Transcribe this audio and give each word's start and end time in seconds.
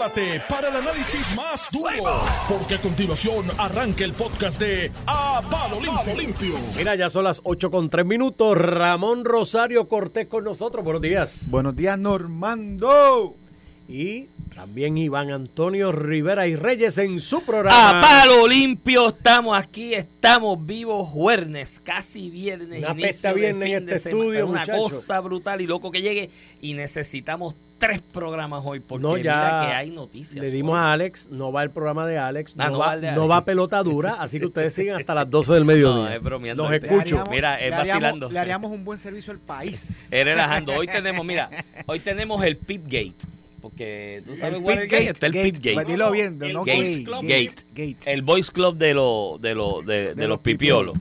prepárate 0.00 0.42
para 0.48 0.68
el 0.68 0.76
análisis 0.76 1.36
más 1.36 1.68
duro, 1.70 2.22
porque 2.48 2.76
a 2.76 2.80
continuación 2.80 3.46
arranca 3.58 4.04
el 4.04 4.12
podcast 4.14 4.58
de 4.58 4.90
A 5.06 5.42
Palo 5.50 5.78
Limpio. 5.80 6.14
Limpio. 6.16 6.54
Mira, 6.76 6.94
ya 6.94 7.10
son 7.10 7.24
las 7.24 7.40
8 7.44 7.70
con 7.70 7.90
3 7.90 8.06
minutos. 8.06 8.56
Ramón 8.56 9.24
Rosario 9.24 9.88
Cortés 9.88 10.26
con 10.26 10.44
nosotros. 10.44 10.84
Buenos 10.84 11.02
días. 11.02 11.50
Buenos 11.50 11.76
días, 11.76 11.98
Normando. 11.98 13.39
Y 13.90 14.28
también 14.54 14.96
Iván 14.98 15.32
Antonio 15.32 15.90
Rivera 15.90 16.46
y 16.46 16.54
Reyes 16.54 16.96
en 16.98 17.18
su 17.20 17.42
programa. 17.42 17.98
A 17.98 18.00
palo 18.02 18.46
limpio, 18.46 19.08
estamos 19.08 19.58
aquí, 19.58 19.94
estamos 19.94 20.64
vivos, 20.64 21.08
jueves, 21.08 21.80
casi 21.82 22.30
viernes. 22.30 22.84
Una 22.84 22.94
pesta 22.94 23.32
viernes 23.32 23.68
en 23.72 23.86
de 23.86 23.94
este 23.96 24.10
estudio, 24.10 24.46
Una 24.46 24.64
cosa 24.66 25.18
brutal 25.20 25.60
y 25.60 25.66
loco 25.66 25.90
que 25.90 26.02
llegue. 26.02 26.30
Y 26.60 26.74
necesitamos 26.74 27.54
tres 27.78 28.00
programas 28.00 28.62
hoy 28.64 28.78
porque 28.78 29.02
No, 29.02 29.16
ya 29.16 29.22
mira 29.34 29.66
que 29.66 29.74
hay 29.74 29.90
noticias. 29.90 30.40
Le 30.44 30.50
dimos 30.52 30.74
hoy. 30.74 30.78
a 30.80 30.92
Alex, 30.92 31.28
no 31.30 31.50
va 31.50 31.62
el 31.64 31.70
programa 31.70 32.06
de 32.06 32.18
Alex, 32.18 32.54
Ah, 32.58 32.66
no, 32.66 32.72
no 32.74 32.78
va, 32.78 32.86
va 32.88 32.94
el 32.94 33.00
de 33.00 33.06
no 33.12 33.22
Alex. 33.22 33.30
va 33.32 33.44
pelota 33.44 33.82
dura, 33.82 34.16
así 34.20 34.38
que 34.38 34.46
ustedes 34.46 34.72
sigan 34.74 35.00
hasta 35.00 35.14
las 35.14 35.28
12 35.30 35.54
del 35.54 35.62
No, 35.64 35.66
mediodía. 35.72 36.14
es 36.14 36.22
bromeando. 36.22 36.62
Los 36.64 36.70
Le 36.72 36.76
escucho. 36.76 37.16
haríamos- 37.22 37.30
Mira, 37.30 37.54
es 37.58 37.70
le 37.70 37.76
haríamos- 37.76 37.88
vacilando. 38.02 38.30
Le 38.30 38.38
haríamos 38.38 38.70
un 38.70 38.84
buen 38.84 38.98
servicio 39.00 39.32
al 39.32 39.38
país. 39.40 40.12
Es 40.12 40.24
relajando. 40.24 40.74
Hoy 40.74 40.86
tenemos, 40.86 41.24
mira, 41.26 41.48
hoy 41.86 41.98
tenemos 42.00 42.44
el 42.44 42.56
Pit 42.56 42.82
Gate. 42.84 43.14
Porque 43.60 44.22
tú 44.26 44.36
sabes 44.36 44.54
El 44.54 44.62
Watergate, 44.62 44.88
Pit 44.88 44.92
Gate, 44.92 45.10
está 45.10 45.26
el 45.26 45.32
Gate, 45.32 45.52
Pit 45.52 45.64
Gate. 45.64 45.84
dilo 45.92 46.10
bien, 46.10 46.38
El 46.42 46.52
no 46.52 46.64
Gates 46.64 46.98
Gate, 46.98 47.04
Club. 47.04 47.22
Gate, 47.22 47.50
Gate. 47.74 47.94
Gate. 47.94 48.12
El 48.12 48.22
Boys 48.22 48.50
Club 48.50 48.76
de, 48.76 48.94
los 48.94 49.40
de, 49.40 49.54
los 49.54 49.84
de, 49.86 49.94
de 49.94 50.14
De 50.14 50.22
los 50.22 50.28
los 50.28 50.40
pipiolos. 50.40 50.96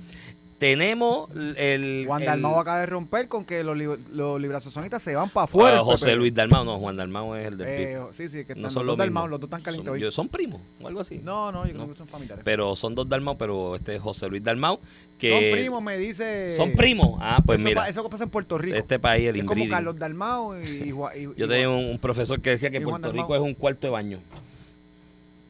Tenemos 0.59 1.29
el. 1.55 2.03
Juan 2.05 2.21
el- 2.21 2.25
Dalmau 2.27 2.59
acaba 2.59 2.81
de 2.81 2.85
romper 2.85 3.29
con 3.29 3.45
que 3.45 3.63
los, 3.63 3.77
li- 3.77 3.87
los 4.11 4.41
librazosonistas 4.41 5.01
se 5.01 5.15
van 5.15 5.29
para 5.29 5.45
afuera. 5.45 5.77
Ah, 5.79 5.83
José 5.85 6.15
Luis 6.17 6.33
Dalmau, 6.33 6.65
no, 6.65 6.77
Juan 6.79 6.97
Dalmau 6.97 7.33
es 7.35 7.47
el 7.47 7.57
del 7.57 7.67
Eh, 7.69 7.97
PIB. 7.97 8.13
sí, 8.13 8.27
sí, 8.27 8.35
que 8.45 8.51
están 8.53 8.57
No 8.57 8.63
los 8.63 8.73
son 8.73 8.85
dos 8.85 8.97
lo 8.97 9.03
Dalmau, 9.03 9.27
los 9.29 9.39
dos 9.39 9.47
están 9.47 9.61
calientes 9.61 9.87
Son, 9.87 9.93
hoy. 9.95 10.01
yo- 10.01 10.11
son 10.11 10.27
primos 10.27 10.59
o 10.81 10.87
algo 10.87 10.99
así. 10.99 11.21
No, 11.23 11.49
no, 11.53 11.65
yo 11.65 11.71
No. 11.73 11.79
creo 11.83 11.93
que 11.93 11.97
son 11.97 12.07
familiares. 12.09 12.43
Pero 12.43 12.75
son 12.75 12.93
dos 12.93 13.07
Dalmau, 13.07 13.37
pero 13.37 13.75
este 13.77 13.95
es 13.95 14.01
José 14.01 14.27
Luis 14.27 14.43
Dalmau. 14.43 14.79
Que 15.17 15.31
son 15.31 15.57
primos, 15.59 15.81
me 15.81 15.97
dice. 15.97 16.55
Son 16.57 16.73
primos. 16.73 17.17
Ah, 17.21 17.41
pues 17.45 17.59
eso, 17.59 17.67
mira. 17.67 17.81
pa- 17.83 17.89
eso 17.89 18.09
pasa 18.09 18.25
en 18.25 18.29
Puerto 18.29 18.57
Rico. 18.57 18.75
Este 18.75 18.99
país, 18.99 19.29
el 19.29 19.37
es 19.37 19.43
como. 19.45 19.67
Carlos 19.69 19.97
Dalmau 19.97 20.55
y, 20.61 20.67
y, 20.89 20.89
Yo 21.37 21.47
tenía 21.47 21.69
un, 21.69 21.85
un 21.85 21.99
profesor 21.99 22.41
que 22.41 22.49
decía 22.51 22.69
que 22.69 22.81
Puerto 22.81 23.11
Rico 23.13 23.33
es 23.33 23.41
un 23.41 23.53
cuarto 23.53 23.87
de 23.87 23.91
baño. 23.91 24.19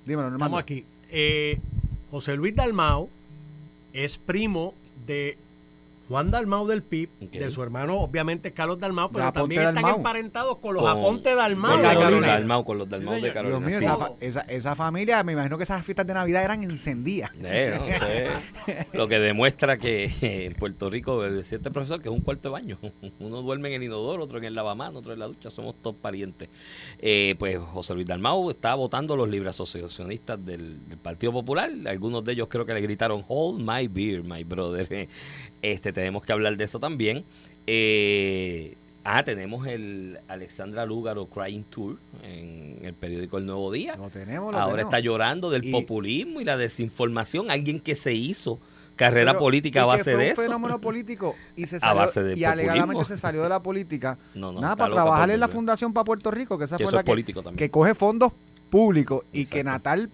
Dímelo, 0.05 0.29
Normando. 0.29 0.59
Estamos 0.59 0.61
aquí. 0.61 0.85
Eh, 1.11 1.57
José 2.11 2.35
Luis 2.35 2.55
Dalmau 2.55 3.09
es 3.93 4.17
primo 4.17 4.73
de 5.09 5.48
Juan 6.09 6.31
Dalmau 6.31 6.65
del 6.67 6.81
PIB, 6.83 7.09
de 7.31 7.49
su 7.51 7.61
hermano, 7.63 7.99
obviamente, 8.01 8.51
Carlos 8.51 8.79
Dalmau, 8.79 9.11
pero 9.11 9.31
también 9.31 9.61
están 9.61 9.75
Dalmau. 9.75 9.97
emparentados 9.97 10.57
con 10.57 10.73
los 10.73 10.81
Con- 10.83 10.91
Aponte 10.91 11.35
Dalmau. 11.35 11.71
Con 11.73 11.81
de 11.81 11.93
los 11.93 12.03
Carolina. 12.03 12.27
Dalmau, 12.27 12.65
con 12.65 12.77
los 12.79 12.89
Dalmau 12.89 13.15
Sí, 13.15 13.21
de. 13.21 13.33
Carolina. 13.33 13.59
Dios 13.67 13.69
mío, 13.69 13.79
sí. 13.79 13.85
esa, 14.19 14.41
esa, 14.41 14.51
esa 14.51 14.75
familia, 14.75 15.23
me 15.23 15.33
imagino 15.33 15.55
que 15.57 15.63
esas 15.63 15.85
fiestas 15.85 16.07
de 16.07 16.15
Navidad 16.15 16.43
eran 16.43 16.63
encendidas. 16.63 17.29
Eh, 17.43 17.75
no 17.77 18.65
sé. 18.65 18.87
Lo 18.93 19.07
que 19.07 19.19
demuestra 19.19 19.77
que 19.77 20.05
eh, 20.05 20.45
en 20.45 20.53
Puerto 20.55 20.89
Rico, 20.89 21.21
decía 21.21 21.57
este 21.57 21.69
profesor, 21.69 22.01
que 22.01 22.09
es 22.09 22.13
un 22.15 22.21
cuarto 22.21 22.49
de 22.49 22.53
baño. 22.53 22.77
Uno 23.19 23.41
duerme 23.43 23.69
en 23.69 23.75
el 23.75 23.83
inodoro, 23.83 24.23
otro 24.23 24.39
en 24.39 24.45
el 24.45 24.55
lavamano, 24.55 24.99
otro 24.99 25.13
en 25.13 25.19
la 25.19 25.27
ducha. 25.27 25.51
Somos 25.51 25.75
todos 25.79 25.95
parientes. 25.95 26.49
Eh, 26.97 27.35
pues 27.37 27.59
José 27.59 27.93
Luis 27.93 28.07
Dalmau 28.07 28.49
está 28.49 28.73
votando 28.73 29.15
los 29.15 29.29
libres 29.29 29.51
asociacionistas 29.51 30.43
del, 30.43 30.87
del 30.89 30.97
Partido 30.97 31.31
Popular. 31.33 31.69
Algunos 31.85 32.23
de 32.23 32.31
ellos 32.33 32.47
creo 32.49 32.65
que 32.65 32.73
le 32.73 32.81
gritaron, 32.81 33.23
Hold 33.27 33.59
my 33.59 33.87
beer, 33.87 34.23
my 34.23 34.43
brother. 34.43 35.07
Este, 35.61 35.91
tenemos 35.93 36.23
que 36.23 36.31
hablar 36.31 36.55
de 36.57 36.63
eso 36.63 36.79
también. 36.79 37.23
Eh, 37.67 38.75
ah, 39.03 39.23
tenemos 39.23 39.67
el 39.67 40.19
Alexandra 40.27 40.85
Lúgaro 40.85 41.25
Crying 41.27 41.63
Tour 41.63 41.97
en 42.23 42.79
el 42.83 42.93
periódico 42.93 43.37
El 43.37 43.45
Nuevo 43.45 43.71
Día. 43.71 43.95
Lo 43.95 44.09
tenemos, 44.09 44.51
lo 44.51 44.57
Ahora 44.59 44.73
tenemos. 44.77 44.93
está 44.93 44.99
llorando 44.99 45.49
del 45.49 45.65
Y- 45.65 45.71
populismo 45.71 46.41
y 46.41 46.45
la 46.45 46.57
desinformación. 46.57 47.51
Alguien 47.51 47.79
que 47.79 47.95
se 47.95 48.13
hizo 48.13 48.59
carrera 48.95 49.31
Pero, 49.31 49.39
política 49.39 49.83
a 49.83 49.85
base 49.85 50.09
de 50.11 50.15
un 50.17 50.21
eso. 50.23 50.41
fenómeno 50.41 50.79
político 50.81 51.35
y 51.55 51.65
se 51.67 51.77
A 51.77 51.79
salió, 51.79 51.95
base 52.01 52.21
de 52.23 52.37
y 52.37 52.43
alegadamente 52.43 53.05
se 53.05 53.15
salió 53.17 53.43
de 53.43 53.49
la 53.49 53.61
política 53.63 54.17
No, 54.35 54.51
no, 54.51 54.59
nada 54.59 54.75
para 54.75 54.91
trabajar 54.93 55.29
en 55.31 55.39
la 55.39 55.47
fundación 55.47 55.93
para 55.93 56.03
Puerto 56.03 56.31
Rico 56.31 56.57
que 56.57 56.65
esa 56.65 56.75
Que 56.75 56.83
fue 56.83 56.89
eso 56.89 56.95
la 56.97 57.01
es 57.01 57.05
que, 57.05 57.11
político 57.11 57.41
también. 57.41 57.57
que 57.57 57.71
coge 57.71 57.95
fondos 57.95 58.33
públicos 58.69 59.23
y 59.31 59.45
que. 59.45 59.63
Natal 59.63 60.09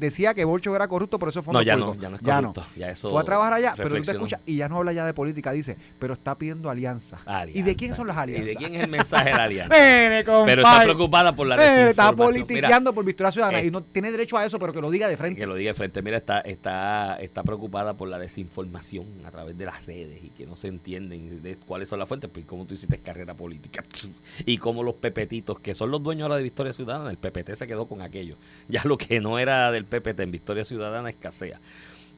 decía 0.00 0.34
que 0.34 0.44
Bolcho 0.44 0.74
era 0.74 0.88
corrupto 0.88 1.18
por 1.18 1.28
esos 1.28 1.42
No, 1.42 1.44
fondos 1.44 1.64
ya 1.64 1.76
no, 1.76 1.86
públicos 1.86 2.02
ya 2.02 2.08
no 2.10 2.16
es 2.16 2.22
corrupto. 2.22 2.66
Ya 2.76 2.90
eso 2.90 3.10
fue 3.10 3.20
a 3.20 3.24
trabajar 3.24 3.52
allá 3.52 3.74
pero 3.76 3.94
tú 3.96 4.02
te 4.02 4.12
escuchas 4.12 4.40
y 4.46 4.56
ya 4.56 4.68
no 4.68 4.78
habla 4.78 4.92
ya 4.92 5.04
de 5.06 5.14
política 5.14 5.52
dice 5.52 5.76
pero 5.98 6.14
está 6.14 6.36
pidiendo 6.36 6.70
alianzas 6.70 7.20
Alianza. 7.26 7.58
y 7.58 7.62
de 7.62 7.76
quién 7.76 7.94
son 7.94 8.06
las 8.08 8.16
¿Y 8.16 8.20
alianzas 8.20 8.46
de 8.48 8.56
quién 8.56 8.74
es 8.74 8.84
el 8.84 8.90
mensaje 8.90 9.30
de 9.30 9.36
la 9.36 9.44
alianza? 9.44 9.74
Mire, 9.74 10.24
Pero 10.24 10.62
está 10.62 10.80
preocupada 10.82 11.34
por 11.34 11.46
la 11.46 11.56
desinformación. 11.56 11.90
está 11.90 12.12
Mira, 12.12 12.16
politiqueando 12.24 12.92
por 12.94 13.04
Victoria 13.04 13.30
Ciudadana 13.32 13.60
eh, 13.60 13.66
y 13.66 13.70
no 13.70 13.82
tiene 13.82 14.10
derecho 14.10 14.36
a 14.38 14.44
eso 14.44 14.58
pero 14.58 14.72
que 14.72 14.80
lo 14.80 14.90
diga 14.90 15.06
de 15.08 15.16
frente 15.16 15.38
que 15.40 15.46
lo 15.46 15.54
diga 15.54 15.70
de 15.70 15.74
frente. 15.74 16.02
Mira, 16.02 16.16
está, 16.16 16.40
está, 16.40 17.16
está 17.20 17.42
preocupada 17.42 17.94
por 17.94 18.08
la 18.08 18.18
desinformación 18.18 19.06
a 19.26 19.30
través 19.30 19.56
de 19.56 19.64
las 19.66 19.84
redes 19.86 20.24
y 20.24 20.28
que 20.30 20.46
no 20.46 20.56
se 20.56 20.68
entienden 20.68 21.42
de 21.42 21.56
cuáles 21.56 21.88
son 21.88 21.98
las 21.98 22.08
fuentes, 22.08 22.30
pues 22.32 22.44
cómo 22.46 22.64
tú 22.66 22.74
hiciste 22.74 22.98
carrera 22.98 23.34
política 23.34 23.84
y 24.46 24.58
cómo 24.58 24.82
los 24.82 24.94
pepetitos, 24.94 25.60
que 25.60 25.74
son 25.74 25.90
los 25.90 26.02
dueños 26.02 26.24
ahora 26.24 26.36
de 26.36 26.42
Victoria 26.42 26.72
Ciudadana, 26.72 27.10
el 27.10 27.16
PPT 27.18 27.54
se 27.56 27.66
quedó 27.66 27.86
con 27.86 28.02
aquello. 28.02 28.36
Ya 28.68 28.82
lo 28.84 28.96
que 28.98 29.20
no 29.20 29.38
era 29.38 29.70
del 29.70 29.84
PPT 29.90 30.20
en 30.20 30.30
Victoria 30.30 30.64
Ciudadana 30.64 31.10
escasea. 31.10 31.60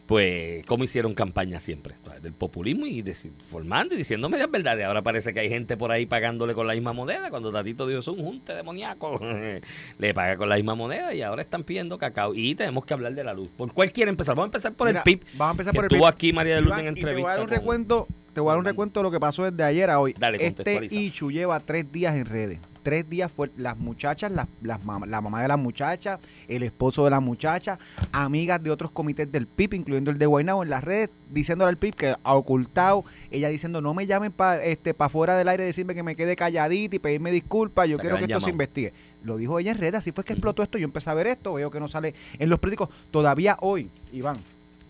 Pues, 0.07 0.67
cómo 0.67 0.83
hicieron 0.85 1.15
campaña 1.15 1.61
siempre, 1.61 1.95
través 2.03 2.23
del 2.23 2.33
populismo 2.33 2.87
y 2.87 3.03
desinformando 3.03 3.95
y 3.95 3.99
diciendo 3.99 4.29
medias 4.29 4.51
verdades. 4.51 4.85
Ahora 4.85 5.01
parece 5.01 5.33
que 5.33 5.41
hay 5.41 5.49
gente 5.49 5.77
por 5.77 5.91
ahí 5.93 6.07
pagándole 6.07 6.55
con 6.55 6.67
la 6.67 6.75
misma 6.75 6.93
moneda. 6.93 7.31
Cuando 7.31 7.53
Tatito 7.53 7.87
dio 7.87 8.01
un 8.09 8.23
junte 8.23 8.53
demoníaco, 8.53 9.21
le 9.99 10.13
paga 10.13 10.37
con 10.37 10.49
la 10.49 10.57
misma 10.57 10.75
moneda 10.75 11.15
y 11.15 11.23
ahora 11.23 11.43
están 11.43 11.63
pidiendo 11.63 11.97
cacao. 11.99 12.35
Y 12.35 12.55
tenemos 12.57 12.85
que 12.85 12.93
hablar 12.93 13.15
de 13.15 13.25
la 13.25 13.33
luz. 13.33 13.49
¿Por 13.57 13.73
cuál 13.73 13.93
quiere 13.93 14.11
empezar? 14.11 14.35
Vamos 14.35 14.47
a 14.47 14.49
empezar 14.49 14.75
por 14.75 14.89
Mira, 14.89 15.01
el 15.01 15.05
PIB. 15.05 15.25
vamos 15.35 15.49
a 15.49 15.51
empezar 15.53 15.73
que 15.73 15.77
por 15.77 15.85
el 15.85 15.89
PIB. 15.89 16.05
aquí 16.05 16.33
María 16.33 16.57
de 16.57 16.61
Lourdes 16.63 16.85
en 16.85 16.97
y 16.97 17.01
te 17.01 17.01
voy 17.01 17.09
a 17.09 17.11
entrevista. 17.11 17.31
dar 17.31 17.41
un 17.41 17.49
recuento, 17.49 18.09
te 18.35 18.41
voy 18.41 18.49
a 18.49 18.53
dar 18.53 18.59
un 18.59 18.65
recuento 18.65 19.01
de 19.01 19.05
lo 19.05 19.11
que 19.13 19.21
pasó 19.21 19.51
desde 19.51 19.63
ayer 19.63 19.89
a 19.89 20.01
hoy. 20.01 20.15
Dale, 20.19 20.45
este. 20.45 20.89
Ichu 20.91 21.31
lleva 21.31 21.59
tres 21.61 21.91
días 21.91 22.17
en 22.17 22.27
redes. 22.27 22.59
Tres 22.83 23.09
días 23.09 23.31
fue 23.31 23.51
las 23.57 23.77
muchachas, 23.79 24.33
las, 24.33 24.49
las 24.63 24.81
mam- 24.83 25.07
la 25.07 25.21
mamá 25.21 25.41
de 25.43 25.49
la 25.49 25.57
muchacha, 25.57 26.19
el 26.49 26.63
esposo 26.63 27.05
de 27.05 27.11
la 27.11 27.21
muchacha, 27.21 27.79
amigas 28.11 28.63
de 28.63 28.71
otros 28.71 28.91
comités 28.91 29.31
del 29.31 29.47
PIB, 29.47 29.75
incluyendo 29.75 30.11
el 30.11 30.19
de 30.19 30.27
Guaynabo, 30.27 30.63
en 30.63 30.71
las 30.71 30.83
redes, 30.83 31.11
diciéndole 31.31 31.69
al 31.69 31.77
PIB 31.77 31.95
que 31.95 32.17
ha 32.23 32.35
ocultado, 32.35 33.05
ella 33.31 33.49
diciendo 33.49 33.81
no 33.81 33.95
me 33.95 34.07
llamen 34.07 34.33
para 34.33 34.65
este, 34.65 34.95
pa 34.95 35.09
fuera 35.09 35.37
del 35.37 35.49
aire, 35.49 35.65
decirme 35.65 35.95
que 35.95 36.03
me 36.03 36.17
quede 36.17 36.35
calladita 36.37 36.97
y 36.97 36.99
pedirme 36.99 37.31
disculpas, 37.31 37.89
yo 37.89 37.99
quiero 37.99 38.17
que 38.17 38.25
esto 38.25 38.45
se 38.45 38.51
investigue. 38.51 38.93
Lo 39.23 39.37
dijo 39.37 39.59
ella 39.61 39.71
en 39.71 39.79
redes, 39.79 39.95
así 40.01 40.11
fue 40.13 40.25
que 40.25 40.33
explotó 40.33 40.63
esto, 40.65 40.79
yo 40.79 40.85
empecé 40.85 41.09
a 41.09 41.15
ver 41.15 41.29
esto, 41.29 41.55
veo 41.55 41.71
que 41.71 41.79
no 41.79 41.87
sale 41.87 42.15
en 42.39 42.49
los 42.51 42.59
periódicos, 42.59 42.89
todavía 43.13 43.57
hoy, 43.61 43.89
Iván, 44.13 44.37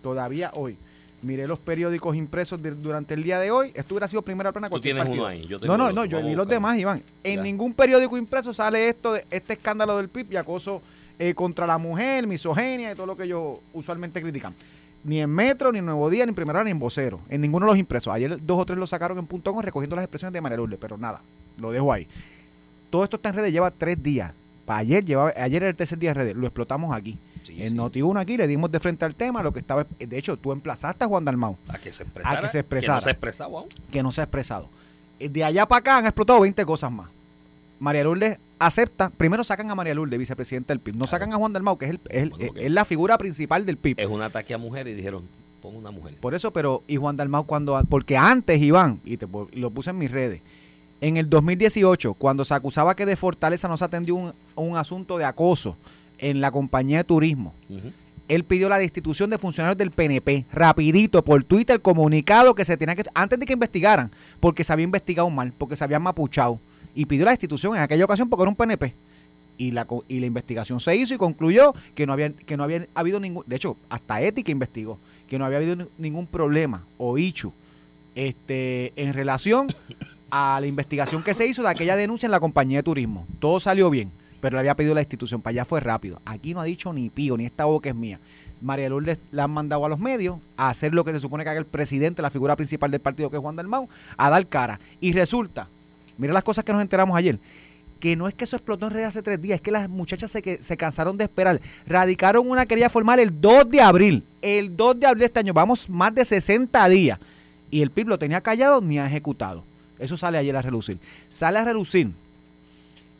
todavía 0.02 0.50
hoy. 0.54 0.76
Miré 1.22 1.46
los 1.46 1.58
periódicos 1.60 2.16
impresos 2.16 2.60
de- 2.60 2.72
durante 2.72 3.14
el 3.14 3.22
día 3.22 3.38
de 3.38 3.50
hoy. 3.52 3.70
Esto 3.74 3.94
hubiera 3.94 4.08
sido 4.08 4.22
primera 4.22 4.50
plana 4.50 4.66
Tú 4.68 4.72
cualquier 4.72 4.94
tienes 4.96 5.04
partido. 5.08 5.22
uno 5.24 5.30
ahí. 5.30 5.46
Yo 5.46 5.60
tengo 5.60 5.76
No, 5.76 5.84
no, 5.86 5.92
no, 5.92 6.04
yo 6.04 6.20
vi 6.22 6.34
los 6.34 6.48
demás, 6.48 6.76
Iván. 6.78 7.02
En 7.22 7.36
Ya. 7.36 7.42
ningún 7.42 7.72
periódico 7.74 8.18
impreso 8.18 8.52
sale 8.52 8.88
esto 8.88 9.12
de 9.12 9.24
este 9.30 9.52
escándalo 9.52 9.96
del 9.96 10.08
PIB 10.08 10.32
y 10.32 10.36
acoso 10.36 10.82
eh, 11.18 11.34
contra 11.34 11.66
la 11.66 11.78
mujer, 11.78 12.26
misoginia 12.26 12.90
y 12.90 12.94
todo 12.96 13.06
lo 13.06 13.16
que 13.16 13.22
ellos 13.24 13.58
usualmente 13.72 14.20
critican. 14.20 14.54
Ni 15.04 15.20
en 15.20 15.30
Metro, 15.30 15.70
ni 15.70 15.78
en 15.78 15.84
Nuevo 15.86 16.10
Día, 16.10 16.24
ni 16.26 16.30
en 16.30 16.34
Primera, 16.34 16.58
Hora, 16.60 16.64
ni 16.64 16.70
en 16.72 16.78
Vocero. 16.80 17.20
En 17.28 17.40
ninguno 17.40 17.66
de 17.66 17.72
los 17.72 17.78
impresos. 17.78 18.12
Ayer 18.12 18.44
dos 18.44 18.58
o 18.58 18.64
tres 18.66 18.76
lo 18.78 18.86
sacaron 18.86 19.18
en 19.18 19.26
punto 19.26 19.52
con 19.54 19.62
recogiendo 19.62 19.94
las 19.94 20.04
expresiones 20.04 20.32
de 20.32 20.40
María 20.40 20.56
Lourdes, 20.56 20.78
pero 20.80 20.96
nada, 20.98 21.20
lo 21.58 21.70
dejo 21.70 21.92
ahí. 21.92 22.08
Todo 22.90 23.04
esto 23.04 23.16
está 23.16 23.28
en 23.28 23.36
redes, 23.36 23.52
lleva 23.52 23.70
tres 23.70 24.02
días. 24.02 24.32
Ayer, 24.66 25.04
llevaba, 25.04 25.32
ayer 25.36 25.62
era 25.62 25.70
el 25.70 25.76
tercer 25.76 25.98
día 25.98 26.10
en 26.10 26.16
redes, 26.16 26.34
lo 26.36 26.46
explotamos 26.46 26.94
aquí. 26.96 27.18
Sí, 27.42 27.62
en 27.62 27.70
sí. 27.70 27.76
Noti1 27.76 28.20
aquí 28.20 28.36
le 28.36 28.46
dimos 28.46 28.70
de 28.70 28.78
frente 28.80 29.04
al 29.04 29.14
tema, 29.14 29.42
lo 29.42 29.52
que 29.52 29.60
estaba, 29.60 29.86
de 29.98 30.18
hecho, 30.18 30.36
tú 30.36 30.52
emplazaste 30.52 31.04
a 31.04 31.08
Juan 31.08 31.24
Dalmau, 31.24 31.56
A 31.68 31.78
que 31.78 31.92
se 31.92 32.02
expresara. 32.04 32.38
A 32.38 32.42
que 32.42 32.48
se 32.48 32.58
expresara. 32.60 32.94
no 32.96 33.00
se 33.00 33.08
ha 33.08 33.12
expresado 33.12 33.58
aún. 33.58 33.68
que 33.90 34.02
no 34.02 34.10
se 34.12 34.20
ha 34.20 34.24
expresado. 34.24 34.68
De 35.18 35.44
allá 35.44 35.66
para 35.66 35.78
acá 35.80 35.98
han 35.98 36.06
explotado 36.06 36.40
20 36.40 36.64
cosas 36.64 36.90
más. 36.92 37.08
María 37.80 38.04
Lourdes 38.04 38.38
acepta, 38.58 39.10
primero 39.10 39.42
sacan 39.42 39.70
a 39.70 39.74
María 39.74 39.94
Lourdes, 39.94 40.18
vicepresidenta 40.18 40.72
del 40.72 40.78
PIB, 40.80 40.96
no 40.96 41.06
sacan 41.06 41.32
a 41.32 41.36
Juan 41.36 41.52
Dalmau, 41.52 41.76
que 41.78 41.86
es, 41.86 41.90
el- 41.92 42.00
es 42.08 42.22
el- 42.22 42.32
que- 42.54 42.70
la 42.70 42.84
figura 42.84 43.18
principal 43.18 43.66
del 43.66 43.76
PIB. 43.76 43.98
Es 44.00 44.08
un 44.08 44.22
ataque 44.22 44.54
a 44.54 44.58
mujeres 44.58 44.92
y 44.92 44.96
dijeron, 44.96 45.24
pon 45.60 45.74
una 45.76 45.90
mujer. 45.90 46.14
Por 46.20 46.34
eso, 46.34 46.52
pero, 46.52 46.82
y 46.86 46.96
Juan 46.96 47.16
Dalmau 47.16 47.44
cuando, 47.44 47.80
porque 47.88 48.16
antes, 48.16 48.60
Iván, 48.62 49.00
y 49.04 49.16
te, 49.16 49.26
lo 49.54 49.70
puse 49.70 49.90
en 49.90 49.98
mis 49.98 50.10
redes, 50.12 50.40
en 51.00 51.16
el 51.16 51.28
2018, 51.28 52.14
cuando 52.14 52.44
se 52.44 52.54
acusaba 52.54 52.94
que 52.94 53.04
de 53.06 53.16
Fortaleza 53.16 53.66
no 53.66 53.76
se 53.76 53.84
atendió 53.84 54.14
un, 54.14 54.32
un 54.54 54.76
asunto 54.76 55.18
de 55.18 55.24
acoso 55.24 55.76
en 56.22 56.40
la 56.40 56.50
compañía 56.50 56.98
de 56.98 57.04
turismo, 57.04 57.52
él 58.28 58.44
pidió 58.44 58.70
la 58.70 58.78
destitución 58.78 59.28
de 59.28 59.36
funcionarios 59.36 59.76
del 59.76 59.90
PNP, 59.90 60.46
rapidito, 60.52 61.22
por 61.22 61.44
Twitter, 61.44 61.82
comunicado 61.82 62.54
que 62.54 62.64
se 62.64 62.76
tenía 62.78 62.94
que, 62.96 63.04
antes 63.12 63.38
de 63.38 63.44
que 63.44 63.52
investigaran, 63.52 64.10
porque 64.40 64.64
se 64.64 64.72
había 64.72 64.84
investigado 64.84 65.28
mal, 65.28 65.52
porque 65.58 65.76
se 65.76 65.84
habían 65.84 66.00
mapuchado, 66.02 66.58
y 66.94 67.04
pidió 67.04 67.24
la 67.26 67.32
destitución 67.32 67.76
en 67.76 67.82
aquella 67.82 68.04
ocasión 68.06 68.28
porque 68.30 68.42
era 68.44 68.48
un 68.50 68.56
PNP. 68.56 68.94
Y 69.58 69.70
la, 69.72 69.86
y 70.08 70.18
la 70.20 70.26
investigación 70.26 70.80
se 70.80 70.96
hizo 70.96 71.12
y 71.14 71.18
concluyó 71.18 71.74
que 71.94 72.06
no 72.06 72.14
había, 72.14 72.32
que 72.32 72.56
no 72.56 72.64
había 72.64 72.86
habido 72.94 73.20
ningún, 73.20 73.44
de 73.46 73.56
hecho, 73.56 73.76
hasta 73.90 74.22
Ética 74.22 74.50
investigó, 74.50 74.98
que 75.28 75.38
no 75.38 75.44
había 75.44 75.58
habido 75.58 75.76
ni- 75.76 75.86
ningún 75.98 76.26
problema 76.26 76.84
o 76.96 77.18
ichu 77.18 77.52
este, 78.14 78.92
en 78.96 79.12
relación 79.14 79.68
a 80.30 80.58
la 80.60 80.66
investigación 80.66 81.22
que 81.22 81.34
se 81.34 81.46
hizo 81.46 81.62
de 81.62 81.68
aquella 81.68 81.96
denuncia 81.96 82.26
en 82.26 82.30
la 82.32 82.40
compañía 82.40 82.78
de 82.78 82.82
turismo. 82.82 83.26
Todo 83.40 83.60
salió 83.60 83.90
bien. 83.90 84.10
Pero 84.42 84.56
le 84.56 84.60
había 84.60 84.74
pedido 84.74 84.92
la 84.92 85.00
institución. 85.00 85.40
Para 85.40 85.52
allá 85.52 85.64
fue 85.64 85.78
rápido. 85.78 86.20
Aquí 86.24 86.52
no 86.52 86.60
ha 86.60 86.64
dicho 86.64 86.92
ni 86.92 87.08
pío, 87.08 87.36
ni 87.36 87.46
esta 87.46 87.64
boca 87.64 87.88
es 87.88 87.94
mía. 87.94 88.18
María 88.60 88.88
Lourdes 88.88 89.20
la 89.30 89.44
han 89.44 89.52
mandado 89.52 89.86
a 89.86 89.88
los 89.88 90.00
medios 90.00 90.38
a 90.56 90.68
hacer 90.68 90.92
lo 90.92 91.04
que 91.04 91.12
se 91.12 91.20
supone 91.20 91.44
que 91.44 91.50
haga 91.50 91.60
el 91.60 91.64
presidente, 91.64 92.22
la 92.22 92.30
figura 92.30 92.56
principal 92.56 92.90
del 92.90 93.00
partido 93.00 93.30
que 93.30 93.36
es 93.36 93.40
Juan 93.40 93.54
Dalmau, 93.54 93.88
a 94.16 94.30
dar 94.30 94.44
cara. 94.48 94.80
Y 95.00 95.12
resulta, 95.12 95.68
mira 96.18 96.32
las 96.32 96.42
cosas 96.42 96.64
que 96.64 96.72
nos 96.72 96.82
enteramos 96.82 97.16
ayer, 97.16 97.38
que 98.00 98.16
no 98.16 98.26
es 98.26 98.34
que 98.34 98.42
eso 98.42 98.56
explotó 98.56 98.86
en 98.86 98.94
redes 98.94 99.08
hace 99.08 99.22
tres 99.22 99.40
días, 99.40 99.56
es 99.56 99.62
que 99.62 99.70
las 99.70 99.88
muchachas 99.88 100.28
se, 100.28 100.42
que, 100.42 100.60
se 100.60 100.76
cansaron 100.76 101.16
de 101.16 101.24
esperar. 101.24 101.60
Radicaron 101.86 102.50
una 102.50 102.66
querella 102.66 102.90
formal 102.90 103.20
el 103.20 103.40
2 103.40 103.70
de 103.70 103.80
abril. 103.80 104.24
El 104.42 104.76
2 104.76 104.98
de 104.98 105.06
abril 105.06 105.20
de 105.20 105.26
este 105.26 105.38
año, 105.38 105.52
vamos 105.52 105.88
más 105.88 106.12
de 106.12 106.24
60 106.24 106.88
días. 106.88 107.20
Y 107.70 107.80
el 107.80 107.92
PIB 107.92 108.08
lo 108.08 108.18
tenía 108.18 108.40
callado 108.40 108.80
ni 108.80 108.98
ha 108.98 109.06
ejecutado. 109.06 109.62
Eso 110.00 110.16
sale 110.16 110.36
ayer 110.36 110.56
a 110.56 110.62
relucir. 110.62 110.98
Sale 111.28 111.60
a 111.60 111.64
relucir 111.64 112.10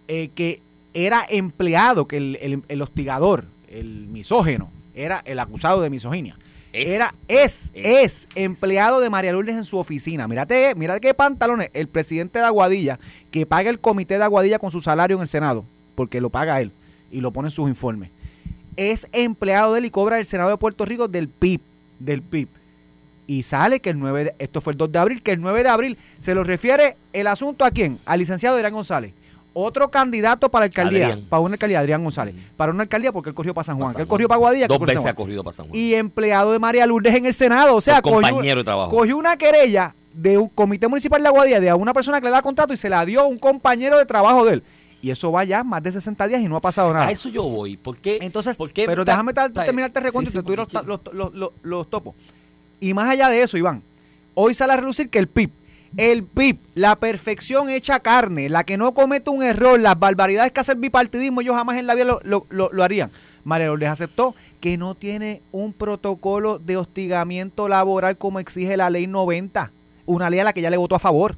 eh, 0.08 0.30
que 0.34 0.60
era 0.94 1.24
empleado, 1.28 2.06
que 2.06 2.16
el, 2.16 2.38
el- 2.40 2.62
el 2.68 2.82
hostigador, 2.82 3.44
el 3.68 4.06
misógeno, 4.08 4.70
era 4.94 5.22
el 5.24 5.38
acusado 5.38 5.80
de 5.80 5.90
misoginia. 5.90 6.36
Es. 6.72 6.88
Era, 6.88 7.14
es, 7.28 7.70
Es. 7.74 7.96
es, 8.24 8.28
empleado 8.34 9.00
de 9.00 9.10
María 9.10 9.32
Lourdes 9.32 9.56
en 9.56 9.64
su 9.64 9.76
oficina. 9.78 10.26
Mírate, 10.26 10.74
mira 10.74 10.98
qué 11.00 11.12
pantalones. 11.14 11.70
El 11.74 11.86
presidente 11.88 12.38
de 12.38 12.46
Aguadilla, 12.46 12.98
que 13.30 13.44
paga 13.44 13.68
el 13.70 13.78
comité 13.78 14.16
de 14.18 14.24
Aguadilla 14.24 14.58
con 14.58 14.70
su 14.70 14.80
salario 14.80 15.16
en 15.16 15.22
el 15.22 15.28
Senado, 15.28 15.64
porque 15.94 16.20
lo 16.20 16.30
paga 16.30 16.60
él 16.62 16.72
y 17.10 17.20
lo 17.20 17.30
pone 17.30 17.48
en 17.48 17.52
sus 17.52 17.68
informes. 17.68 18.10
Es 18.76 19.06
empleado 19.12 19.74
de 19.74 19.80
él 19.80 19.84
y 19.84 19.90
cobra 19.90 20.18
el 20.18 20.24
Senado 20.24 20.48
de 20.48 20.56
Puerto 20.56 20.86
Rico 20.86 21.08
del 21.08 21.28
PIB, 21.28 21.60
del 21.98 22.22
PIB. 22.22 22.48
Y 23.26 23.42
sale 23.42 23.80
que 23.80 23.90
el 23.90 23.98
9 23.98 24.24
de, 24.24 24.34
esto 24.38 24.60
fue 24.62 24.72
el 24.72 24.78
2 24.78 24.90
de 24.92 24.98
abril, 24.98 25.22
que 25.22 25.32
el 25.32 25.40
9 25.42 25.62
de 25.62 25.68
abril 25.68 25.98
se 26.18 26.34
lo 26.34 26.42
refiere 26.42 26.96
el 27.12 27.26
asunto 27.26 27.66
a 27.66 27.70
quién? 27.70 27.98
Al 28.06 28.18
licenciado 28.18 28.56
Adrián 28.56 28.72
González. 28.72 29.12
Otro 29.54 29.90
candidato 29.90 30.48
para 30.50 30.64
alcaldía, 30.64 31.08
Adrián. 31.08 31.26
para 31.28 31.40
una 31.40 31.54
alcaldía, 31.54 31.80
Adrián 31.80 32.02
González. 32.02 32.34
Para 32.56 32.72
una 32.72 32.82
alcaldía 32.84 33.12
porque 33.12 33.28
él 33.30 33.34
corrió 33.34 33.52
para 33.52 33.64
San 33.64 33.76
Juan, 33.78 33.94
que 33.94 34.02
él 34.02 34.08
corrió 34.08 34.28
para 34.28 34.36
Aguadilla. 34.36 34.66
que 34.66 34.72
Dos 34.78 34.86
veces 34.86 35.04
ha 35.06 35.14
corrido 35.14 35.44
para 35.44 35.54
San 35.54 35.66
Juan. 35.68 35.78
y 35.78 35.94
empleado 35.94 36.52
de 36.52 36.58
María 36.58 36.86
Lourdes 36.86 37.14
en 37.14 37.26
el 37.26 37.34
Senado. 37.34 37.76
O 37.76 37.80
sea, 37.80 38.00
cogió, 38.00 38.16
compañero 38.22 38.60
de 38.60 38.64
trabajo. 38.64 38.90
cogió 38.90 39.16
una 39.16 39.36
querella 39.36 39.94
de 40.14 40.38
un 40.38 40.48
comité 40.48 40.88
municipal 40.88 41.20
de 41.22 41.28
Aguadilla 41.28 41.60
de 41.60 41.68
a 41.70 41.76
una 41.76 41.92
persona 41.92 42.20
que 42.20 42.26
le 42.26 42.30
da 42.32 42.40
contrato 42.42 42.72
y 42.72 42.76
se 42.76 42.88
la 42.88 43.04
dio 43.04 43.20
a 43.20 43.26
un 43.26 43.38
compañero 43.38 43.98
de 43.98 44.06
trabajo 44.06 44.44
de 44.44 44.54
él. 44.54 44.62
Y 45.02 45.10
eso 45.10 45.32
va 45.32 45.42
ya 45.44 45.64
más 45.64 45.82
de 45.82 45.90
60 45.92 46.28
días 46.28 46.40
y 46.40 46.48
no 46.48 46.56
ha 46.56 46.60
pasado 46.60 46.92
nada. 46.92 47.08
A 47.08 47.10
eso 47.10 47.28
yo 47.28 47.42
voy. 47.42 47.76
¿Por 47.76 47.96
qué? 47.98 48.18
Entonces, 48.22 48.56
por 48.56 48.72
qué 48.72 48.86
pero 48.86 49.04
déjame 49.04 49.32
terminarte 49.34 49.98
el 49.98 50.04
recuento 50.04 50.30
Sí, 50.30 50.38
sí, 50.38 50.42
y 50.42 50.46
te 50.46 50.56
los, 50.56 50.72
los- 51.12 51.34
los- 51.34 51.50
los 51.62 51.90
topos. 51.90 52.14
Y 52.78 52.94
más 52.94 53.08
allá 53.10 53.28
de 53.28 53.42
eso, 53.42 53.56
Iván, 53.58 53.82
hoy 54.34 54.54
sale 54.54 54.72
a 54.74 54.76
relucir 54.76 55.08
que 55.10 55.18
el 55.18 55.26
PIB, 55.26 55.50
el 55.96 56.24
PIB, 56.24 56.58
la 56.74 56.96
perfección 56.96 57.68
hecha 57.68 58.00
carne, 58.00 58.48
la 58.48 58.64
que 58.64 58.76
no 58.76 58.94
comete 58.94 59.30
un 59.30 59.42
error, 59.42 59.78
las 59.78 59.98
barbaridades 59.98 60.52
que 60.52 60.60
hace 60.60 60.72
el 60.72 60.78
bipartidismo, 60.78 61.40
ellos 61.40 61.54
jamás 61.54 61.78
en 61.78 61.86
la 61.86 61.94
vida 61.94 62.04
lo, 62.06 62.20
lo- 62.24 62.46
lo- 62.72 62.82
harían. 62.82 63.10
María 63.44 63.66
Lourdes 63.66 63.88
aceptó 63.90 64.34
que 64.60 64.78
no 64.78 64.94
tiene 64.94 65.42
un 65.50 65.72
protocolo 65.72 66.58
de 66.58 66.76
hostigamiento 66.76 67.68
laboral 67.68 68.16
como 68.16 68.38
exige 68.38 68.76
la 68.76 68.88
ley 68.88 69.06
90, 69.06 69.70
una 70.06 70.30
ley 70.30 70.38
a 70.40 70.44
la 70.44 70.52
que 70.52 70.62
ya 70.62 70.70
le 70.70 70.76
votó 70.76 70.94
a 70.94 70.98
favor. 71.00 71.36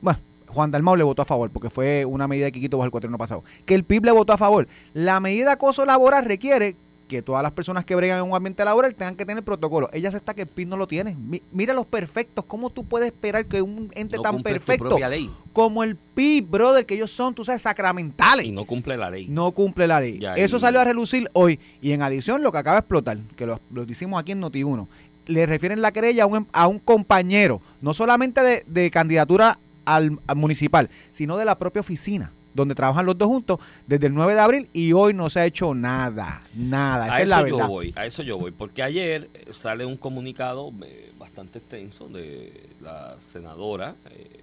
Bueno, 0.00 0.18
Juan 0.48 0.70
Dalmau 0.70 0.96
le 0.96 1.04
votó 1.04 1.22
a 1.22 1.26
favor 1.26 1.50
porque 1.50 1.70
fue 1.70 2.04
una 2.04 2.26
medida 2.26 2.46
de 2.46 2.52
Quiquito 2.52 2.78
bajo 2.78 2.86
el 2.86 2.90
cuatrino 2.90 3.18
pasado. 3.18 3.44
Que 3.66 3.74
el 3.74 3.84
PIB 3.84 4.06
le 4.06 4.12
votó 4.12 4.32
a 4.32 4.38
favor. 4.38 4.66
La 4.94 5.20
medida 5.20 5.46
de 5.46 5.52
acoso 5.52 5.84
laboral 5.84 6.24
requiere 6.24 6.76
que 7.08 7.20
todas 7.22 7.42
las 7.42 7.52
personas 7.52 7.84
que 7.84 7.94
bregan 7.94 8.18
en 8.24 8.30
un 8.30 8.34
ambiente 8.36 8.64
laboral 8.64 8.94
tengan 8.94 9.14
que 9.16 9.26
tener 9.26 9.42
protocolo. 9.44 9.90
Ella 9.92 10.08
acepta 10.08 10.32
que 10.34 10.42
el 10.42 10.48
PIB 10.48 10.68
no 10.68 10.76
lo 10.76 10.86
tiene. 10.86 11.14
Mi- 11.14 11.42
mira 11.52 11.74
los 11.74 11.84
perfectos. 11.86 12.44
¿Cómo 12.46 12.70
tú 12.70 12.84
puedes 12.84 13.06
esperar 13.08 13.44
que 13.46 13.60
un 13.62 13.90
ente 13.94 14.16
no 14.16 14.22
tan 14.22 14.42
perfecto 14.42 14.98
ley 15.08 15.30
como 15.52 15.84
el 15.84 15.96
PIB, 15.96 16.48
brother, 16.50 16.86
que 16.86 16.94
ellos 16.94 17.10
son, 17.10 17.34
tú 17.34 17.44
sabes, 17.44 17.62
sacramentales, 17.62 18.46
y 18.46 18.52
no 18.52 18.64
cumple 18.64 18.96
la 18.96 19.10
ley. 19.10 19.26
no 19.28 19.52
cumple 19.52 19.86
la 19.86 20.00
ley. 20.00 20.18
Ya, 20.18 20.34
Eso 20.34 20.56
y- 20.56 20.60
salió 20.60 20.80
a 20.80 20.84
relucir 20.84 21.28
hoy. 21.34 21.60
Y 21.82 21.92
en 21.92 22.02
adición, 22.02 22.42
lo 22.42 22.50
que 22.50 22.58
acaba 22.58 22.76
de 22.76 22.80
explotar, 22.80 23.18
que 23.36 23.46
lo, 23.46 23.60
lo 23.70 23.82
hicimos 23.84 24.18
aquí 24.20 24.32
en 24.32 24.40
Noti1, 24.42 24.86
le 25.26 25.46
refieren 25.46 25.80
la 25.82 25.92
querella 25.92 26.24
a 26.24 26.26
un, 26.26 26.36
em- 26.38 26.46
a 26.52 26.66
un 26.66 26.78
compañero, 26.78 27.60
no 27.80 27.94
solamente 27.94 28.40
de, 28.42 28.64
de 28.66 28.90
candidatura 28.90 29.58
al, 29.84 30.18
al 30.26 30.36
municipal, 30.36 30.88
sino 31.10 31.36
de 31.36 31.44
la 31.44 31.56
propia 31.58 31.80
oficina, 31.80 32.32
donde 32.54 32.74
trabajan 32.74 33.04
los 33.04 33.18
dos 33.18 33.28
juntos 33.28 33.58
desde 33.86 34.06
el 34.06 34.14
9 34.14 34.34
de 34.34 34.40
abril 34.40 34.68
y 34.72 34.92
hoy 34.92 35.12
no 35.12 35.28
se 35.28 35.40
ha 35.40 35.46
hecho 35.46 35.74
nada, 35.74 36.42
nada. 36.54 37.06
Esa 37.08 37.16
a 37.16 37.18
es 37.18 37.24
eso 37.26 37.30
la 37.30 37.48
yo 37.48 37.56
verdad. 37.56 37.68
voy, 37.68 37.92
a 37.96 38.06
eso 38.06 38.22
yo 38.22 38.38
voy, 38.38 38.52
porque 38.52 38.82
ayer 38.82 39.28
eh, 39.34 39.46
sale 39.52 39.84
un 39.84 39.96
comunicado 39.96 40.72
eh, 40.84 41.12
bastante 41.18 41.58
extenso 41.58 42.08
de 42.08 42.70
la 42.80 43.16
senadora 43.20 43.96
eh, 44.10 44.40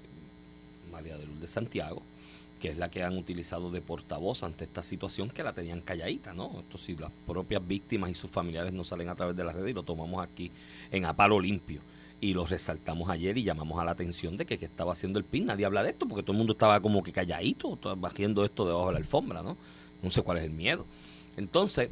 María 0.91 1.17
de 1.17 1.25
Lourdes 1.25 1.49
Santiago, 1.49 2.01
que 2.59 2.69
es 2.69 2.77
la 2.77 2.89
que 2.91 3.03
han 3.03 3.17
utilizado 3.17 3.71
de 3.71 3.81
portavoz 3.81 4.43
ante 4.43 4.65
esta 4.65 4.83
situación 4.83 5.29
que 5.29 5.41
la 5.43 5.53
tenían 5.53 5.81
calladita, 5.81 6.33
¿no? 6.33 6.51
Esto 6.59 6.77
si 6.77 6.95
las 6.95 7.11
propias 7.25 7.65
víctimas 7.65 8.11
y 8.11 8.13
sus 8.13 8.29
familiares 8.29 8.73
no 8.73 8.83
salen 8.83 9.09
a 9.09 9.15
través 9.15 9.35
de 9.35 9.43
las 9.43 9.55
redes 9.55 9.71
y 9.71 9.73
lo 9.73 9.83
tomamos 9.83 10.23
aquí 10.23 10.51
en 10.91 11.05
a 11.05 11.13
palo 11.13 11.39
limpio. 11.39 11.81
Y 12.21 12.33
lo 12.33 12.45
resaltamos 12.45 13.09
ayer 13.09 13.37
y 13.37 13.43
llamamos 13.43 13.79
a 13.79 13.83
la 13.83 13.91
atención 13.91 14.37
de 14.37 14.45
que, 14.45 14.57
que 14.57 14.65
estaba 14.65 14.93
haciendo 14.93 15.19
el 15.19 15.25
PIN. 15.25 15.47
Nadie 15.47 15.65
habla 15.65 15.81
de 15.81 15.89
esto 15.89 16.07
porque 16.07 16.21
todo 16.21 16.33
el 16.33 16.37
mundo 16.37 16.53
estaba 16.53 16.79
como 16.79 17.01
que 17.01 17.11
calladito, 17.11 17.73
estaba 17.73 18.07
haciendo 18.07 18.45
esto 18.45 18.65
debajo 18.65 18.87
de 18.87 18.93
la 18.93 18.99
alfombra, 18.99 19.41
¿no? 19.41 19.57
No 20.03 20.11
sé 20.11 20.21
cuál 20.21 20.37
es 20.37 20.43
el 20.43 20.51
miedo. 20.51 20.85
Entonces, 21.35 21.89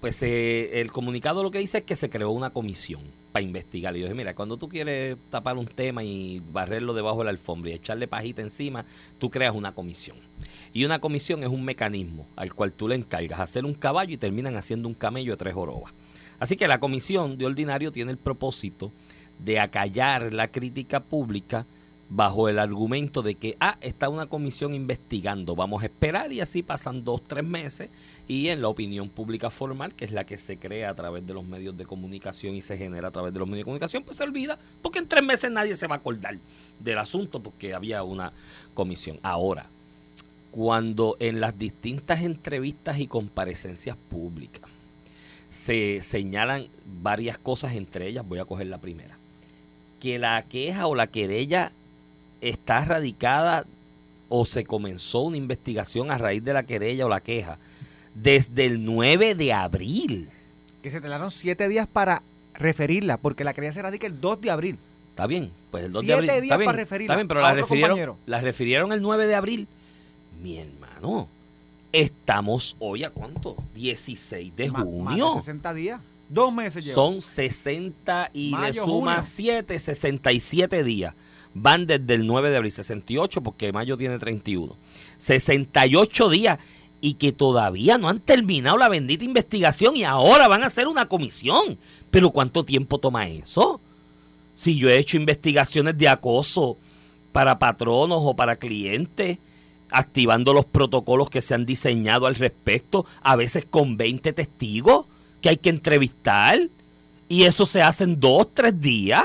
pues 0.00 0.22
eh, 0.22 0.80
el 0.80 0.90
comunicado 0.90 1.42
lo 1.42 1.50
que 1.50 1.58
dice 1.58 1.78
es 1.78 1.84
que 1.84 1.94
se 1.94 2.10
creó 2.10 2.30
una 2.30 2.50
comisión 2.50 3.02
para 3.32 3.44
investigar. 3.44 3.96
Y 3.96 4.00
yo 4.00 4.06
dije, 4.06 4.14
mira, 4.14 4.34
cuando 4.34 4.56
tú 4.56 4.68
quieres 4.68 5.16
tapar 5.30 5.56
un 5.56 5.66
tema 5.66 6.02
y 6.02 6.42
barrerlo 6.52 6.94
debajo 6.94 7.18
de 7.18 7.24
la 7.24 7.30
alfombra 7.30 7.70
y 7.70 7.74
echarle 7.74 8.08
pajita 8.08 8.42
encima, 8.42 8.84
tú 9.18 9.30
creas 9.30 9.54
una 9.54 9.72
comisión. 9.72 10.16
Y 10.72 10.84
una 10.84 11.00
comisión 11.00 11.42
es 11.42 11.48
un 11.48 11.64
mecanismo 11.64 12.26
al 12.36 12.54
cual 12.54 12.72
tú 12.72 12.88
le 12.88 12.94
encargas 12.94 13.40
hacer 13.40 13.64
un 13.64 13.74
caballo 13.74 14.14
y 14.14 14.16
terminan 14.16 14.56
haciendo 14.56 14.88
un 14.88 14.94
camello 14.94 15.32
de 15.32 15.36
tres 15.36 15.54
jorobas. 15.54 15.92
Así 16.38 16.56
que 16.56 16.66
la 16.68 16.80
comisión 16.80 17.36
de 17.36 17.46
ordinario 17.46 17.92
tiene 17.92 18.10
el 18.10 18.16
propósito 18.16 18.90
de 19.44 19.60
acallar 19.60 20.32
la 20.32 20.48
crítica 20.48 21.00
pública 21.00 21.66
bajo 22.10 22.48
el 22.48 22.58
argumento 22.58 23.22
de 23.22 23.36
que, 23.36 23.56
ah, 23.60 23.78
está 23.80 24.08
una 24.08 24.26
comisión 24.26 24.74
investigando, 24.74 25.54
vamos 25.54 25.82
a 25.82 25.86
esperar 25.86 26.32
y 26.32 26.40
así 26.40 26.62
pasan 26.62 27.04
dos, 27.04 27.22
tres 27.24 27.44
meses 27.44 27.88
y 28.26 28.48
en 28.48 28.62
la 28.62 28.68
opinión 28.68 29.08
pública 29.08 29.48
formal, 29.48 29.94
que 29.94 30.04
es 30.04 30.12
la 30.12 30.24
que 30.24 30.36
se 30.36 30.56
crea 30.56 30.90
a 30.90 30.94
través 30.94 31.24
de 31.24 31.34
los 31.34 31.44
medios 31.44 31.76
de 31.76 31.86
comunicación 31.86 32.56
y 32.56 32.62
se 32.62 32.76
genera 32.76 33.08
a 33.08 33.10
través 33.12 33.32
de 33.32 33.38
los 33.38 33.48
medios 33.48 33.60
de 33.60 33.64
comunicación, 33.64 34.02
pues 34.02 34.16
se 34.16 34.24
olvida, 34.24 34.58
porque 34.82 34.98
en 34.98 35.06
tres 35.06 35.22
meses 35.22 35.52
nadie 35.52 35.76
se 35.76 35.86
va 35.86 35.96
a 35.96 35.98
acordar 35.98 36.36
del 36.80 36.98
asunto 36.98 37.40
porque 37.40 37.74
había 37.74 38.02
una 38.02 38.32
comisión. 38.74 39.20
Ahora, 39.22 39.66
cuando 40.50 41.16
en 41.20 41.40
las 41.40 41.56
distintas 41.58 42.22
entrevistas 42.22 42.98
y 42.98 43.06
comparecencias 43.06 43.96
públicas 43.96 44.68
se 45.48 46.02
señalan 46.02 46.66
varias 47.02 47.38
cosas, 47.38 47.74
entre 47.74 48.08
ellas 48.08 48.26
voy 48.26 48.40
a 48.40 48.44
coger 48.44 48.66
la 48.66 48.78
primera, 48.78 49.19
que 50.00 50.18
la 50.18 50.42
queja 50.42 50.86
o 50.86 50.94
la 50.94 51.06
querella 51.06 51.72
está 52.40 52.84
radicada 52.84 53.64
o 54.28 54.46
se 54.46 54.64
comenzó 54.64 55.20
una 55.20 55.36
investigación 55.36 56.10
a 56.10 56.18
raíz 56.18 56.42
de 56.44 56.52
la 56.52 56.62
querella 56.62 57.06
o 57.06 57.08
la 57.08 57.20
queja 57.20 57.58
desde 58.14 58.66
el 58.66 58.84
9 58.84 59.34
de 59.34 59.52
abril. 59.52 60.28
Que 60.82 60.90
se 60.90 61.00
tardaron 61.00 61.30
siete 61.30 61.68
días 61.68 61.86
para 61.86 62.22
referirla, 62.54 63.16
porque 63.18 63.44
la 63.44 63.52
querella 63.54 63.72
se 63.72 63.82
radica 63.82 64.06
el 64.06 64.20
2 64.20 64.40
de 64.40 64.50
abril. 64.50 64.78
Está 65.10 65.26
bien, 65.26 65.50
pues 65.70 65.84
el 65.84 65.92
2 65.92 66.02
de 66.02 66.06
Siete 66.06 66.14
abril. 66.16 66.30
días 66.30 66.42
está 66.44 66.56
bien, 66.56 66.66
para 66.66 66.76
referirla 66.78 67.12
está 67.14 67.16
bien, 67.16 67.28
pero 67.28 67.40
la 67.40 67.52
refirieron, 67.52 67.90
compañero. 67.90 68.16
la 68.26 68.40
refirieron 68.40 68.92
el 68.92 69.02
9 69.02 69.26
de 69.26 69.34
abril. 69.34 69.68
Mi 70.42 70.56
hermano, 70.58 71.28
estamos 71.92 72.76
hoy 72.78 73.04
a 73.04 73.10
cuánto? 73.10 73.56
16 73.74 74.56
de 74.56 74.70
Ma- 74.70 74.78
más 74.78 74.84
junio. 74.86 75.28
de 75.34 75.40
60 75.42 75.74
días. 75.74 76.00
Dos 76.30 76.52
meses 76.52 76.84
lleva. 76.84 76.94
Son 76.94 77.20
60 77.20 78.30
y 78.32 78.52
Mayo, 78.52 78.66
le 78.66 78.72
suma 78.74 79.14
junio. 79.16 79.22
7, 79.24 79.78
67 79.78 80.84
días. 80.84 81.14
Van 81.54 81.88
desde 81.88 82.14
el 82.14 82.24
9 82.24 82.50
de 82.50 82.56
abril, 82.56 82.70
68 82.70 83.42
porque 83.42 83.72
mayo 83.72 83.96
tiene 83.96 84.16
31. 84.16 84.76
68 85.18 86.28
días 86.30 86.58
y 87.00 87.14
que 87.14 87.32
todavía 87.32 87.98
no 87.98 88.08
han 88.08 88.20
terminado 88.20 88.76
la 88.76 88.88
bendita 88.88 89.24
investigación 89.24 89.96
y 89.96 90.04
ahora 90.04 90.46
van 90.46 90.62
a 90.62 90.66
hacer 90.66 90.86
una 90.86 91.08
comisión. 91.08 91.78
Pero 92.12 92.30
¿cuánto 92.30 92.64
tiempo 92.64 92.98
toma 92.98 93.26
eso? 93.26 93.80
Si 94.54 94.78
yo 94.78 94.88
he 94.88 94.98
hecho 94.98 95.16
investigaciones 95.16 95.98
de 95.98 96.08
acoso 96.08 96.76
para 97.32 97.58
patronos 97.58 98.20
o 98.22 98.36
para 98.36 98.54
clientes, 98.54 99.38
activando 99.90 100.52
los 100.52 100.64
protocolos 100.64 101.28
que 101.28 101.42
se 101.42 101.54
han 101.54 101.66
diseñado 101.66 102.26
al 102.26 102.36
respecto, 102.36 103.04
a 103.20 103.34
veces 103.34 103.66
con 103.68 103.96
20 103.96 104.32
testigos 104.32 105.06
que 105.40 105.48
hay 105.48 105.56
que 105.56 105.70
entrevistar, 105.70 106.58
y 107.28 107.44
eso 107.44 107.66
se 107.66 107.82
hace 107.82 108.04
en 108.04 108.18
dos, 108.18 108.48
tres 108.52 108.78
días. 108.80 109.24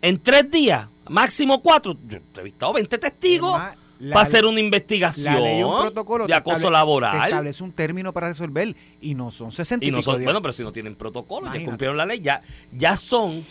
En 0.00 0.18
tres 0.18 0.50
días, 0.50 0.88
máximo 1.08 1.60
cuatro. 1.60 1.96
Yo 2.08 2.16
he 2.16 2.20
entrevistado 2.20 2.72
20 2.72 2.98
testigos 2.98 3.54
Además, 3.54 3.76
para 4.08 4.20
hacer 4.20 4.44
una 4.44 4.54
La 4.54 4.60
investigación 4.60 5.42
ley 5.42 5.60
y 5.60 5.62
un 5.62 5.80
protocolo 5.82 6.26
de 6.26 6.34
acoso 6.34 6.70
laboral. 6.70 7.22
establece 7.24 7.62
un 7.62 7.72
término 7.72 8.12
para 8.12 8.28
resolver 8.28 8.74
y 9.00 9.14
no 9.14 9.30
son 9.30 9.52
60 9.52 9.84
y, 9.84 9.90
no 9.90 10.00
son, 10.00 10.22
bueno, 10.24 10.40
pero 10.40 10.52
si 10.52 10.62
no 10.62 10.72
tienen 10.72 10.94
protocolo, 10.94 11.46
ya 11.46 11.50
Imagínate. 11.50 11.70
cumplieron 11.70 11.96
la 11.98 12.06
ley, 12.06 12.20
ya, 12.20 12.42
ya 12.72 12.96
son 12.96 13.44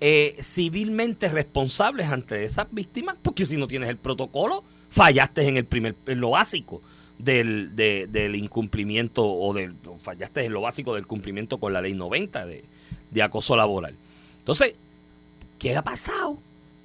eh, 0.00 0.36
civilmente 0.40 1.28
responsables 1.28 2.08
ante 2.08 2.44
esas 2.44 2.66
víctimas, 2.70 3.16
porque 3.22 3.44
si 3.44 3.56
no 3.56 3.66
tienes 3.66 3.88
el 3.88 3.96
protocolo, 3.96 4.62
fallaste 4.90 5.48
en 5.48 5.56
el 5.56 5.64
primer, 5.64 5.96
en 6.06 6.20
lo 6.20 6.30
básico. 6.30 6.82
Del, 7.18 7.74
de- 7.76 8.06
del 8.06 8.36
incumplimiento 8.36 9.24
o 9.26 9.52
del 9.54 9.74
fallaste 10.00 10.44
en 10.44 10.52
lo 10.52 10.60
básico 10.60 10.94
del 10.94 11.06
cumplimiento 11.06 11.58
con 11.58 11.72
la 11.72 11.80
ley 11.80 11.94
90 11.94 12.46
de, 12.46 12.64
de 13.10 13.22
acoso 13.22 13.56
laboral. 13.56 13.94
Entonces, 14.38 14.74
¿qué 15.58 15.76
ha 15.76 15.82
pasado? 15.82 16.38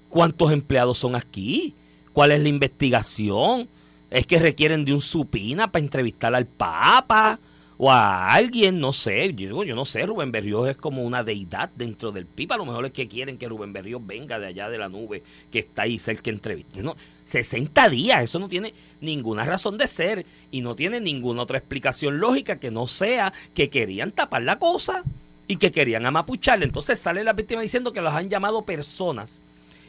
¿Cuántos 0.10 0.52
empleados 0.52 0.98
son 0.98 1.16
aquí? 1.16 1.74
¿Cuál 2.14 2.32
es 2.32 2.42
la 2.42 2.50
investigación? 2.50 3.68
¿Es 4.10 4.26
que 4.28 4.40
requieren 4.40 4.84
de 4.86 4.94
un 4.94 5.02
supina 5.02 5.72
para 5.72 5.84
entrevistar 5.84 6.36
al 6.36 6.46
Papa? 6.46 7.40
O 7.84 7.90
a 7.90 8.32
alguien, 8.36 8.80
no 8.80 8.94
sé, 8.94 9.34
yo, 9.34 9.64
yo 9.64 9.74
no 9.74 9.86
sé, 9.86 10.06
Rubén 10.06 10.32
Berríos 10.32 10.70
es 10.70 10.78
como 10.78 11.02
una 11.02 11.24
deidad 11.24 11.72
dentro 11.76 12.12
del 12.12 12.28
PIB. 12.28 12.54
A 12.54 12.58
lo 12.58 12.66
mejor 12.66 12.86
es 12.86 12.92
que 12.92 13.08
quieren 13.08 13.40
que 13.40 13.50
Rubén 13.50 13.74
Berríos 13.74 14.06
venga 14.06 14.38
de 14.38 14.46
allá 14.46 14.70
de 14.70 14.78
la 14.78 14.88
nube 14.88 15.24
que 15.52 15.58
está 15.58 15.82
ahí 15.82 15.98
cerca 15.98 16.30
entrevista. 16.30 16.80
No, 16.80 16.96
60 17.26 17.90
días, 17.90 18.24
eso 18.24 18.38
no 18.38 18.48
tiene 18.50 18.76
ninguna 19.00 19.46
razón 19.46 19.80
de 19.80 19.88
ser 19.88 20.28
y 20.52 20.62
no 20.62 20.76
tiene 20.76 21.02
ninguna 21.02 21.42
otra 21.42 21.58
explicación 21.58 22.20
lógica 22.20 22.60
que 22.60 22.70
no 22.70 22.86
sea 22.86 23.34
que 23.56 23.72
querían 23.72 24.12
tapar 24.12 24.44
la 24.44 24.60
cosa 24.60 25.04
y 25.48 25.56
que 25.56 25.72
querían 25.72 26.06
amapucharle. 26.06 26.66
Entonces 26.66 27.00
sale 27.00 27.24
la 27.24 27.34
víctima 27.34 27.64
diciendo 27.64 27.94
que 27.94 28.02
los 28.02 28.14
han 28.14 28.30
llamado 28.30 28.62
personas, 28.62 29.42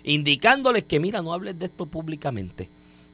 indicándoles 0.03 0.85
que 0.85 0.99
mira, 0.99 1.21
no 1.21 1.35
hables 1.35 1.59
de 1.59 1.67
esto 1.67 1.85
públicamente. 1.85 2.71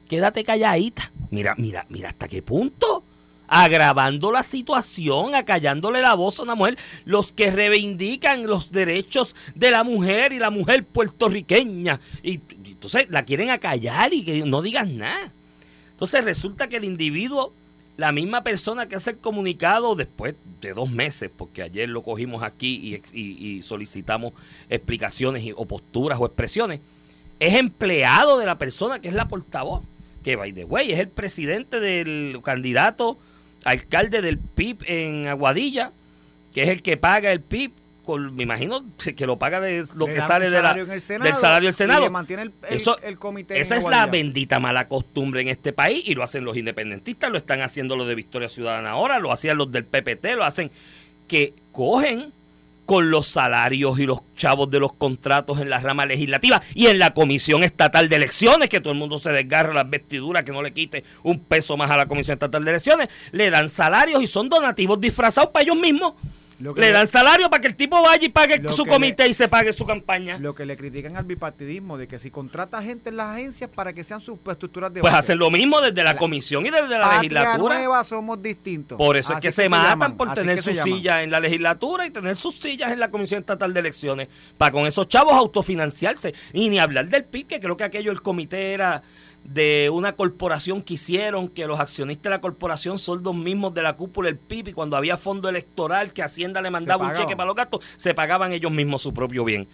Quédate 0.07 0.45
calladita. 0.45 1.11
Mira, 1.31 1.53
mira, 1.57 1.85
mira 1.89 2.07
hasta 2.07 2.29
qué 2.29 2.41
punto. 2.41 3.03
Agravando 3.49 4.31
la 4.31 4.43
situación, 4.43 5.33
acallándole 5.33 6.01
la 6.01 6.13
voz 6.13 6.39
a 6.39 6.43
una 6.43 6.55
mujer, 6.55 6.77
los 7.05 7.33
que 7.33 7.49
reivindican 7.49 8.45
los 8.45 8.71
derechos 8.71 9.35
de 9.55 9.71
la 9.71 9.83
mujer 9.83 10.33
y 10.33 10.39
la 10.39 10.51
mujer 10.51 10.85
puertorriqueña. 10.85 11.99
Y, 12.21 12.41
entonces 12.65 13.07
la 13.09 13.25
quieren 13.25 13.49
acallar 13.49 14.13
y 14.13 14.23
que 14.23 14.43
no 14.45 14.61
digas 14.61 14.87
nada. 14.87 15.31
Entonces 15.91 16.23
resulta 16.23 16.69
que 16.69 16.77
el 16.77 16.85
individuo, 16.85 17.51
la 17.97 18.13
misma 18.13 18.43
persona 18.43 18.87
que 18.87 18.95
hace 18.95 19.09
el 19.09 19.17
comunicado 19.17 19.95
después 19.95 20.35
de 20.61 20.73
dos 20.73 20.89
meses, 20.89 21.29
porque 21.35 21.61
ayer 21.61 21.89
lo 21.89 22.03
cogimos 22.03 22.41
aquí 22.43 23.01
y, 23.11 23.61
solicitamos 23.63 24.33
explicaciones 24.69 25.43
o 25.57 25.65
posturas 25.65 26.19
o 26.21 26.25
expresiones, 26.25 26.79
es 27.39 27.55
empleado 27.55 28.37
de 28.37 28.45
la 28.45 28.57
persona 28.57 28.99
que 28.99 29.07
es 29.07 29.13
la 29.13 29.27
portavoz, 29.27 29.83
que 30.23 30.35
by 30.35 30.53
the 30.53 30.65
way 30.65 30.91
es 30.91 30.99
el 30.99 31.09
presidente 31.09 31.79
del 31.79 32.39
candidato 32.43 33.17
alcalde 33.63 34.21
del 34.21 34.37
PIB 34.37 34.83
en 34.87 35.27
Aguadilla, 35.27 35.91
que 36.53 36.63
es 36.63 36.69
el 36.69 36.81
que 36.81 36.97
paga 36.97 37.31
el 37.31 37.41
PIB, 37.41 37.71
con, 38.05 38.35
me 38.35 38.41
imagino 38.43 38.83
que 39.15 39.27
lo 39.27 39.37
paga 39.37 39.59
de 39.59 39.85
lo 39.95 40.07
Le 40.07 40.15
que 40.15 40.21
sale 40.21 40.49
de 40.49 40.61
la, 40.61 40.73
Senado 40.99 41.25
del 41.25 41.35
salario 41.35 41.67
del 41.67 41.73
y 41.73 41.73
Senado. 41.73 42.03
le 42.05 42.09
mantiene 42.09 42.41
el- 42.43 42.53
el- 42.69 42.77
Eso- 42.77 42.97
el 43.03 43.19
comité 43.19 43.59
esa 43.59 43.75
es 43.77 43.83
la 43.85 44.07
bendita 44.07 44.59
mala 44.59 44.87
costumbre 44.87 45.41
en 45.41 45.47
este 45.49 45.73
país 45.73 46.01
y 46.07 46.15
lo 46.15 46.23
hacen 46.23 46.43
los 46.43 46.57
independentistas, 46.57 47.29
lo 47.29 47.37
están 47.37 47.61
haciendo 47.61 47.95
los 47.95 48.07
de 48.07 48.15
Victoria 48.15 48.49
Ciudadana 48.49 48.91
ahora, 48.91 49.19
lo 49.19 49.31
hacían 49.31 49.57
los 49.57 49.71
del 49.71 49.85
PPT, 49.85 50.35
lo 50.35 50.43
hacen 50.43 50.71
que 51.27 51.53
cogen 51.71 52.33
con 52.89 53.11
los 53.11 53.27
salarios 53.27 53.99
y 53.99 54.07
los 54.07 54.21
chavos 54.35 54.71
de 54.71 54.79
los 54.79 54.93
contratos 54.93 55.59
en 55.59 55.69
la 55.69 55.79
rama 55.79 56.07
legislativa 56.07 56.59
y 56.73 56.87
en 56.87 56.97
la 56.97 57.13
Comisión 57.13 57.63
Estatal 57.63 58.09
de 58.09 58.15
Elecciones, 58.15 58.67
que 58.67 58.81
todo 58.81 58.93
el 58.93 58.97
mundo 58.97 59.19
se 59.19 59.29
desgarra 59.29 59.75
las 59.75 59.87
vestiduras, 59.87 60.41
que 60.41 60.51
no 60.51 60.63
le 60.63 60.73
quite 60.73 61.03
un 61.21 61.39
peso 61.39 61.77
más 61.77 61.91
a 61.91 61.97
la 61.97 62.07
Comisión 62.07 62.33
Estatal 62.33 62.65
de 62.65 62.71
Elecciones, 62.71 63.09
le 63.31 63.51
dan 63.51 63.69
salarios 63.69 64.23
y 64.23 64.25
son 64.25 64.49
donativos 64.49 64.99
disfrazados 64.99 65.51
para 65.51 65.61
ellos 65.65 65.75
mismos. 65.75 66.15
Lo 66.59 66.73
que 66.73 66.81
Le 66.81 66.91
dan 66.91 67.07
salario 67.07 67.49
para 67.49 67.61
que 67.61 67.67
el 67.69 67.75
tipo 67.75 68.01
vaya 68.01 68.25
y 68.25 68.29
pague 68.29 68.61
su 68.71 68.85
comité 68.85 69.27
y 69.27 69.33
se 69.33 69.47
pague 69.47 69.71
su 69.71 69.85
campaña. 69.85 70.37
Lo 70.37 70.53
que 70.53 70.65
le 70.65 70.75
critican 70.75 71.15
al 71.15 71.23
bipartidismo, 71.23 71.97
de 71.97 72.07
que 72.07 72.19
si 72.19 72.29
contrata 72.31 72.81
gente 72.83 73.09
en 73.09 73.17
las 73.17 73.35
agencias 73.35 73.69
para 73.73 73.93
que 73.93 74.03
sean 74.03 74.19
sus 74.19 74.37
estructuras 74.49 74.93
de 74.93 74.99
Pues 74.99 75.13
base. 75.13 75.19
hacen 75.31 75.37
lo 75.39 75.49
mismo 75.49 75.79
desde 75.79 76.03
la 76.03 76.13
La- 76.13 76.17
comisión 76.19 76.65
y 76.65 76.69
desde 76.69 76.89
la 76.89 76.99
Patria 77.03 77.21
legislatura. 77.21 77.75
nueva 77.77 78.03
somos 78.03 78.41
distintos. 78.41 78.97
Por 78.97 79.15
eso 79.15 79.33
es 79.33 79.39
que, 79.39 79.51
se, 79.51 79.69
matan 79.69 79.89
llaman, 79.89 80.17
por 80.17 80.27
así 80.29 80.35
tener 80.41 80.61
sus 80.61 80.77
sillas 80.79 81.19
en 81.19 81.31
la 81.31 81.39
legislatura 81.39 82.05
y 82.05 82.09
tener 82.09 82.35
sus 82.35 82.55
sillas 82.59 82.91
en 82.91 82.99
la 82.99 83.09
Comisión 83.09 83.39
Estatal 83.39 83.73
de 83.73 83.79
Elecciones 83.79 84.27
para 84.57 84.71
con 84.73 84.85
esos 84.85 85.07
chavos 85.07 85.33
autofinanciarse. 85.33 86.33
Y 86.53 86.67
ni 86.69 86.77
hablar 86.79 87.07
del 87.07 87.23
PIB, 87.23 87.47
que 87.47 87.59
creo 87.59 87.77
que 87.77 87.83
aquello 87.85 88.11
el 88.11 88.21
comité 88.21 88.73
era 88.73 89.01
de 89.43 89.89
una 89.89 90.13
corporación 90.13 90.81
que 90.81 90.93
hicieron, 90.93 91.47
que 91.47 91.65
los 91.65 91.79
accionistas 91.79 92.23
de 92.23 92.29
la 92.29 92.41
corporación 92.41 92.99
son 92.99 93.23
los 93.23 93.35
mismos 93.35 93.73
de 93.73 93.81
la 93.81 93.93
cúpula 93.93 94.27
del 94.27 94.37
PIB 94.37 94.69
y 94.69 94.73
cuando 94.73 94.95
había 94.95 95.17
fondo 95.17 95.49
electoral 95.49 96.13
que 96.13 96.21
Hacienda 96.21 96.61
le 96.61 96.69
mandaba 96.69 97.07
un 97.07 97.13
cheque 97.13 97.35
para 97.35 97.47
los 97.47 97.55
gastos, 97.55 97.83
se 97.97 98.13
pagaban 98.13 98.51
ellos 98.53 98.71
mismos 98.71 99.01
su 99.01 99.13
propio 99.13 99.43
bien. 99.43 99.67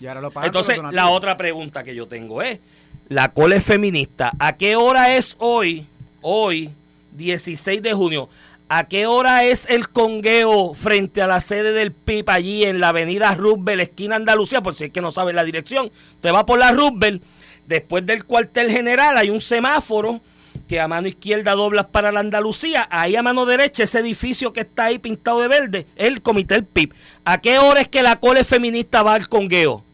Y 0.00 0.06
ahora 0.06 0.20
lo 0.20 0.30
pagan 0.30 0.46
Entonces, 0.46 0.78
la 0.92 1.10
otra 1.10 1.36
pregunta 1.36 1.84
que 1.84 1.94
yo 1.94 2.06
tengo 2.06 2.40
es, 2.42 2.60
la 3.08 3.32
cole 3.32 3.60
feminista, 3.60 4.32
¿a 4.38 4.56
qué 4.56 4.76
hora 4.76 5.16
es 5.16 5.36
hoy, 5.38 5.86
hoy, 6.20 6.70
16 7.12 7.82
de 7.82 7.92
junio, 7.94 8.28
a 8.68 8.84
qué 8.84 9.06
hora 9.06 9.44
es 9.44 9.68
el 9.70 9.88
congueo 9.88 10.74
frente 10.74 11.22
a 11.22 11.26
la 11.26 11.40
sede 11.40 11.72
del 11.72 11.92
PIB 11.92 12.30
allí 12.30 12.64
en 12.64 12.80
la 12.80 12.90
avenida 12.90 13.34
Roosevelt, 13.34 13.82
esquina 13.82 14.16
Andalucía, 14.16 14.62
por 14.62 14.74
si 14.74 14.84
es 14.84 14.90
que 14.90 15.00
no 15.00 15.10
sabe 15.10 15.32
la 15.32 15.44
dirección, 15.44 15.90
te 16.20 16.30
va 16.30 16.44
por 16.44 16.58
la 16.58 16.72
Roosevelt, 16.72 17.22
después 17.68 18.04
del 18.06 18.24
cuartel 18.24 18.70
general 18.70 19.16
hay 19.18 19.30
un 19.30 19.40
semáforo 19.40 20.20
que 20.66 20.80
a 20.80 20.88
mano 20.88 21.08
izquierda 21.08 21.52
doblas 21.52 21.86
para 21.86 22.10
la 22.12 22.20
Andalucía, 22.20 22.88
ahí 22.90 23.16
a 23.16 23.22
mano 23.22 23.46
derecha 23.46 23.84
ese 23.84 24.00
edificio 24.00 24.52
que 24.52 24.60
está 24.60 24.86
ahí 24.86 24.98
pintado 24.98 25.40
de 25.40 25.48
verde, 25.48 25.86
es 25.96 26.08
el 26.08 26.20
comité 26.20 26.54
del 26.54 26.64
PIB. 26.64 26.92
¿A 27.24 27.38
qué 27.40 27.58
hora 27.58 27.80
es 27.80 27.88
que 27.88 28.02
la 28.02 28.16
cole 28.16 28.44
feminista 28.44 29.02
va 29.02 29.14
al 29.14 29.28
congueo? 29.28 29.84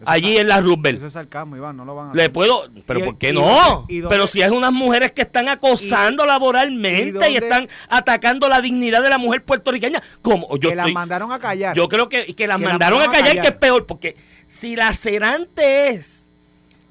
Eso 0.00 0.10
allí 0.10 0.34
es- 0.34 0.40
en 0.40 0.48
la 0.48 0.60
Roosevelt. 0.60 0.96
Eso 0.98 1.06
es 1.08 1.12
sarcasmo, 1.12 1.56
Iván, 1.56 1.76
no 1.76 1.84
lo 1.84 1.94
van 1.94 2.10
a 2.10 2.14
Le 2.14 2.22
hacer. 2.22 2.32
puedo, 2.32 2.68
pero 2.86 3.00
¿Y- 3.00 3.02
¿por 3.02 3.18
qué 3.18 3.32
no? 3.34 3.84
y 3.88 4.00
pero 4.02 4.26
si 4.26 4.40
es 4.42 4.50
unas 4.50 4.72
mujeres 4.72 5.12
que 5.12 5.22
están 5.22 5.48
acosando 5.48 6.24
y 6.24 6.26
laboralmente 6.26 7.30
y, 7.30 7.36
están 7.36 7.68
atacando 7.88 8.48
la 8.48 8.60
dignidad 8.62 9.02
de 9.02 9.10
la 9.10 9.18
mujer 9.18 9.44
puertorriqueña, 9.44 10.02
como 10.22 10.48
yo 10.58 10.70
que 10.70 10.76
las 10.76 10.90
mandaron 10.92 11.32
a 11.32 11.38
callar. 11.38 11.76
yo 11.76 11.86
creo 11.88 12.08
que, 12.08 12.34
que 12.34 12.46
las 12.46 12.56
Que 12.58 12.64
mandaron 12.64 13.00
a 13.02 13.06
mandaron 13.06 13.08
a 13.08 13.12
callar, 13.12 13.28
callar. 13.36 13.42
que 13.44 13.48
es 13.52 13.58
peor, 13.58 13.86
porque 13.86 14.16
si 14.48 14.74
la 14.74 14.86
lacerante 14.86 15.90
es 15.90 16.29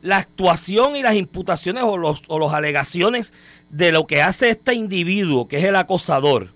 la 0.02 0.18
actuación 0.18 0.96
y 0.96 1.02
las 1.02 1.16
imputaciones 1.16 1.84
o 1.84 1.98
los, 1.98 2.24
o 2.28 2.40
los 2.40 2.54
alegaciones 2.54 3.34
de 3.70 3.92
lo 3.92 4.08
que 4.08 4.22
hace 4.22 4.50
este 4.50 4.74
individuo, 4.74 5.48
que 5.48 5.60
es 5.60 5.66
el 5.66 5.76
acosador, 5.76 6.54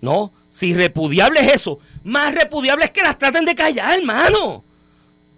¿no? 0.00 0.32
Si 0.50 0.74
repudiable 0.74 1.40
es 1.40 1.54
eso, 1.54 1.78
más 2.02 2.34
repudiable 2.34 2.84
es 2.84 2.90
que 2.90 3.02
las 3.02 3.18
traten 3.18 3.44
de 3.44 3.54
callar, 3.54 3.98
hermano. 3.98 4.64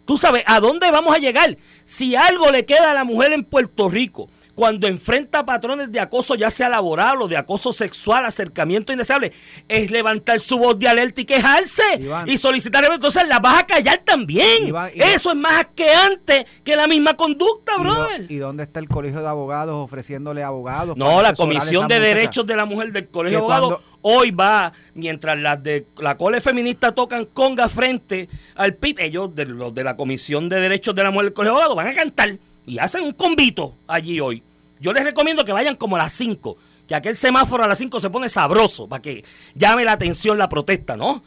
Tú 0.05 0.19
sabes, 0.19 0.43
¿a 0.47 0.61
dónde 0.61 0.91
vamos 0.91 1.15
a 1.15 1.19
llegar? 1.19 1.57
Si 1.85 2.17
algo 2.17 2.51
le 2.51 2.65
queda 2.65 2.91
a 2.91 2.95
la 2.95 3.05
mujer 3.05 3.33
en 3.33 3.45
Puerto 3.45 3.89
Rico 3.89 4.29
cuando 4.55 4.87
enfrenta 4.87 5.45
patrones 5.47 5.91
de 5.91 5.99
acoso, 6.01 6.35
ya 6.35 6.51
sea 6.51 6.69
laboral 6.69 7.23
o 7.23 7.29
de 7.29 7.37
acoso 7.37 7.73
sexual, 7.73 8.27
acercamiento 8.27 8.93
indeseable, 8.93 9.33
es 9.69 9.91
levantar 9.91 10.41
su 10.41 10.59
voz 10.59 10.79
de 10.79 10.89
alerta 10.89 11.21
y 11.23 11.25
quejarse 11.25 11.83
Iván. 11.99 12.29
y 12.29 12.37
solicitar. 12.37 12.85
Entonces 12.85 13.27
la 13.29 13.39
vas 13.39 13.63
a 13.63 13.67
callar 13.67 14.03
también. 14.05 14.69
Iván, 14.69 14.91
Eso 14.95 15.31
es 15.31 15.37
más 15.37 15.61
asqueante 15.61 16.47
que 16.65 16.77
la 16.77 16.87
misma 16.87 17.15
conducta, 17.15 17.73
¿Y, 17.73 17.77
do- 17.79 17.83
brother. 17.83 18.27
¿Y 18.33 18.37
dónde 18.37 18.63
está 18.65 18.81
el 18.81 18.89
colegio 18.89 19.23
de 19.23 19.29
abogados 19.29 19.75
ofreciéndole 19.77 20.43
abogados? 20.43 20.97
No, 20.97 21.23
la 21.23 21.35
Comisión 21.35 21.89
de? 21.89 21.99
Derechos 22.01 22.47
de 22.47 22.57
la 22.57 22.65
Mujer 22.65 22.93
del 22.93 23.09
Colegio 23.09 23.39
de 23.39 23.45
Abogados 23.45 23.69
cuando- 23.69 23.93
hoy 24.03 24.31
va, 24.33 24.73
mientras 24.95 25.39
las 25.39 25.63
de 25.63 25.87
la 25.99 26.17
cole 26.17 26.41
feminista 26.41 26.93
tocan 26.93 27.25
conga 27.27 27.69
frente 27.69 28.29
al 28.57 28.75
PIB, 28.75 28.99
ellos 29.01 29.35
de 29.35 29.47
los 29.47 29.73
de 29.73 29.85
la 29.85 29.97
Comisión 29.97 30.49
de 30.49 30.61
Derechos 30.61 30.95
de 30.95 31.03
la 31.05 31.11
Mujer 31.11 31.27
del 31.27 31.33
Colegio 31.35 31.55
de 31.57 31.63
Abogados 31.63 31.77
van 31.77 31.87
a 31.87 31.95
cantar 31.95 32.39
y 32.67 32.79
hacen 32.79 33.05
un 33.05 33.13
convito 33.13 33.75
allí 33.87 34.21
hoy. 34.21 34.43
Yo 34.81 34.93
les 34.93 35.05
recomiendo 35.05 35.45
que 35.45 35.53
vayan 35.53 35.77
como 35.77 35.97
a 35.97 36.01
las 36.01 36.13
5, 36.13 36.57
que 36.89 36.95
aquel 36.95 37.17
semáforo 37.17 37.65
a 37.65 37.69
las 37.69 37.79
5 37.79 38.01
se 38.01 38.11
pone 38.11 38.29
sabroso 38.29 38.89
para 38.89 39.01
que 39.03 39.25
llame 39.55 39.85
la 39.85 39.93
atención 39.93 40.39
la 40.39 40.49
protesta, 40.49 40.97
¿no? 40.97 41.23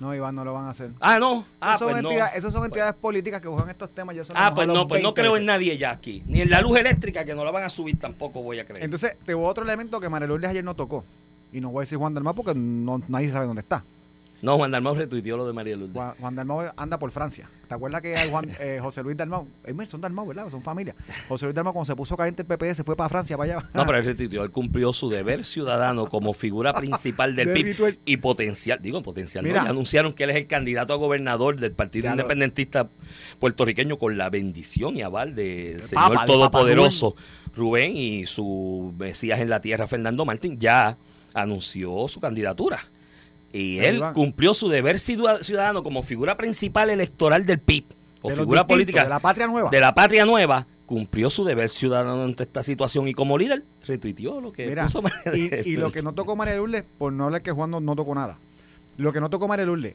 No, 0.00 0.14
Iván, 0.14 0.34
no 0.36 0.44
lo 0.44 0.52
van 0.52 0.66
a 0.66 0.70
hacer. 0.70 0.90
Ah, 1.00 1.18
no. 1.18 1.44
Ah, 1.60 1.76
son, 1.76 1.88
pues 1.88 2.02
no. 2.02 2.10
entidades, 2.10 2.36
esos 2.36 2.52
son 2.52 2.64
entidades 2.64 2.94
políticas 2.94 3.40
que 3.40 3.48
buscan 3.48 3.68
estos 3.68 3.90
temas. 3.90 4.14
Yo 4.14 4.22
Ah, 4.34 4.52
pues 4.54 4.64
a 4.64 4.68
los 4.68 4.76
no, 4.76 4.86
pues 4.86 5.02
no 5.02 5.08
20 5.08 5.20
creo 5.20 5.36
en 5.36 5.44
nadie 5.44 5.76
ya 5.76 5.90
aquí. 5.90 6.22
Ni 6.26 6.40
en 6.40 6.50
la 6.50 6.60
luz 6.60 6.78
eléctrica, 6.78 7.24
que 7.24 7.34
no 7.34 7.44
la 7.44 7.50
van 7.50 7.64
a 7.64 7.68
subir 7.68 7.98
tampoco 7.98 8.40
voy 8.42 8.60
a 8.60 8.64
creer. 8.64 8.84
Entonces, 8.84 9.16
te 9.26 9.34
hubo 9.34 9.46
otro 9.46 9.64
elemento 9.64 9.98
que 9.98 10.08
María 10.08 10.28
Lourdes 10.28 10.50
ayer 10.50 10.64
no 10.64 10.76
tocó. 10.76 11.04
Y 11.52 11.60
no 11.60 11.70
voy 11.70 11.80
a 11.80 11.82
decir 11.82 11.98
Juan 11.98 12.14
Dalmau 12.14 12.34
porque 12.34 12.54
no, 12.54 13.02
nadie 13.08 13.30
sabe 13.30 13.46
dónde 13.46 13.60
está. 13.60 13.82
No, 14.40 14.56
Juan 14.56 14.70
Dalmau 14.70 14.94
retuiteó 14.94 15.36
lo 15.36 15.46
de 15.46 15.52
María 15.52 15.76
Lourdes. 15.76 15.96
Juan, 15.96 16.14
Juan 16.20 16.36
Dalmau 16.36 16.60
anda 16.76 16.98
por 16.98 17.10
Francia. 17.10 17.50
¿Te 17.66 17.74
acuerdas 17.74 18.00
que 18.00 18.16
hay 18.16 18.30
Juan, 18.30 18.48
eh, 18.60 18.78
José 18.80 19.02
Luis 19.02 19.16
Dalmau? 19.16 19.48
Son 19.86 20.00
Dalmau, 20.00 20.26
¿verdad? 20.26 20.48
Son 20.50 20.62
familia. 20.62 20.94
José 21.28 21.46
Luis 21.46 21.54
Dalmau, 21.54 21.72
cuando 21.72 21.86
se 21.86 21.96
puso 21.96 22.16
caliente 22.16 22.42
el 22.42 22.48
PP, 22.48 22.76
se 22.76 22.84
fue 22.84 22.96
para 22.96 23.08
Francia, 23.08 23.36
para 23.36 23.56
allá. 23.56 23.68
No, 23.74 23.84
pero 23.84 23.98
él 23.98 24.04
retuiteó, 24.04 24.44
él 24.44 24.50
cumplió 24.50 24.92
su 24.92 25.10
deber 25.10 25.44
ciudadano 25.44 26.08
como 26.08 26.34
figura 26.34 26.72
principal 26.74 27.34
del 27.34 27.48
De 27.54 27.54
PIB 27.54 27.98
y 28.04 28.18
potencial, 28.18 28.78
digo 28.80 29.02
potencial. 29.02 29.44
Mira. 29.44 29.62
Anunciaron 29.62 30.12
que 30.12 30.24
él 30.24 30.30
es 30.30 30.36
el 30.36 30.46
candidato 30.46 30.92
a 30.92 30.96
gobernador 30.96 31.58
del 31.58 31.72
Partido 31.72 32.10
Independentista 32.10 32.88
puertorriqueño 33.38 33.98
con 33.98 34.16
la 34.16 34.30
bendición 34.30 34.96
y 34.96 35.02
aval 35.02 35.34
del 35.34 35.82
Señor 35.82 36.14
Papa, 36.14 36.26
Todopoderoso 36.26 37.16
Rubén 37.56 37.96
y 37.96 38.26
su 38.26 38.94
Mesías 38.96 39.40
en 39.40 39.50
la 39.50 39.60
tierra, 39.60 39.88
Fernando 39.88 40.24
Martín, 40.24 40.58
ya 40.58 40.96
anunció 41.34 42.06
su 42.08 42.20
candidatura. 42.20 42.88
Y 43.52 43.78
él 43.78 44.02
cumplió 44.14 44.52
su 44.54 44.68
deber 44.68 44.98
ciudad- 44.98 45.40
ciudadano 45.42 45.82
como 45.82 46.02
figura 46.02 46.36
principal 46.36 46.90
electoral 46.90 47.46
del 47.46 47.58
PIB 47.58 47.84
o 48.22 48.28
De 48.30 48.36
figura 48.36 48.66
política 48.66 49.04
de 49.04 49.08
la 49.08 49.20
patria 49.20 49.46
nueva. 49.46 49.70
de 49.70 49.80
la 49.80 49.94
patria 49.94 50.24
nueva 50.26 50.66
cumplió 50.86 51.28
su 51.30 51.44
deber 51.44 51.68
ciudadano 51.68 52.24
ante 52.24 52.42
esta 52.44 52.62
situación 52.62 53.08
y 53.08 53.14
como 53.14 53.36
líder 53.38 53.62
retuiteó 53.86 54.40
lo 54.40 54.52
que 54.52 54.66
Mira, 54.66 54.84
puso 54.84 55.02
y, 55.34 55.50
y 55.70 55.76
lo 55.76 55.92
que 55.92 56.02
no 56.02 56.12
tocó 56.14 56.34
María 56.36 56.56
Lourdes, 56.56 56.84
por 56.98 57.12
no 57.12 57.24
hablar 57.24 57.42
que 57.42 57.50
Juan 57.52 57.70
no, 57.70 57.80
no 57.80 57.94
tocó 57.94 58.14
nada. 58.14 58.38
Lo 58.96 59.12
que 59.12 59.20
no 59.20 59.28
tocó 59.30 59.46
María 59.48 59.66
Lourdes, 59.66 59.94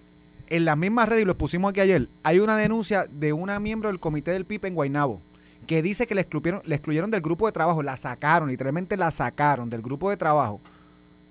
en 0.50 0.66
las 0.66 0.78
mismas 0.78 1.10
redes, 1.10 1.24
y 1.24 1.26
lo 1.26 1.36
pusimos 1.38 1.72
aquí 1.72 1.80
ayer, 1.80 2.08
hay 2.24 2.40
una 2.40 2.56
denuncia 2.58 3.08
de 3.12 3.34
una 3.34 3.60
miembro 3.60 3.90
del 3.90 4.00
comité 4.00 4.32
del 4.32 4.46
PIB 4.46 4.66
en 4.68 4.76
Guaynabo 4.76 5.20
que 5.68 5.82
dice 5.82 6.06
que 6.08 6.14
le 6.16 6.22
excluyeron, 6.22 6.62
le 6.66 6.76
excluyeron 6.76 7.10
del 7.10 7.22
grupo 7.22 7.46
de 7.48 7.54
trabajo, 7.54 7.82
la 7.84 7.98
sacaron, 7.98 8.50
literalmente 8.50 8.96
la 8.98 9.10
sacaron 9.12 9.70
del 9.70 9.82
grupo 9.82 10.10
de 10.10 10.18
trabajo, 10.18 10.60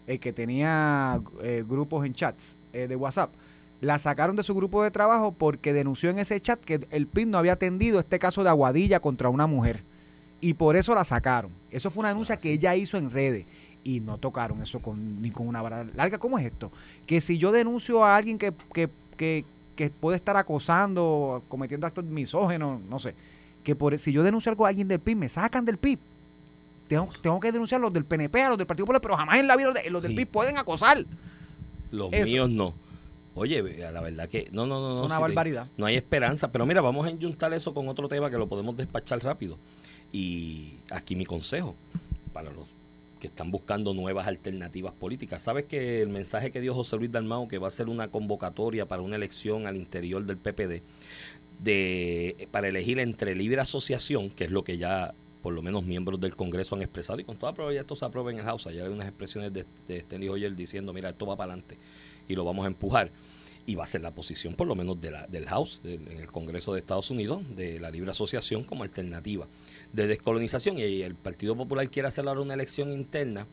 el 0.06 0.20
que 0.20 0.32
tenía 0.32 1.20
eh, 1.42 1.64
grupos 1.66 2.06
en 2.06 2.14
chats 2.14 2.56
eh, 2.72 2.86
de 2.88 2.96
WhatsApp. 2.96 3.32
La 3.80 3.98
sacaron 3.98 4.36
de 4.36 4.44
su 4.44 4.54
grupo 4.54 4.82
de 4.82 4.90
trabajo 4.90 5.32
porque 5.32 5.72
denunció 5.72 6.10
en 6.10 6.18
ese 6.18 6.40
chat 6.40 6.60
que 6.60 6.86
el 6.90 7.06
PIB 7.06 7.26
no 7.26 7.38
había 7.38 7.54
atendido 7.54 7.98
este 7.98 8.18
caso 8.18 8.44
de 8.44 8.48
aguadilla 8.48 9.00
contra 9.00 9.28
una 9.28 9.46
mujer. 9.46 9.82
Y 10.40 10.54
por 10.54 10.76
eso 10.76 10.94
la 10.94 11.04
sacaron. 11.04 11.50
Eso 11.70 11.90
fue 11.90 12.00
una 12.00 12.08
denuncia 12.08 12.36
que 12.36 12.52
ella 12.52 12.74
hizo 12.76 12.96
en 12.96 13.10
redes. 13.10 13.44
Y 13.84 14.00
no 14.00 14.18
tocaron 14.18 14.62
eso 14.62 14.80
con, 14.80 15.20
ni 15.20 15.30
con 15.30 15.48
una 15.48 15.62
vara 15.62 15.84
larga. 15.96 16.18
¿Cómo 16.18 16.38
es 16.38 16.46
esto? 16.46 16.70
Que 17.06 17.20
si 17.20 17.38
yo 17.38 17.50
denuncio 17.50 18.04
a 18.04 18.16
alguien 18.16 18.38
que, 18.38 18.52
que, 18.72 18.88
que, 19.16 19.44
que 19.74 19.90
puede 19.90 20.16
estar 20.16 20.36
acosando, 20.36 21.42
cometiendo 21.48 21.86
actos 21.86 22.04
misógenos, 22.04 22.80
no 22.82 23.00
sé, 23.00 23.14
que 23.64 23.74
por 23.74 23.98
si 23.98 24.12
yo 24.12 24.22
denuncio 24.22 24.50
algo 24.50 24.66
a 24.66 24.68
alguien 24.68 24.88
del 24.88 25.00
PIB, 25.00 25.16
me 25.16 25.28
sacan 25.28 25.64
del 25.64 25.78
PIB. 25.78 25.98
Tengo, 26.92 27.08
tengo 27.22 27.40
que 27.40 27.50
denunciar 27.52 27.80
a 27.80 27.82
los 27.82 27.92
del 27.92 28.04
PNP, 28.04 28.42
a 28.42 28.48
los 28.50 28.58
del 28.58 28.66
Partido 28.66 28.84
Popular, 28.84 29.00
pero 29.00 29.16
jamás 29.16 29.38
en 29.40 29.46
la 29.46 29.56
vida 29.56 29.68
los, 29.68 29.82
de- 29.82 29.90
los 29.90 30.02
del. 30.02 30.14
PIB 30.14 30.28
pueden 30.28 30.58
acosar. 30.58 31.06
Los 31.90 32.12
Eso. 32.12 32.26
míos 32.26 32.50
no. 32.50 32.74
Oye, 33.34 33.62
la 33.90 34.00
verdad 34.02 34.28
que 34.28 34.48
no, 34.52 34.66
no, 34.66 34.78
no, 34.78 34.88
no. 34.96 35.00
es 35.00 35.06
una 35.06 35.18
barbaridad. 35.18 35.68
No 35.78 35.86
hay 35.86 35.96
esperanza. 35.96 36.52
Pero 36.52 36.66
mira, 36.66 36.82
vamos 36.82 37.06
a 37.06 37.10
enjuntar 37.10 37.50
eso 37.54 37.72
con 37.72 37.88
otro 37.88 38.08
tema 38.08 38.28
que 38.28 38.36
lo 38.36 38.46
podemos 38.46 38.76
despachar 38.76 39.24
rápido. 39.24 39.56
Y 40.12 40.74
aquí 40.90 41.16
mi 41.16 41.24
consejo 41.24 41.74
para 42.34 42.50
los 42.52 42.66
que 43.20 43.28
están 43.28 43.50
buscando 43.50 43.94
nuevas 43.94 44.26
alternativas 44.26 44.92
políticas. 44.92 45.40
¿Sabes 45.40 45.64
que 45.64 46.02
el 46.02 46.10
mensaje 46.10 46.50
que 46.50 46.60
dio 46.60 46.74
José 46.74 46.96
Luis 46.96 47.10
Dalmao, 47.10 47.48
que 47.48 47.56
va 47.56 47.68
a 47.68 47.70
ser 47.70 47.88
una 47.88 48.08
convocatoria 48.08 48.84
para 48.86 49.00
una 49.00 49.16
elección 49.16 49.66
al 49.66 49.76
interior 49.76 50.24
del 50.26 50.36
PPD, 50.36 50.82
de, 51.58 52.48
para 52.50 52.68
elegir 52.68 52.98
entre 52.98 53.34
libre 53.34 53.60
asociación, 53.60 54.28
que 54.28 54.44
es 54.44 54.50
lo 54.50 54.64
que 54.64 54.76
ya 54.76 55.14
por 55.42 55.52
lo 55.52 55.62
menos 55.62 55.84
miembros 55.84 56.20
del 56.20 56.36
Congreso 56.36 56.76
han 56.76 56.82
expresado, 56.82 57.20
y 57.20 57.24
con 57.24 57.36
toda 57.36 57.52
probabilidad 57.52 57.82
esto 57.82 57.96
se 57.96 58.04
aprueba 58.04 58.30
en 58.30 58.38
el 58.38 58.44
House. 58.44 58.66
Ayer 58.66 58.84
hay 58.84 58.92
unas 58.92 59.08
expresiones 59.08 59.52
de, 59.52 59.66
de 59.88 59.96
Stanley 59.98 60.28
Hoyer 60.28 60.54
diciendo, 60.54 60.92
mira, 60.92 61.10
esto 61.10 61.26
va 61.26 61.36
para 61.36 61.52
adelante 61.52 61.76
y 62.28 62.34
lo 62.34 62.44
vamos 62.44 62.64
a 62.64 62.68
empujar. 62.68 63.10
Y 63.64 63.76
va 63.76 63.84
a 63.84 63.86
ser 63.86 64.00
la 64.00 64.10
posición, 64.10 64.54
por 64.54 64.66
lo 64.66 64.74
menos, 64.74 65.00
del 65.00 65.46
House, 65.46 65.80
en 65.84 66.18
el 66.18 66.26
Congreso 66.32 66.72
de 66.72 66.80
Estados 66.80 67.12
Unidos, 67.12 67.42
de 67.54 67.78
la 67.78 67.90
libre 67.92 68.10
asociación 68.10 68.64
como 68.64 68.82
alternativa 68.82 69.46
de 69.92 70.08
descolonización. 70.08 70.78
Y 70.78 71.02
el 71.02 71.14
Partido 71.14 71.54
Popular 71.54 71.88
quiere 71.88 72.08
hacer 72.08 72.26
ahora 72.26 72.40
una 72.40 72.54
elección 72.54 72.92
interna 72.92 73.46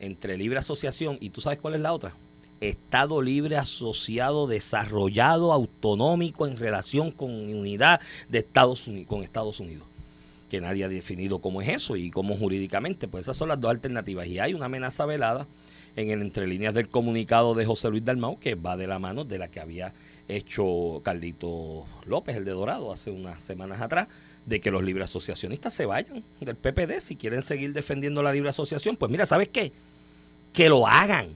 entre 0.00 0.36
libre 0.36 0.58
asociación 0.58 1.16
y 1.18 1.30
tú 1.30 1.40
sabes 1.40 1.60
cuál 1.60 1.74
es 1.74 1.80
la 1.80 1.94
otra. 1.94 2.14
Estado 2.60 3.22
libre 3.22 3.56
asociado, 3.56 4.46
desarrollado, 4.46 5.50
autonómico 5.50 6.46
en 6.46 6.58
relación 6.58 7.10
con 7.10 7.30
unidad 7.30 8.02
de 8.28 8.40
Estados 8.40 8.86
Unidos, 8.86 9.08
con 9.08 9.22
Estados 9.22 9.60
Unidos 9.60 9.93
que 10.54 10.60
nadie 10.60 10.84
ha 10.84 10.88
definido 10.88 11.40
cómo 11.40 11.62
es 11.62 11.68
eso 11.68 11.96
y 11.96 12.12
cómo 12.12 12.36
jurídicamente. 12.36 13.08
Pues 13.08 13.22
esas 13.22 13.36
son 13.36 13.48
las 13.48 13.60
dos 13.60 13.72
alternativas. 13.72 14.28
Y 14.28 14.38
hay 14.38 14.54
una 14.54 14.66
amenaza 14.66 15.04
velada 15.04 15.48
en 15.96 16.10
el 16.10 16.22
entre 16.22 16.46
líneas 16.46 16.76
del 16.76 16.88
comunicado 16.88 17.54
de 17.54 17.66
José 17.66 17.90
Luis 17.90 18.04
Dalmau 18.04 18.38
que 18.38 18.54
va 18.54 18.76
de 18.76 18.86
la 18.86 19.00
mano 19.00 19.24
de 19.24 19.38
la 19.38 19.48
que 19.48 19.58
había 19.58 19.92
hecho 20.28 21.00
Carlito 21.04 21.86
López, 22.06 22.36
el 22.36 22.44
de 22.44 22.52
Dorado, 22.52 22.92
hace 22.92 23.10
unas 23.10 23.42
semanas 23.42 23.80
atrás, 23.80 24.06
de 24.46 24.60
que 24.60 24.70
los 24.70 24.84
libre 24.84 25.02
asociacionistas 25.02 25.74
se 25.74 25.86
vayan 25.86 26.22
del 26.40 26.54
PPD 26.54 27.00
si 27.00 27.16
quieren 27.16 27.42
seguir 27.42 27.72
defendiendo 27.72 28.22
la 28.22 28.32
libre 28.32 28.50
asociación. 28.50 28.96
Pues 28.96 29.10
mira, 29.10 29.26
¿sabes 29.26 29.48
qué? 29.48 29.72
Que 30.52 30.68
lo 30.68 30.86
hagan. 30.86 31.30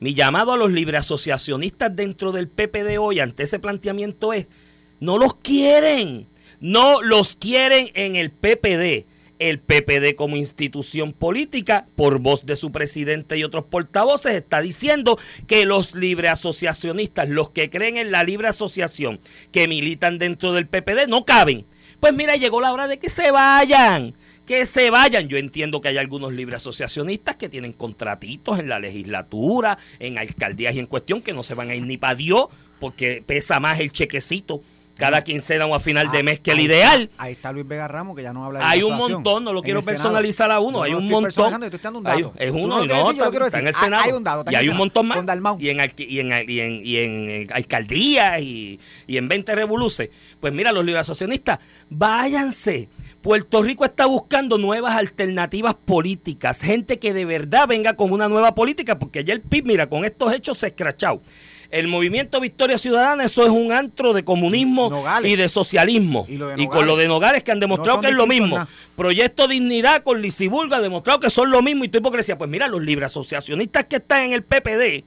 Mi 0.00 0.12
llamado 0.12 0.52
a 0.52 0.58
los 0.58 0.70
libre 0.70 0.98
asociacionistas 0.98 1.96
dentro 1.96 2.30
del 2.30 2.46
PPD 2.46 2.98
hoy 2.98 3.20
ante 3.20 3.44
ese 3.44 3.58
planteamiento 3.58 4.34
es, 4.34 4.48
no 5.00 5.16
los 5.16 5.36
quieren, 5.36 6.26
no 6.60 7.02
los 7.02 7.36
quieren 7.36 7.90
en 7.94 8.16
el 8.16 8.30
PPD. 8.30 9.06
El 9.38 9.58
PPD 9.58 10.14
como 10.16 10.36
institución 10.36 11.14
política, 11.14 11.86
por 11.96 12.18
voz 12.18 12.44
de 12.44 12.56
su 12.56 12.72
presidente 12.72 13.38
y 13.38 13.44
otros 13.44 13.64
portavoces, 13.64 14.34
está 14.34 14.60
diciendo 14.60 15.18
que 15.46 15.64
los 15.64 15.94
libre 15.94 16.28
asociacionistas, 16.28 17.26
los 17.28 17.48
que 17.48 17.70
creen 17.70 17.96
en 17.96 18.12
la 18.12 18.22
libre 18.22 18.48
asociación, 18.48 19.18
que 19.50 19.66
militan 19.66 20.18
dentro 20.18 20.52
del 20.52 20.66
PPD, 20.66 21.08
no 21.08 21.24
caben. 21.24 21.64
Pues 22.00 22.12
mira, 22.12 22.36
llegó 22.36 22.60
la 22.60 22.72
hora 22.72 22.86
de 22.86 22.98
que 22.98 23.08
se 23.08 23.30
vayan 23.30 24.14
que 24.50 24.66
se 24.66 24.90
vayan. 24.90 25.28
Yo 25.28 25.38
entiendo 25.38 25.80
que 25.80 25.86
hay 25.86 25.96
algunos 25.96 26.32
libre 26.32 26.56
asociacionistas 26.56 27.36
que 27.36 27.48
tienen 27.48 27.72
contratitos 27.72 28.58
en 28.58 28.68
la 28.68 28.80
legislatura, 28.80 29.78
en 30.00 30.18
alcaldías 30.18 30.74
y 30.74 30.80
en 30.80 30.86
cuestión 30.86 31.22
que 31.22 31.32
no 31.32 31.44
se 31.44 31.54
van 31.54 31.70
a 31.70 31.76
ir 31.76 31.84
ni 31.84 31.98
para 31.98 32.16
Dios 32.16 32.48
porque 32.80 33.22
pesa 33.24 33.60
más 33.60 33.78
el 33.78 33.92
chequecito 33.92 34.60
cada 35.00 35.24
quincena 35.24 35.66
o 35.66 35.74
a 35.74 35.80
final 35.80 36.10
de 36.12 36.22
mes 36.22 36.38
que 36.40 36.52
el 36.52 36.60
ideal. 36.60 37.10
ahí 37.18 37.32
está 37.32 37.50
Luis 37.52 37.66
Vega 37.66 37.88
Ramos, 37.88 38.14
que 38.14 38.22
ya 38.22 38.32
no 38.32 38.44
habla 38.44 38.60
de 38.60 38.64
Hay 38.66 38.80
la 38.80 38.86
un 38.86 38.96
montón, 38.96 39.42
no 39.44 39.52
lo 39.52 39.62
quiero 39.62 39.82
personalizar 39.82 40.50
a 40.52 40.60
uno, 40.60 40.82
hay 40.82 40.94
un 40.94 41.08
montón. 41.08 41.52
un 41.54 42.06
Hay- 42.06 42.24
es 42.36 42.50
uno 42.50 42.84
y 42.84 42.86
no, 42.88 43.10
está, 43.10 43.58
en 43.58 43.66
el. 43.66 43.74
Hay- 43.74 43.80
Senado. 43.80 44.02
hay 44.04 44.12
un 44.12 44.22
dato, 44.24 44.40
está 44.40 44.52
y 44.52 44.54
hay 44.56 44.68
un 44.68 44.76
montón 44.76 45.08
más. 45.08 45.16
Y 45.58 45.70
en, 45.70 45.78
y 45.96 46.18
en, 46.20 46.32
y 46.48 46.60
en, 46.60 46.80
y 46.84 46.96
en, 46.98 47.52
alcaldías 47.52 48.40
y, 48.40 48.78
y 49.06 49.16
en 49.16 49.28
20 49.28 49.54
revoluces. 49.54 50.10
Pues 50.38 50.52
mira, 50.52 50.72
los 50.72 50.84
libre 50.84 51.00
asociacionistas, 51.00 51.58
váyanse. 51.88 52.88
Puerto 53.20 53.62
Rico 53.62 53.84
está 53.84 54.06
buscando 54.06 54.56
nuevas 54.56 54.96
alternativas 54.96 55.74
políticas, 55.74 56.62
gente 56.62 56.98
que 56.98 57.12
de 57.12 57.26
verdad 57.26 57.68
venga 57.68 57.92
con 57.94 58.12
una 58.12 58.28
nueva 58.30 58.54
política, 58.54 58.98
porque 58.98 59.24
ya 59.24 59.34
el 59.34 59.42
PIB, 59.42 59.66
mira, 59.66 59.88
con 59.90 60.06
estos 60.06 60.32
hechos 60.32 60.56
se 60.56 60.66
ha 60.66 60.68
escrachado. 60.70 61.20
El 61.70 61.86
movimiento 61.86 62.40
Victoria 62.40 62.78
Ciudadana, 62.78 63.24
eso 63.24 63.44
es 63.44 63.50
un 63.50 63.70
antro 63.70 64.12
de 64.12 64.24
comunismo 64.24 64.90
Nogales. 64.90 65.30
y 65.30 65.36
de 65.36 65.48
socialismo. 65.48 66.26
Y 66.28 66.66
con 66.66 66.86
lo 66.86 66.96
de 66.96 67.06
Nogales 67.06 67.44
que 67.44 67.52
han 67.52 67.60
demostrado 67.60 68.00
que 68.00 68.08
es 68.08 68.14
lo 68.14 68.26
mismo. 68.26 68.56
nada. 68.56 68.68
Proyecto 68.96 69.46
Dignidad 69.46 70.02
con 70.02 70.20
Lisibulga 70.20 70.78
ha 70.78 70.80
demostrado 70.80 71.20
que 71.20 71.30
son 71.30 71.50
lo 71.50 71.62
mismo 71.62 71.84
y 71.84 71.88
tu 71.88 71.98
hipocresía. 71.98 72.36
Pues 72.36 72.50
mira, 72.50 72.66
los 72.66 72.82
libre 72.82 73.06
asociacionistas 73.06 73.84
que 73.84 73.96
están 73.96 74.24
en 74.24 74.32
el 74.32 74.42
PPD 74.42 75.04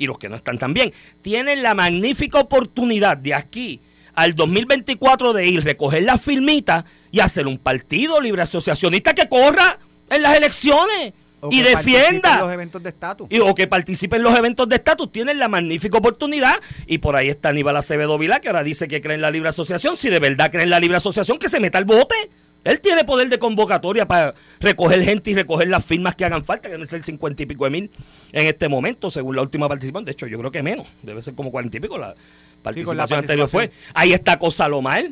y 0.00 0.06
los 0.06 0.18
que 0.18 0.28
no 0.30 0.36
están 0.36 0.58
también, 0.58 0.92
tienen 1.20 1.62
la 1.62 1.74
magnífica 1.74 2.40
oportunidad 2.40 3.18
de 3.18 3.34
aquí 3.34 3.80
al 4.14 4.34
2024 4.34 5.34
de 5.34 5.46
ir, 5.46 5.62
recoger 5.62 6.02
las 6.02 6.22
firmitas 6.22 6.84
y 7.12 7.20
hacer 7.20 7.46
un 7.46 7.58
partido 7.58 8.20
libre 8.20 8.42
asociacionista 8.42 9.14
que 9.14 9.28
corra 9.28 9.78
en 10.08 10.22
las 10.22 10.36
elecciones 10.36 11.12
y 11.50 11.62
defienda. 11.62 12.34
en 12.34 12.40
los 12.40 12.52
eventos 12.52 12.82
de 12.82 12.88
estatus. 12.90 13.26
Y- 13.30 13.38
o 13.40 13.54
que 13.54 13.66
participe 13.66 14.16
en 14.16 14.22
los 14.22 14.36
eventos 14.36 14.68
de 14.68 14.76
estatus, 14.76 15.10
tienen 15.10 15.38
la 15.38 15.48
magnífica 15.48 15.98
oportunidad. 15.98 16.54
Y 16.86 16.98
por 16.98 17.16
ahí 17.16 17.28
está 17.28 17.50
Aníbal 17.50 17.76
Acevedo 17.76 18.18
Vilá, 18.18 18.40
que 18.40 18.48
ahora 18.48 18.62
dice 18.62 18.88
que 18.88 19.00
cree 19.00 19.14
en 19.14 19.22
la 19.22 19.30
libre 19.30 19.48
asociación. 19.48 19.96
Si 19.96 20.08
de 20.10 20.18
verdad 20.18 20.50
cree 20.50 20.64
en 20.64 20.70
la 20.70 20.80
libre 20.80 20.96
asociación, 20.96 21.38
que 21.38 21.48
se 21.48 21.60
meta 21.60 21.78
al 21.78 21.84
bote. 21.84 22.14
Él 22.62 22.78
tiene 22.82 23.04
poder 23.04 23.30
de 23.30 23.38
convocatoria 23.38 24.06
para 24.06 24.34
recoger 24.60 25.02
gente 25.02 25.30
y 25.30 25.34
recoger 25.34 25.68
las 25.68 25.82
firmas 25.82 26.14
que 26.14 26.26
hagan 26.26 26.44
falta, 26.44 26.68
que 26.68 26.72
deben 26.72 26.86
ser 26.86 27.02
cincuenta 27.02 27.42
y 27.42 27.46
pico 27.46 27.64
de 27.64 27.70
mil 27.70 27.90
en 28.32 28.46
este 28.46 28.68
momento, 28.68 29.08
según 29.08 29.34
la 29.34 29.40
última 29.40 29.66
participación. 29.66 30.04
De 30.04 30.12
hecho, 30.12 30.26
yo 30.26 30.38
creo 30.38 30.50
que 30.50 30.62
menos, 30.62 30.86
debe 31.02 31.22
ser 31.22 31.34
como 31.34 31.50
cuarenta 31.50 31.78
y 31.78 31.80
pico 31.80 31.96
la 31.96 32.14
participación 32.62 33.20
anterior 33.20 33.48
fue. 33.48 33.70
Ahí 33.94 34.12
está 34.12 34.38
Cosa 34.38 34.68
Lomar 34.68 35.04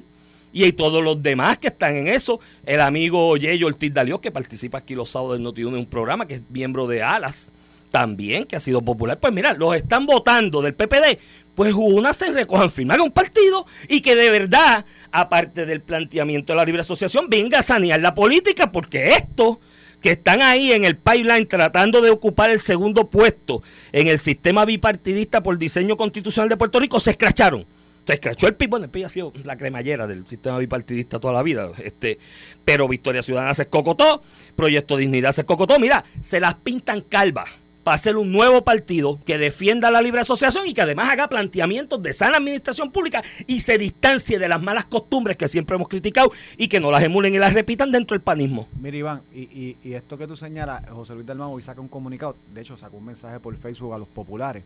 y 0.53 0.65
hay 0.65 0.73
todos 0.73 1.03
los 1.03 1.23
demás 1.23 1.59
que 1.59 1.69
están 1.69 1.97
en 1.97 2.09
eso. 2.09 2.41
El 2.65 2.81
amigo 2.81 3.37
Yeyo 3.37 3.67
Ortiz 3.67 3.93
Dalió, 3.93 4.21
que 4.21 4.31
participa 4.31 4.79
aquí 4.79 4.95
los 4.95 5.11
sábados 5.11 5.35
del 5.35 5.43
Noti 5.43 5.63
en 5.63 5.75
un 5.75 5.87
programa, 5.87 6.27
que 6.27 6.35
es 6.35 6.43
miembro 6.51 6.87
de 6.87 7.03
Alas, 7.03 7.53
también, 7.91 8.45
que 8.45 8.57
ha 8.57 8.61
sido 8.61 8.83
popular. 8.83 9.19
Pues 9.19 9.33
mira, 9.33 9.55
los 9.55 9.75
están 9.75 10.07
votando 10.07 10.63
del 10.63 10.75
PPD. 10.75 11.19
Pues 11.55 11.75
una 11.75 12.13
se 12.13 12.31
recojan 12.31 12.71
firmar 12.71 13.01
un 13.01 13.11
partido 13.11 13.67
y 13.89 14.01
que 14.01 14.15
de 14.15 14.31
verdad, 14.31 14.85
aparte 15.11 15.67
del 15.67 15.81
planteamiento 15.81 16.53
de 16.53 16.57
la 16.57 16.65
libre 16.65 16.83
asociación, 16.83 17.29
venga 17.29 17.59
a 17.59 17.63
sanear 17.63 18.01
la 18.01 18.15
política, 18.15 18.71
porque 18.71 19.11
esto 19.11 19.59
que 20.01 20.13
están 20.13 20.43
ahí 20.43 20.73
en 20.73 20.85
el 20.85 20.97
pipeline 20.97 21.47
tratando 21.49 22.01
de 22.01 22.11
ocupar 22.11 22.51
el 22.51 22.61
segundo 22.61 23.11
puesto 23.11 23.63
en 23.91 24.07
el 24.07 24.21
sistema 24.21 24.65
bipartidista 24.65 25.43
por 25.43 25.59
diseño 25.59 25.97
constitucional 25.97 26.49
de 26.49 26.57
Puerto 26.57 26.79
Rico, 26.79 27.01
se 27.01 27.11
escracharon. 27.11 27.67
Se 28.09 28.14
escrachó 28.14 28.47
el 28.47 28.55
PIB, 28.55 28.71
bueno, 28.71 28.85
el 28.87 28.90
PIB 28.90 29.05
ha 29.05 29.09
sido 29.11 29.35
la 29.44 29.59
cremallera 29.59 30.07
del 30.07 30.27
sistema 30.27 30.57
bipartidista 30.57 31.21
toda 31.21 31.35
la 31.35 31.42
vida, 31.42 31.71
este, 31.85 32.18
pero 32.64 32.88
Victoria 32.88 33.23
Ciudadana 33.23 33.53
se 33.53 33.64
escocotó, 33.64 34.23
Proyecto 34.57 34.97
Dignidad 34.97 35.33
se 35.33 35.42
escocotó, 35.42 35.79
mira, 35.79 36.03
se 36.23 36.40
las 36.40 36.55
pintan 36.55 37.03
calvas 37.03 37.51
para 37.85 37.97
hacer 37.97 38.16
un 38.16 38.33
nuevo 38.33 38.64
partido 38.64 39.21
que 39.27 39.37
defienda 39.37 39.90
la 39.90 40.01
libre 40.01 40.23
asociación 40.23 40.66
y 40.66 40.73
que 40.73 40.81
además 40.81 41.11
haga 41.11 41.29
planteamientos 41.29 42.03
de 42.03 42.14
sana 42.14 42.38
administración 42.38 42.90
pública 42.92 43.23
y 43.47 43.61
se 43.61 43.77
distancie 43.77 44.38
de 44.38 44.49
las 44.49 44.62
malas 44.62 44.87
costumbres 44.87 45.37
que 45.37 45.47
siempre 45.47 45.77
hemos 45.77 45.88
criticado 45.88 46.33
y 46.57 46.68
que 46.68 46.81
no 46.81 46.90
las 46.90 47.03
emulen 47.03 47.35
y 47.35 47.38
las 47.38 47.53
repitan 47.53 47.92
dentro 47.92 48.14
del 48.14 48.23
panismo. 48.23 48.68
Mira, 48.81 48.97
Iván, 48.97 49.21
y 49.35 49.77
esto 49.92 50.16
que 50.16 50.27
tú 50.27 50.35
señalas, 50.35 50.88
José 50.88 51.12
Luis 51.12 51.27
Dalmau 51.27 51.53
hoy 51.53 51.61
saca 51.61 51.83
un 51.83 51.88
comunicado, 51.88 52.37
de 52.55 52.62
hecho 52.62 52.75
sacó 52.79 52.97
un 52.97 53.05
mensaje 53.05 53.38
por 53.38 53.55
Facebook 53.59 53.92
a 53.92 53.99
los 53.99 54.09
populares, 54.09 54.64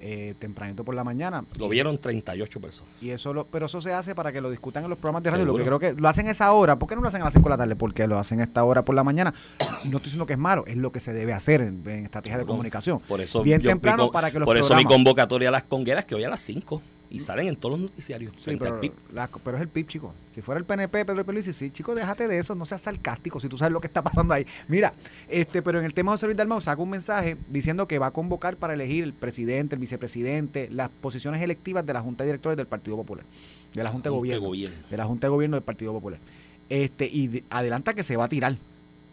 eh, 0.00 0.34
tempranito 0.38 0.84
por 0.84 0.94
la 0.94 1.04
mañana. 1.04 1.44
Lo 1.58 1.68
vieron 1.68 1.98
38 1.98 2.60
personas. 2.60 2.92
Y 3.00 3.10
eso 3.10 3.32
lo, 3.32 3.46
pero 3.46 3.66
eso 3.66 3.80
se 3.80 3.92
hace 3.92 4.14
para 4.14 4.32
que 4.32 4.40
lo 4.40 4.50
discutan 4.50 4.84
en 4.84 4.90
los 4.90 4.98
programas 4.98 5.22
de 5.22 5.30
radio. 5.30 5.44
Lo 5.44 5.56
que 5.56 5.64
creo 5.64 5.78
que 5.78 5.92
lo 5.94 6.08
hacen 6.08 6.28
a 6.28 6.30
esa 6.30 6.52
hora. 6.52 6.78
¿Por 6.78 6.88
qué 6.88 6.94
no 6.94 7.02
lo 7.02 7.08
hacen 7.08 7.22
a 7.22 7.24
las 7.24 7.32
5 7.32 7.48
de 7.48 7.50
la 7.50 7.56
tarde? 7.56 7.76
Porque 7.76 8.06
lo 8.06 8.18
hacen 8.18 8.40
a 8.40 8.44
esta 8.44 8.64
hora 8.64 8.84
por 8.84 8.94
la 8.94 9.04
mañana. 9.04 9.34
No 9.84 9.96
estoy 9.96 10.04
diciendo 10.04 10.26
que 10.26 10.34
es 10.34 10.38
malo, 10.38 10.64
es 10.66 10.76
lo 10.76 10.92
que 10.92 11.00
se 11.00 11.12
debe 11.12 11.32
hacer 11.32 11.60
en, 11.60 11.82
en 11.86 12.04
estrategia 12.04 12.38
de 12.38 12.44
comunicación. 12.44 13.00
Por 13.00 13.20
eso 13.20 13.42
Bien 13.42 13.62
temprano 13.62 14.10
para 14.10 14.30
que 14.30 14.38
los 14.38 14.46
Por 14.46 14.56
eso 14.56 14.74
mi 14.74 14.84
convocatoria 14.84 15.48
a 15.48 15.52
las 15.52 15.64
congueras 15.64 16.04
que 16.04 16.14
hoy 16.14 16.24
a 16.24 16.30
las 16.30 16.40
5 16.40 16.82
y 17.16 17.20
salen 17.20 17.46
en 17.48 17.56
todos 17.56 17.78
los 17.78 17.90
noticiarios. 17.90 18.32
Sí, 18.38 18.56
pero, 18.58 18.80
PIB. 18.80 18.92
la- 19.12 19.28
pero 19.28 19.56
es 19.56 19.62
el 19.62 19.68
PIB, 19.68 19.86
chico. 19.86 20.14
Si 20.34 20.42
fuera 20.42 20.58
el 20.58 20.64
PNP, 20.64 21.04
Pedro 21.04 21.22
Luis, 21.32 21.46
sí, 21.56 21.70
chico, 21.70 21.94
déjate 21.94 22.26
de 22.28 22.38
eso, 22.38 22.54
no 22.54 22.64
seas 22.64 22.82
sarcástico, 22.82 23.38
si 23.40 23.48
tú 23.48 23.56
sabes 23.56 23.72
lo 23.72 23.80
que 23.80 23.86
está 23.86 24.02
pasando 24.02 24.34
ahí. 24.34 24.44
Mira, 24.68 24.92
este, 25.28 25.62
pero 25.62 25.78
en 25.78 25.84
el 25.84 25.94
tema 25.94 26.10
de 26.10 26.14
José 26.14 26.26
Luis 26.26 26.36
Dalmau 26.36 26.60
saca 26.60 26.82
un 26.82 26.90
mensaje 26.90 27.36
diciendo 27.48 27.86
que 27.86 27.98
va 27.98 28.06
a 28.08 28.10
convocar 28.10 28.56
para 28.56 28.74
elegir 28.74 29.04
el 29.04 29.12
presidente, 29.12 29.76
el 29.76 29.80
vicepresidente, 29.80 30.68
las 30.70 30.88
posiciones 30.90 31.40
electivas 31.40 31.86
de 31.86 31.92
la 31.92 32.00
Junta 32.00 32.24
de 32.24 32.28
Directores 32.28 32.56
del 32.56 32.66
Partido 32.66 32.96
Popular, 32.96 33.24
de 33.74 33.82
la 33.84 33.90
Junta 33.90 34.08
de 34.10 34.14
Junta 34.16 34.28
de 34.34 34.38
Gobierno, 34.40 34.46
gobierno. 34.48 34.76
de 34.90 34.96
la 34.96 35.04
Junta 35.04 35.26
de 35.26 35.30
Gobierno 35.30 35.56
del 35.56 35.64
Partido 35.64 35.92
Popular. 35.92 36.18
Este, 36.68 37.06
y 37.06 37.28
de- 37.28 37.44
adelanta 37.50 37.94
que 37.94 38.02
se 38.02 38.16
va 38.16 38.24
a 38.24 38.28
tirar, 38.28 38.56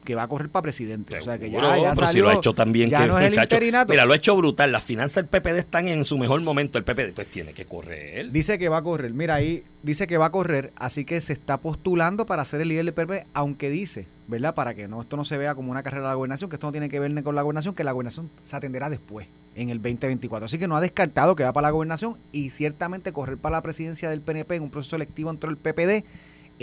que 0.03 0.15
va 0.15 0.23
a 0.23 0.27
correr 0.27 0.49
para 0.49 0.63
presidente. 0.63 1.17
o 1.17 1.21
sea 1.21 1.37
que 1.37 1.49
ya, 1.49 1.77
ya 1.77 1.93
pero 1.93 2.07
si 2.07 2.19
lo 2.19 2.29
ha 2.29 2.35
hecho 2.35 2.53
también 2.53 2.89
ya 2.89 3.01
que 3.01 3.07
no 3.07 3.19
es 3.19 3.25
el 3.25 3.31
muchacho, 3.31 3.55
interinato. 3.55 3.91
Mira, 3.91 4.05
lo 4.05 4.13
ha 4.13 4.15
hecho 4.15 4.35
brutal. 4.35 4.71
Las 4.71 4.83
finanzas 4.83 5.15
del 5.23 5.41
PPD 5.41 5.57
están 5.59 5.87
en 5.87 6.05
su 6.05 6.17
mejor 6.17 6.41
momento. 6.41 6.77
El 6.77 6.83
PPD 6.83 7.13
pues 7.13 7.27
tiene 7.27 7.53
que 7.53 7.65
correr. 7.65 8.31
Dice 8.31 8.57
que 8.57 8.69
va 8.69 8.77
a 8.77 8.81
correr. 8.83 9.13
Mira, 9.13 9.35
ahí 9.35 9.63
dice 9.83 10.07
que 10.07 10.17
va 10.17 10.27
a 10.27 10.31
correr, 10.31 10.71
así 10.75 11.05
que 11.05 11.21
se 11.21 11.33
está 11.33 11.57
postulando 11.57 12.25
para 12.25 12.45
ser 12.45 12.61
el 12.61 12.69
líder 12.69 12.85
del 12.85 12.93
PP, 12.93 13.25
aunque 13.33 13.69
dice, 13.69 14.07
¿verdad? 14.27 14.55
Para 14.55 14.73
que 14.73 14.87
no 14.87 15.01
esto 15.01 15.17
no 15.17 15.23
se 15.23 15.37
vea 15.37 15.55
como 15.55 15.71
una 15.71 15.83
carrera 15.83 16.03
de 16.03 16.09
la 16.09 16.15
gobernación, 16.15 16.49
que 16.49 16.55
esto 16.55 16.67
no 16.67 16.71
tiene 16.71 16.89
que 16.89 16.99
ver 16.99 17.11
ni 17.11 17.23
con 17.23 17.35
la 17.35 17.41
gobernación, 17.41 17.75
que 17.75 17.83
la 17.83 17.91
gobernación 17.91 18.29
se 18.43 18.55
atenderá 18.55 18.89
después, 18.89 19.27
en 19.55 19.69
el 19.69 19.81
2024. 19.81 20.45
Así 20.45 20.57
que 20.57 20.67
no 20.67 20.75
ha 20.75 20.81
descartado 20.81 21.35
que 21.35 21.43
va 21.43 21.53
para 21.53 21.67
la 21.67 21.71
gobernación 21.71 22.17
y 22.31 22.49
ciertamente 22.49 23.11
correr 23.11 23.37
para 23.37 23.57
la 23.57 23.61
presidencia 23.61 24.09
del 24.09 24.21
PNP 24.21 24.55
en 24.55 24.63
un 24.63 24.69
proceso 24.69 24.95
electivo 24.95 25.29
entre 25.29 25.49
el 25.49 25.57
PPD 25.57 26.05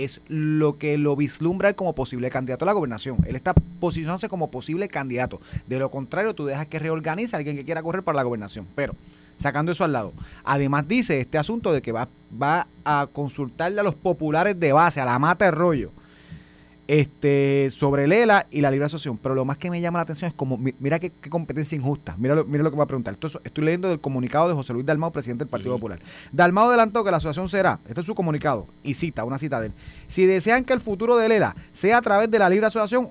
es 0.04 0.20
lo 0.28 0.78
que 0.78 0.96
lo 0.96 1.16
vislumbra 1.16 1.74
como 1.74 1.94
posible 1.94 2.30
candidato 2.30 2.64
a 2.64 2.66
la 2.66 2.72
gobernación. 2.72 3.18
Él 3.26 3.36
está 3.36 3.52
posicionándose 3.52 4.28
como 4.28 4.50
posible 4.50 4.86
candidato. 4.88 5.40
De 5.66 5.78
lo 5.78 5.90
contrario, 5.90 6.34
tú 6.34 6.46
dejas 6.46 6.66
que 6.66 6.78
reorganice 6.78 7.34
a 7.34 7.38
alguien 7.38 7.56
que 7.56 7.64
quiera 7.64 7.82
correr 7.82 8.04
para 8.04 8.16
la 8.16 8.22
gobernación. 8.22 8.66
Pero, 8.74 8.94
sacando 9.38 9.72
eso 9.72 9.84
al 9.84 9.92
lado, 9.92 10.12
además 10.44 10.86
dice 10.86 11.20
este 11.20 11.36
asunto 11.36 11.72
de 11.72 11.82
que 11.82 11.92
va, 11.92 12.08
va 12.40 12.68
a 12.84 13.08
consultarle 13.12 13.80
a 13.80 13.84
los 13.84 13.96
populares 13.96 14.58
de 14.58 14.72
base, 14.72 15.00
a 15.00 15.04
la 15.04 15.18
mata 15.18 15.46
de 15.46 15.50
rollo, 15.50 15.90
este, 16.88 17.68
sobre 17.70 18.04
el 18.04 18.12
ELA 18.12 18.46
y 18.50 18.60
la 18.62 18.70
libre 18.70 18.86
asociación. 18.86 19.18
Pero 19.18 19.34
lo 19.34 19.44
más 19.44 19.58
que 19.58 19.70
me 19.70 19.80
llama 19.80 19.98
la 19.98 20.02
atención 20.04 20.28
es 20.28 20.34
como, 20.34 20.56
mi- 20.56 20.74
mira 20.80 20.98
qué, 20.98 21.10
qué 21.20 21.30
competencia 21.30 21.76
injusta. 21.76 22.14
Mira 22.18 22.34
lo, 22.34 22.44
mira 22.44 22.64
lo 22.64 22.70
que 22.70 22.76
voy 22.76 22.82
a 22.82 22.86
preguntar. 22.86 23.14
Esto 23.14 23.26
es- 23.28 23.38
estoy 23.44 23.64
leyendo 23.64 23.88
del 23.88 24.00
comunicado 24.00 24.48
de 24.48 24.54
José 24.54 24.72
Luis 24.72 24.84
Dalmau, 24.86 25.12
presidente 25.12 25.44
del 25.44 25.50
Partido. 25.50 25.74
Popular. 25.74 26.00
Dalmau 26.32 26.68
adelantó 26.68 27.04
que 27.04 27.10
la 27.10 27.18
asociación 27.18 27.48
será, 27.48 27.78
este 27.88 28.00
es 28.00 28.06
su 28.06 28.14
comunicado, 28.14 28.66
y 28.82 28.94
cita, 28.94 29.22
una 29.24 29.38
cita 29.38 29.60
de 29.60 29.66
él. 29.68 29.72
Si 30.08 30.24
desean 30.26 30.64
que 30.64 30.72
el 30.72 30.80
futuro 30.80 31.16
del 31.16 31.30
ELA 31.32 31.54
sea 31.74 31.98
a 31.98 32.02
través 32.02 32.30
de 32.30 32.38
la 32.38 32.48
libre 32.48 32.66
asociación, 32.66 33.10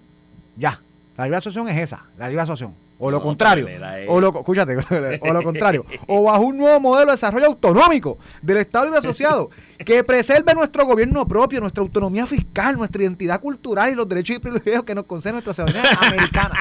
ya. 0.57 0.81
La 1.15 1.25
libre 1.25 1.37
asociación 1.37 1.69
es 1.69 1.77
esa, 1.77 2.05
la 2.17 2.27
libre 2.27 2.41
asociación. 2.41 2.75
O 2.99 3.11
lo 3.11 3.17
No, 3.17 3.23
contrario, 3.23 3.67
o 4.07 4.19
lo, 4.19 4.29
escúchate, 4.39 4.75
o 5.21 5.33
lo 5.33 5.41
contrario, 5.43 5.85
o 6.07 6.23
bajo 6.23 6.41
un 6.41 6.57
nuevo 6.57 6.79
modelo 6.79 7.11
de 7.11 7.17
desarrollo 7.17 7.45
autonómico 7.45 8.17
del 8.41 8.57
Estado 8.57 8.85
Libre 8.85 8.99
Asociado 8.99 9.51
que 9.85 10.03
preserve 10.03 10.55
nuestro 10.55 10.83
gobierno 10.87 11.27
propio, 11.27 11.59
nuestra 11.61 11.83
autonomía 11.83 12.25
fiscal, 12.25 12.75
nuestra 12.75 13.03
identidad 13.03 13.39
cultural 13.39 13.91
y 13.91 13.95
los 13.95 14.09
derechos 14.09 14.37
y 14.37 14.39
privilegios 14.39 14.83
que 14.83 14.95
nos 14.95 15.05
concede 15.05 15.33
nuestra 15.33 15.53
ciudadanía 15.53 15.91
americana. 16.01 16.55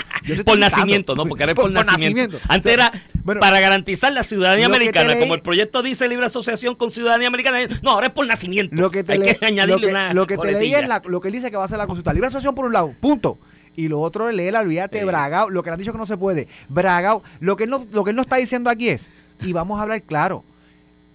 Por 0.45 0.59
nacimiento, 0.59 1.15
¿no? 1.15 1.25
Porque 1.25 1.45
ahora 1.45 1.53
es 1.53 1.57
por, 1.57 1.71
nacimiento. 1.73 2.39
Antes 2.49 2.73
O 2.73 2.75
sea, 2.77 2.89
era 2.89 2.93
bueno, 3.25 3.41
para 3.41 3.59
garantizar 3.61 4.13
la 4.13 4.23
ciudadanía 4.23 4.67
americana. 4.67 5.15
leí- 5.15 5.21
Como 5.21 5.35
el 5.35 5.41
proyecto 5.41 5.83
dice 5.83 6.07
libre 6.07 6.27
asociación 6.27 6.75
con 6.75 6.91
ciudadanía 6.91 7.29
americana. 7.29 7.61
No, 7.83 7.93
ahora 7.93 8.09
es 8.09 8.13
por 8.13 8.27
nacimiento. 8.27 8.75
lo 8.75 8.91
que 8.91 9.03
te 9.05 9.13
Hay 9.13 9.19
le- 9.21 9.37
que 9.37 9.47
añadirle 9.47 9.75
lo 9.75 9.81
que, 9.81 9.87
una 9.87 10.13
lo 10.13 10.27
que 10.27 10.37
te 10.37 10.53
leí 10.53 10.75
es 10.75 10.87
la- 10.87 11.01
lo 11.07 11.21
que 11.21 11.29
él 11.29 11.33
dice 11.35 11.51
que 11.51 11.57
va 11.57 11.65
a 11.65 11.69
ser 11.69 11.79
la 11.79 11.87
consulta. 11.87 12.13
Libre 12.13 12.27
asociación 12.27 12.55
por 12.55 12.67
un 12.67 12.75
lado, 12.75 12.93
punto. 13.01 13.39
Y 13.77 13.89
lo 13.89 14.01
otro 14.01 14.31
la 14.33 14.61
olvídate, 14.61 15.01
Sí. 15.01 15.05
bragao, 15.05 15.51
lo 15.51 15.63
que 15.63 15.71
le 15.71 15.75
han 15.75 15.79
dicho 15.79 15.93
que 15.93 15.99
no 15.99 16.07
se 16.07 16.17
puede, 16.17 16.49
bragao. 16.69 17.23
Lo 17.41 17.57
que 17.57 17.65
él 17.65 17.71
no, 17.71 17.87
lo 17.93 18.05
que 18.05 18.11
él 18.11 18.17
no 18.17 18.23
está 18.23 18.37
diciendo 18.37 18.71
aquí 18.71 18.89
es, 18.89 19.11
y 19.43 19.53
vamos 19.53 19.79
a 19.79 19.83
hablar 19.83 20.03
claro, 20.03 20.43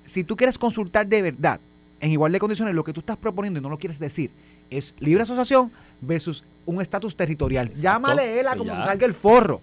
si 0.05 0.23
tú 0.23 0.35
quieres 0.35 0.57
consultar 0.57 1.07
de 1.07 1.21
verdad, 1.21 1.59
en 1.99 2.11
igual 2.11 2.31
de 2.31 2.39
condiciones, 2.39 2.73
lo 2.75 2.83
que 2.83 2.93
tú 2.93 2.99
estás 2.99 3.17
proponiendo 3.17 3.59
y 3.59 3.63
no 3.63 3.69
lo 3.69 3.77
quieres 3.77 3.99
decir, 3.99 4.31
es 4.69 4.93
libre 4.99 5.23
asociación 5.23 5.71
versus 6.01 6.43
un 6.65 6.81
estatus 6.81 7.15
territorial. 7.15 7.67
Exacto. 7.67 7.81
Llámale 7.83 8.39
él 8.39 8.47
a 8.47 8.51
Pues 8.51 8.59
como 8.67 8.79
te 8.79 8.85
salga 8.87 9.05
el 9.05 9.13
forro. 9.13 9.61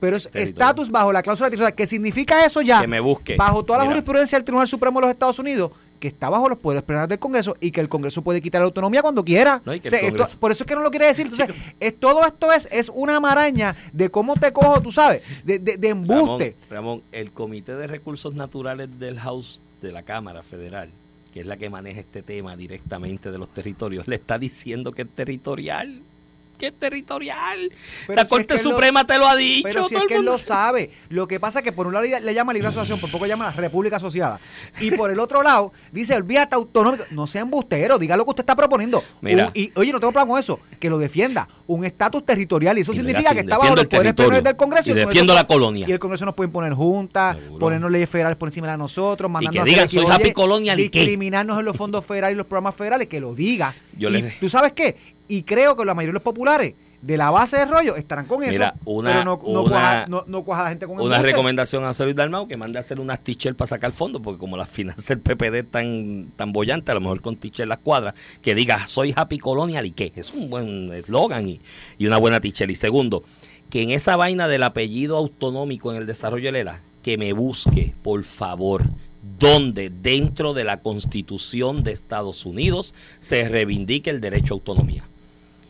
Pero 0.00 0.16
es 0.16 0.28
estatus 0.32 0.90
bajo 0.90 1.12
la 1.12 1.22
cláusula 1.22 1.50
territorial. 1.50 1.74
¿Qué 1.74 1.86
significa 1.86 2.44
eso 2.44 2.62
ya? 2.62 2.80
Que 2.80 2.86
me 2.86 3.00
busque. 3.00 3.36
bajo 3.36 3.64
toda 3.64 3.78
la 3.80 3.84
Mira. 3.84 3.94
jurisprudencia 3.96 4.38
del 4.38 4.44
Tribunal 4.44 4.68
Supremo 4.68 5.00
de 5.00 5.06
los 5.06 5.10
Estados 5.12 5.38
Unidos, 5.40 5.72
que 5.98 6.08
está 6.08 6.28
bajo 6.28 6.48
los 6.48 6.58
poderes 6.58 6.82
plenarios 6.82 7.08
del 7.08 7.18
Congreso 7.18 7.56
y 7.60 7.70
que 7.70 7.80
el 7.80 7.88
Congreso 7.88 8.22
puede 8.22 8.40
quitar 8.40 8.60
la 8.60 8.66
autonomía 8.66 9.02
cuando 9.02 9.24
quiera. 9.24 9.60
No, 9.64 9.72
O 9.72 9.76
sea, 9.90 10.00
esto- 10.00 10.26
por 10.38 10.52
eso 10.52 10.64
es 10.64 10.68
que 10.68 10.74
no 10.74 10.80
lo 10.82 10.90
quiere 10.90 11.06
decir. 11.06 11.28
Entonces, 11.30 11.54
es, 11.80 11.98
todo 11.98 12.24
esto 12.26 12.52
es, 12.52 12.68
es 12.70 12.90
una 12.94 13.20
maraña 13.20 13.74
de 13.92 14.10
cómo 14.10 14.36
te 14.36 14.52
cojo, 14.52 14.80
tú 14.80 14.92
sabes, 14.92 15.22
de, 15.44 15.58
de, 15.58 15.76
de 15.76 15.88
embuste. 15.88 16.54
Ramón, 16.70 17.00
Ramón, 17.00 17.02
el 17.12 17.32
Comité 17.32 17.74
de 17.74 17.86
Recursos 17.86 18.34
Naturales 18.34 18.88
del 18.98 19.18
House 19.18 19.60
de 19.82 19.92
la 19.92 20.02
Cámara 20.02 20.42
Federal, 20.42 20.90
que 21.32 21.40
es 21.40 21.46
la 21.46 21.56
que 21.56 21.70
maneja 21.70 22.00
este 22.00 22.22
tema 22.22 22.56
directamente 22.56 23.30
de 23.30 23.38
los 23.38 23.48
territorios, 23.48 24.08
le 24.08 24.16
está 24.16 24.38
diciendo 24.38 24.92
que 24.92 25.02
es 25.02 25.08
territorial. 25.08 26.00
Que 26.58 26.66
es 26.68 26.74
territorial. 26.78 27.70
Pero 28.06 28.16
la 28.16 28.22
si 28.22 28.26
es 28.26 28.28
Corte 28.28 28.46
que 28.56 28.62
lo- 28.62 28.70
Suprema 28.70 29.06
te 29.06 29.16
lo 29.18 29.26
ha 29.28 29.36
dicho. 29.36 29.62
Pero 29.62 29.84
si 29.84 29.90
todo 29.94 29.98
es 29.98 30.02
el 30.02 30.08
que 30.08 30.14
él 30.16 30.24
lo 30.24 30.38
sabe. 30.38 30.90
Lo 31.08 31.28
que 31.28 31.38
pasa 31.38 31.60
es 31.60 31.64
que 31.64 31.72
por 31.72 31.86
un 31.86 31.92
lado 31.94 32.04
le 32.04 32.34
llama 32.34 32.52
libre 32.52 32.68
asociación, 32.68 33.00
por 33.00 33.10
poco 33.10 33.26
llama 33.26 33.46
la 33.46 33.52
República 33.52 33.96
Asociada. 33.96 34.40
Y 34.80 34.90
por 34.92 35.10
el 35.10 35.20
otro 35.20 35.42
lado, 35.42 35.72
dice, 35.92 36.14
olvídate 36.16 36.54
autonómico. 36.56 37.04
No 37.10 37.26
sea 37.26 37.42
embustero, 37.42 37.98
diga 37.98 38.16
lo 38.16 38.24
que 38.24 38.30
usted 38.30 38.42
está 38.42 38.56
proponiendo. 38.56 39.02
Mira. 39.20 39.46
Un- 39.46 39.50
y 39.54 39.70
oye, 39.76 39.92
no 39.92 40.00
tengo 40.00 40.12
problema 40.12 40.32
con 40.32 40.40
eso. 40.40 40.60
Que 40.80 40.90
lo 40.90 40.98
defienda. 40.98 41.48
Un 41.66 41.84
estatus 41.84 42.24
territorial. 42.26 42.76
Y 42.78 42.80
eso 42.80 42.92
Y 42.92 42.96
significa 42.96 43.30
así, 43.30 43.34
que 43.36 43.40
está 43.42 43.58
bajo 43.58 43.76
los 43.76 43.86
poderes 43.86 44.14
plenarios 44.14 44.42
del 44.44 44.56
Congreso. 44.56 44.88
y 44.90 44.92
el 44.92 44.98
defiendo 45.06 45.34
la 45.34 45.46
colonia. 45.46 45.86
Y 45.88 45.92
el 45.92 45.98
Congreso 45.98 46.24
nos 46.24 46.34
puede 46.34 46.48
imponer 46.48 46.72
juntas, 46.74 47.36
ponernos 47.60 47.90
leyes 47.90 48.08
federales 48.10 48.36
por 48.36 48.48
encima 48.48 48.70
de 48.70 48.76
nosotros, 48.78 49.30
mandarnos 49.30 49.52
que 49.52 49.58
a 49.58 49.62
hacer 49.62 49.88
digan, 49.88 49.88
soy 49.88 50.12
happy 50.12 50.24
oye, 50.24 50.32
colonial, 50.32 50.80
¿y 50.80 50.88
discriminarnos 50.88 51.58
en 51.58 51.64
los 51.64 51.76
fondos 51.76 52.04
federales 52.04 52.34
y 52.34 52.38
los 52.38 52.46
programas 52.46 52.74
federales, 52.74 53.06
que 53.08 53.20
lo 53.20 53.34
diga. 53.34 53.74
Yo 53.96 54.08
y 54.08 54.12
le- 54.12 54.30
tú 54.40 54.48
sabes 54.48 54.72
qué, 54.72 54.96
y 55.28 55.42
creo 55.42 55.76
que 55.76 55.84
la 55.84 55.94
mayoría 55.94 56.10
de 56.10 56.14
los 56.14 56.22
populares 56.22 56.74
de 57.00 57.16
la 57.16 57.30
base 57.30 57.58
de 57.58 57.64
rollo 57.66 57.94
estarán 57.94 58.26
con 58.26 58.42
eso, 58.42 58.50
Mira, 58.52 58.74
una- 58.84 59.10
pero 59.12 59.24
no, 59.24 59.40
no 59.40 59.60
una- 59.62 59.70
cuaja, 59.70 60.06
no, 60.08 60.24
no 60.26 60.44
cuaja 60.44 60.62
la 60.64 60.68
gente 60.70 60.86
con 60.86 61.00
Una 61.00 61.22
recomendación 61.22 61.84
a 61.84 61.88
José 61.88 62.12
Dalmau 62.12 62.48
que 62.48 62.56
mande 62.56 62.78
a 62.78 62.80
hacer 62.80 62.98
unas 62.98 63.20
t 63.22 63.36
para 63.54 63.68
sacar 63.68 63.92
fondos, 63.92 64.20
porque 64.20 64.40
como 64.40 64.56
las 64.56 64.68
finanzas 64.68 65.06
del 65.06 65.20
PPD 65.20 65.62
tan 65.70 66.32
tan 66.34 66.52
bollantes, 66.52 66.90
a 66.90 66.94
lo 66.94 67.00
mejor 67.00 67.20
con 67.20 67.36
t 67.36 67.52
las 67.66 67.78
cuadras, 67.78 68.14
que 68.42 68.54
diga 68.56 68.88
soy 68.88 69.12
happy 69.14 69.38
colonial 69.38 69.86
y 69.86 69.92
qué. 69.92 70.12
Es 70.16 70.32
un 70.32 70.50
buen 70.50 70.92
eslogan 70.92 71.48
y, 71.48 71.60
y 71.98 72.06
una 72.06 72.16
buena 72.16 72.40
t 72.40 72.48
Y 72.48 72.74
segundo, 72.74 73.22
que 73.70 73.82
en 73.82 73.90
esa 73.90 74.16
vaina 74.16 74.48
del 74.48 74.64
apellido 74.64 75.16
autonómico 75.18 75.92
en 75.92 75.98
el 75.98 76.06
desarrollo 76.06 76.46
del 76.46 76.56
ELA, 76.56 76.80
que 77.04 77.16
me 77.16 77.32
busque, 77.32 77.94
por 78.02 78.24
favor, 78.24 78.82
donde 79.38 79.90
dentro 79.90 80.52
de 80.52 80.64
la 80.64 80.80
Constitución 80.80 81.84
de 81.84 81.92
Estados 81.92 82.44
Unidos 82.44 82.92
se 83.20 83.48
reivindique 83.48 84.10
el 84.10 84.20
derecho 84.20 84.54
a 84.54 84.56
autonomía 84.56 85.04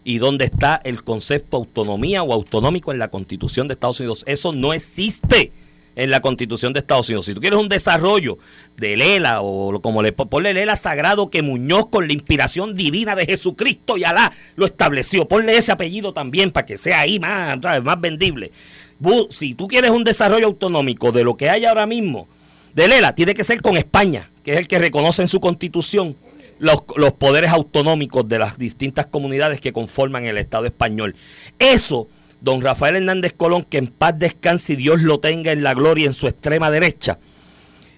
y 0.08 0.16
dónde 0.16 0.46
está 0.46 0.80
el 0.84 1.04
concepto 1.04 1.58
autonomía 1.58 2.22
o 2.22 2.32
autonómico 2.32 2.92
en 2.92 2.98
la 2.98 3.08
Constitución 3.08 3.68
de 3.68 3.74
Estados 3.74 4.00
Unidos. 4.00 4.24
Eso 4.26 4.54
no 4.54 4.72
existe 4.72 5.52
en 5.96 6.10
la 6.10 6.20
Constitución 6.20 6.72
de 6.72 6.80
Estados 6.80 7.10
Unidos. 7.10 7.26
Si 7.26 7.34
tú 7.34 7.40
quieres 7.42 7.60
un 7.60 7.68
desarrollo 7.68 8.38
de 8.78 8.96
Lela 8.96 9.42
o 9.42 9.82
como 9.82 10.00
le 10.02 10.12
po- 10.12 10.24
ponle 10.24 10.54
Lela 10.54 10.76
sagrado 10.76 11.28
que 11.28 11.42
Muñoz 11.42 11.88
con 11.90 12.06
la 12.06 12.14
inspiración 12.14 12.74
divina 12.74 13.16
de 13.16 13.26
Jesucristo 13.26 13.98
y 13.98 14.04
Alá 14.04 14.32
lo 14.56 14.64
estableció, 14.64 15.28
ponle 15.28 15.58
ese 15.58 15.72
apellido 15.72 16.14
también 16.14 16.52
para 16.52 16.64
que 16.64 16.78
sea 16.78 17.00
ahí 17.00 17.20
más, 17.20 17.58
más 17.82 18.00
vendible. 18.00 18.50
Si 19.28 19.52
tú 19.52 19.68
quieres 19.68 19.90
un 19.90 20.04
desarrollo 20.04 20.46
autonómico 20.46 21.12
de 21.12 21.22
lo 21.22 21.36
que 21.36 21.50
hay 21.50 21.66
ahora 21.66 21.84
mismo 21.84 22.28
de 22.74 22.88
Lela, 22.88 23.14
tiene 23.14 23.34
que 23.34 23.44
ser 23.44 23.60
con 23.60 23.76
España, 23.76 24.30
que 24.42 24.52
es 24.52 24.56
el 24.56 24.68
que 24.68 24.78
reconoce 24.78 25.20
en 25.20 25.28
su 25.28 25.38
constitución 25.38 26.16
los, 26.58 26.82
poderes 27.12 27.50
autonómicos 27.50 28.28
de 28.28 28.38
las 28.38 28.58
distintas 28.58 29.06
comunidades 29.06 29.60
que 29.60 29.72
conforman 29.72 30.24
el 30.24 30.38
Estado 30.38 30.66
español. 30.66 31.14
Eso, 31.58 32.08
don 32.40 32.60
Rafael 32.60 32.96
Hernández 32.96 33.32
Colón, 33.36 33.64
que 33.64 33.78
en 33.78 33.88
paz 33.88 34.18
descanse 34.18 34.74
y 34.74 34.76
Dios 34.76 35.02
lo 35.02 35.20
tenga 35.20 35.52
en 35.52 35.62
la 35.62 35.74
gloria 35.74 36.06
en 36.06 36.14
su 36.14 36.26
extrema 36.26 36.70
derecha, 36.70 37.18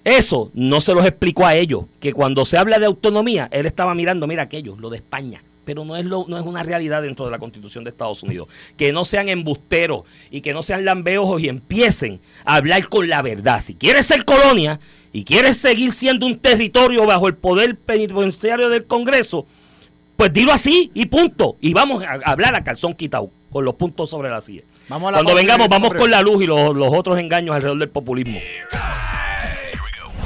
eso 0.03 0.49
no 0.55 0.81
se 0.81 0.95
los 0.95 1.05
explicó 1.05 1.45
a 1.45 1.55
ellos, 1.55 1.85
que 1.99 2.11
cuando 2.11 2.43
se 2.45 2.57
habla 2.57 2.79
de 2.79 2.87
autonomía, 2.87 3.47
él 3.51 3.67
estaba 3.67 3.93
mirando, 3.93 4.25
mira 4.25 4.43
aquello, 4.43 4.75
lo 4.79 4.89
de 4.89 4.97
España, 4.97 5.43
pero 5.63 5.85
no 5.85 5.95
es, 5.95 6.05
lo, 6.05 6.25
no 6.27 6.39
es 6.39 6.45
una 6.45 6.63
realidad 6.63 7.03
dentro 7.03 7.25
de 7.25 7.31
la 7.31 7.37
Constitución 7.37 7.83
de 7.83 7.91
Estados 7.91 8.23
Unidos. 8.23 8.47
Que 8.77 8.91
no 8.91 9.05
sean 9.05 9.29
embusteros 9.29 10.03
y 10.31 10.41
que 10.41 10.53
no 10.53 10.63
sean 10.63 10.85
lambeojos 10.85 11.41
y 11.41 11.49
empiecen 11.49 12.19
a 12.45 12.55
hablar 12.55 12.89
con 12.89 13.07
la 13.07 13.21
verdad. 13.21 13.61
Si 13.61 13.75
quieres 13.75 14.07
ser 14.07 14.25
colonia 14.25 14.79
y 15.13 15.23
quieres 15.23 15.57
seguir 15.57 15.91
siendo 15.91 16.25
un 16.25 16.39
territorio 16.39 17.05
bajo 17.05 17.27
el 17.27 17.35
poder 17.35 17.77
penitenciario 17.77 18.69
del 18.69 18.85
Congreso, 18.85 19.45
pues 20.15 20.31
dilo 20.31 20.53
así 20.53 20.91
y 20.93 21.07
punto. 21.07 21.57
Y 21.61 21.73
vamos 21.73 22.03
a 22.03 22.19
hablar 22.25 22.55
a 22.55 22.63
calzón 22.63 22.93
quitado, 22.93 23.29
con 23.51 23.65
los 23.65 23.75
puntos 23.75 24.09
sobre 24.09 24.29
la 24.29 24.41
silla. 24.41 24.61
Vamos 24.87 25.09
a 25.09 25.11
la 25.11 25.17
Cuando 25.17 25.35
vengamos, 25.35 25.67
vamos 25.67 25.93
con 25.93 26.11
la 26.11 26.21
luz 26.21 26.43
y 26.43 26.45
los, 26.45 26.75
los 26.75 26.93
otros 26.93 27.19
engaños 27.19 27.55
alrededor 27.55 27.79
del 27.79 27.89
populismo. 27.89 28.39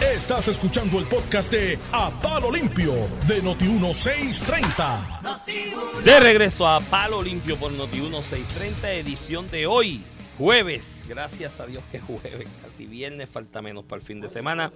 Estás 0.01 0.47
escuchando 0.47 0.99
el 0.99 1.05
podcast 1.05 1.51
de 1.51 1.77
A 1.91 2.09
Palo 2.09 2.51
Limpio 2.51 2.93
de 3.27 3.43
Noti1630. 3.43 6.03
De 6.03 6.19
regreso 6.19 6.67
a 6.67 6.79
Palo 6.79 7.21
Limpio 7.21 7.57
por 7.57 7.71
Noti 7.71 8.01
1630, 8.01 8.91
edición 8.93 9.47
de 9.49 9.67
hoy, 9.67 10.01
jueves. 10.37 11.05
Gracias 11.07 11.59
a 11.59 11.65
Dios 11.65 11.83
que 11.91 11.97
es 11.97 12.03
jueves, 12.03 12.47
casi 12.63 12.85
viernes, 12.85 13.29
falta 13.29 13.61
menos 13.61 13.83
para 13.85 13.99
el 14.01 14.05
fin 14.05 14.21
de 14.21 14.29
semana 14.29 14.71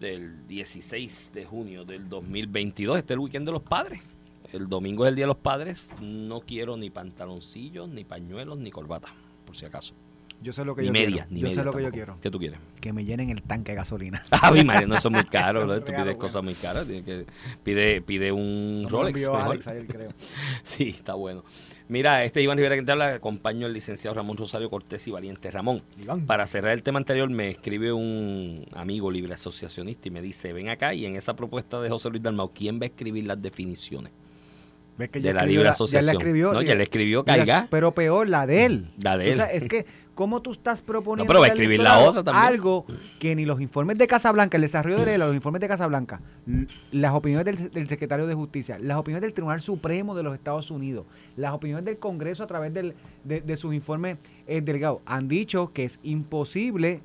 del 0.00 0.46
16 0.46 1.30
de 1.34 1.44
junio 1.44 1.84
del 1.84 2.08
2022. 2.08 2.98
Este 2.98 3.12
es 3.12 3.16
el 3.16 3.20
weekend 3.20 3.46
de 3.46 3.52
los 3.52 3.62
padres. 3.62 4.00
El 4.52 4.68
domingo 4.68 5.04
es 5.04 5.10
el 5.10 5.16
Día 5.16 5.24
de 5.24 5.28
los 5.28 5.36
Padres. 5.36 5.90
No 6.00 6.40
quiero 6.40 6.78
ni 6.78 6.88
pantaloncillos, 6.88 7.86
ni 7.90 8.04
pañuelos, 8.04 8.56
ni 8.58 8.70
corbata, 8.70 9.08
por 9.44 9.54
si 9.54 9.66
acaso. 9.66 9.92
Yo 10.40 10.52
sé 10.54 10.64
lo 10.64 10.74
que 10.74 10.82
Ni 10.82 10.86
yo 10.86 10.92
media, 10.92 11.08
quiero. 11.08 11.26
ni 11.30 11.40
yo 11.40 11.48
media 11.48 11.58
sé 11.58 11.64
lo 11.66 11.72
que 11.72 11.82
yo 11.82 11.90
quiero. 11.90 12.16
¿Qué 12.22 12.30
tú 12.30 12.38
quieres? 12.38 12.58
Que 12.80 12.92
me 12.94 13.04
llenen 13.04 13.28
el 13.28 13.42
tanque 13.42 13.72
de 13.72 13.76
gasolina. 13.76 14.24
Ay, 14.30 14.64
María, 14.64 14.86
no, 14.86 14.94
eso 14.96 15.08
es 15.08 15.14
muy 15.14 15.24
caro, 15.30 15.74
es 15.74 15.80
Tú 15.80 15.86
pides 15.86 16.04
bueno. 16.04 16.18
cosas 16.18 16.42
muy 16.42 16.54
caras. 16.54 16.86
tienes 16.86 17.04
que- 17.04 17.26
pide, 17.62 18.00
pide 18.00 18.32
un 18.32 18.86
Rolex. 18.88 19.16
envió 19.16 19.32
mejor. 19.34 19.50
Alex 19.50 19.66
ayer, 19.68 19.86
creo. 19.86 20.10
Sí, 20.62 20.90
está 20.90 21.12
bueno. 21.14 21.44
Mira, 21.88 22.22
este 22.24 22.42
Iván 22.42 22.58
Rivera 22.58 22.76
que 22.76 22.82
te 22.82 22.92
habla, 22.92 23.14
acompaño 23.14 23.66
al 23.66 23.72
licenciado 23.72 24.14
Ramón 24.14 24.36
Rosario 24.36 24.68
Cortés 24.68 25.06
y 25.08 25.10
Valiente 25.10 25.50
Ramón. 25.50 25.82
Iván. 26.02 26.26
Para 26.26 26.46
cerrar 26.46 26.72
el 26.72 26.82
tema 26.82 26.98
anterior, 26.98 27.30
me 27.30 27.48
escribe 27.48 27.92
un 27.92 28.66
amigo 28.74 29.10
libre 29.10 29.32
asociacionista 29.32 30.08
y 30.08 30.10
me 30.10 30.20
dice, 30.20 30.52
ven 30.52 30.68
acá 30.68 30.92
y 30.92 31.06
en 31.06 31.16
esa 31.16 31.34
propuesta 31.34 31.80
de 31.80 31.88
José 31.88 32.10
Luis 32.10 32.22
Dalmau, 32.22 32.52
¿quién 32.52 32.78
va 32.78 32.84
a 32.84 32.86
escribir 32.88 33.24
las 33.24 33.40
definiciones 33.40 34.12
¿Ves 34.98 35.08
que 35.10 35.20
de 35.20 35.26
ya 35.26 35.32
la 35.32 35.38
escribió 35.38 35.52
libre 35.60 35.64
Ya 35.64 35.70
asociación? 35.70 36.06
la 36.06 36.12
escribió. 36.12 36.52
no, 36.52 36.60
ya 36.62 36.74
le 36.74 36.82
escribió 36.82 37.24
Caiga. 37.24 37.68
Pero 37.70 37.94
peor, 37.94 38.28
la 38.28 38.46
de 38.46 38.64
él. 38.66 38.90
La 39.00 39.16
de 39.16 39.30
O 39.30 39.34
sea, 39.34 39.46
él. 39.46 39.62
es 39.62 39.68
que, 39.68 39.86
¿cómo 40.18 40.42
tú 40.42 40.50
estás 40.50 40.80
proponiendo 40.80 41.22
No, 41.22 41.28
pero 41.28 41.38
va 41.38 41.46
a 41.46 41.50
al 41.50 41.52
escribir 41.52 41.78
la 41.78 41.90
electorado 41.90 42.10
otra 42.10 42.24
también. 42.24 42.44
algo 42.44 42.84
que 43.20 43.36
ni 43.36 43.44
los 43.44 43.60
informes 43.60 43.98
de 43.98 44.08
Casablanca, 44.08 44.56
el 44.56 44.62
desarrollo 44.62 44.98
de 44.98 45.04
ley, 45.06 45.16
los 45.16 45.32
informes 45.32 45.60
de 45.60 45.68
Casablanca, 45.68 46.20
las 46.90 47.12
opiniones 47.14 47.44
del, 47.44 47.70
del 47.70 47.86
secretario 47.86 48.26
de 48.26 48.34
Justicia, 48.34 48.80
las 48.80 48.96
opiniones 48.98 49.22
del 49.22 49.32
Tribunal 49.32 49.60
Supremo 49.60 50.16
de 50.16 50.24
los 50.24 50.34
Estados 50.34 50.72
Unidos, 50.72 51.06
las 51.36 51.52
opiniones 51.54 51.84
del 51.84 51.98
Congreso 51.98 52.42
a 52.42 52.48
través 52.48 52.74
del- 52.74 52.94
de, 53.22 53.40
de 53.42 53.56
sus 53.56 53.72
informes 53.72 54.18
eh, 54.48 54.60
delegados, 54.60 55.00
han 55.06 55.28
dicho 55.28 55.72
que 55.72 55.84
es 55.84 56.00
imposible 56.02 57.00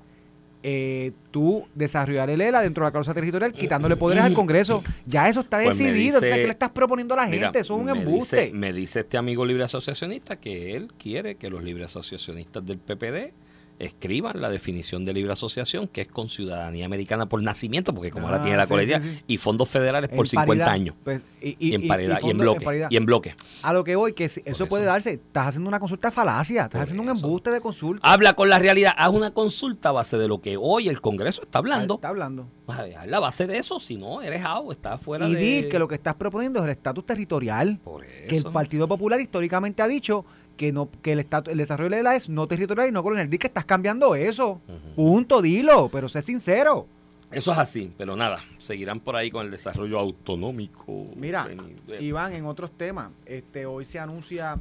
eh, 0.64 1.12
tú 1.32 1.68
desarrollar 1.76 2.30
el 2.30 2.40
ELA 2.42 2.62
dentro 2.62 2.84
de 2.84 2.88
la 2.88 2.92
causa 2.94 3.14
territorial 3.14 3.52
quitándole 3.52 3.96
poderes 3.98 4.24
al 4.24 4.34
Congreso. 4.34 4.84
Ya 5.06 5.28
eso 5.28 5.42
está 5.42 5.58
Pues 5.62 5.78
me 5.78 5.86
decidido. 5.86 6.20
dice- 6.20 6.26
Entonces, 6.26 6.38
¿qué 6.40 6.46
le 6.46 6.52
estás 6.54 6.70
proponiendo 6.72 7.14
a 7.14 7.18
la 7.18 7.26
Mira, 7.28 7.44
gente? 7.48 7.60
Eso 7.60 7.74
es 7.76 7.80
un 7.80 7.86
me 7.86 7.92
embuste. 8.00 8.42
Dice, 8.46 8.54
me 8.54 8.72
dice 8.74 9.02
este 9.02 9.18
amigo 9.18 9.46
libre 9.46 9.64
asociacionista 9.66 10.38
que 10.38 10.76
él 10.76 10.92
quiere 10.98 11.36
que 11.36 11.50
los 11.50 11.64
libres 11.64 11.88
asociacionistas 11.88 12.66
del 12.66 12.78
PPD 12.80 13.34
escriban 13.80 14.40
la 14.42 14.50
definición 14.50 15.04
de 15.06 15.14
libre 15.14 15.34
asociación, 15.34 15.88
que 15.88 16.02
es 16.02 16.08
con 16.08 16.30
ciudadanía 16.30 16.86
americana 16.86 17.28
por 17.28 17.42
nacimiento, 17.42 17.94
porque 17.94 18.12
como 18.12 18.28
ahora 18.28 18.40
Ah, 18.40 18.44
tiene 18.44 18.58
la 18.58 18.66
sí, 18.66 18.70
colegial, 18.70 19.02
sí, 19.02 19.10
sí. 19.10 19.24
y 19.28 19.38
fondos 19.38 19.68
federales 19.70 20.10
por 20.10 20.20
En 20.20 20.26
50 20.28 20.48
paridad, 20.48 20.70
años. 20.70 20.96
pues, 21.04 21.22
y, 21.42 21.56
Y, 21.60 21.76
en 21.76 21.88
paridad, 21.88 22.20
y, 22.24 22.30
en 22.30 22.38
bloque. 22.38 22.88
y 22.90 22.98
en 22.98 23.06
bloque. 23.06 23.36
A 23.62 23.74
lo 23.74 23.84
que 23.84 23.96
voy, 23.96 24.14
que 24.14 24.30
si- 24.30 24.40
eso, 24.42 24.52
eso. 24.52 24.68
puede 24.68 24.86
darse. 24.86 25.14
Estás 25.14 25.48
haciendo 25.48 25.68
una 25.68 25.80
consulta 25.80 26.12
falacia, 26.12 26.64
estás 26.64 26.72
Por 26.72 26.82
haciendo 26.84 27.04
un 27.04 27.10
eso. 27.18 27.26
embuste 27.26 27.52
de 27.52 27.62
consulta. 27.62 28.10
Habla 28.12 28.34
con 28.34 28.50
la 28.50 28.60
realidad, 28.60 28.94
haz 28.98 29.10
una 29.12 29.32
consulta 29.32 29.90
a 29.90 29.92
base 29.94 30.18
de 30.18 30.28
lo 30.28 30.40
que 30.42 30.56
hoy 30.58 30.88
el 30.88 31.02
Congreso 31.02 31.42
está 31.44 31.60
hablando. 31.60 31.96
Está 31.96 32.10
hablando. 32.10 32.48
A 32.68 33.06
la 33.06 33.20
base 33.20 33.46
de 33.46 33.58
eso, 33.58 33.80
si 33.80 33.98
no, 33.98 34.22
eres 34.22 34.42
out, 34.46 34.72
estás 34.72 35.02
fuera 35.02 35.28
Y 35.28 35.34
de... 35.34 35.40
di 35.40 35.64
que 35.70 35.78
lo 35.80 35.88
que 35.88 35.96
estás 35.96 36.14
proponiendo 36.16 36.60
es 36.60 36.66
el 36.66 36.72
estatus 36.72 37.06
territorial. 37.06 37.80
Por 37.84 38.06
Que 38.06 38.28
el 38.28 38.34
eso. 38.36 38.52
Partido 38.54 38.88
Popular 38.88 39.20
históricamente 39.20 39.82
ha 39.82 39.88
dicho 39.88 40.26
que 40.58 40.72
no 40.72 40.90
que 41.02 41.14
el 41.14 41.20
estatus, 41.20 41.52
el 41.52 41.58
desarrollo 41.58 41.96
de 41.96 42.04
la 42.04 42.16
es 42.16 42.30
no 42.30 42.48
territorial 42.48 42.90
y 42.90 42.92
no 42.92 43.04
colonial. 43.04 43.30
Di 43.30 43.38
que 43.38 43.48
estás 43.48 43.66
cambiando 43.66 44.16
eso. 44.16 44.62
Ujú. 44.68 44.96
Punto, 44.96 45.42
dilo, 45.42 45.90
pero 45.90 46.08
sé 46.08 46.22
sincero. 46.22 46.88
Eso 47.34 47.52
es 47.52 47.58
así, 47.58 47.92
pero 47.98 48.16
nada, 48.16 48.40
seguirán 48.60 49.00
por 49.00 49.16
ahí 49.16 49.32
con 49.32 49.46
el 49.46 49.52
desarrollo 49.52 49.98
autonómico. 49.98 51.08
Mira. 51.16 51.48
Iván, 52.00 52.34
en 52.34 52.46
otros 52.46 52.72
temas, 52.78 53.10
este 53.26 53.66
hoy 53.66 53.86
se 53.86 53.98
anuncia, 53.98 54.58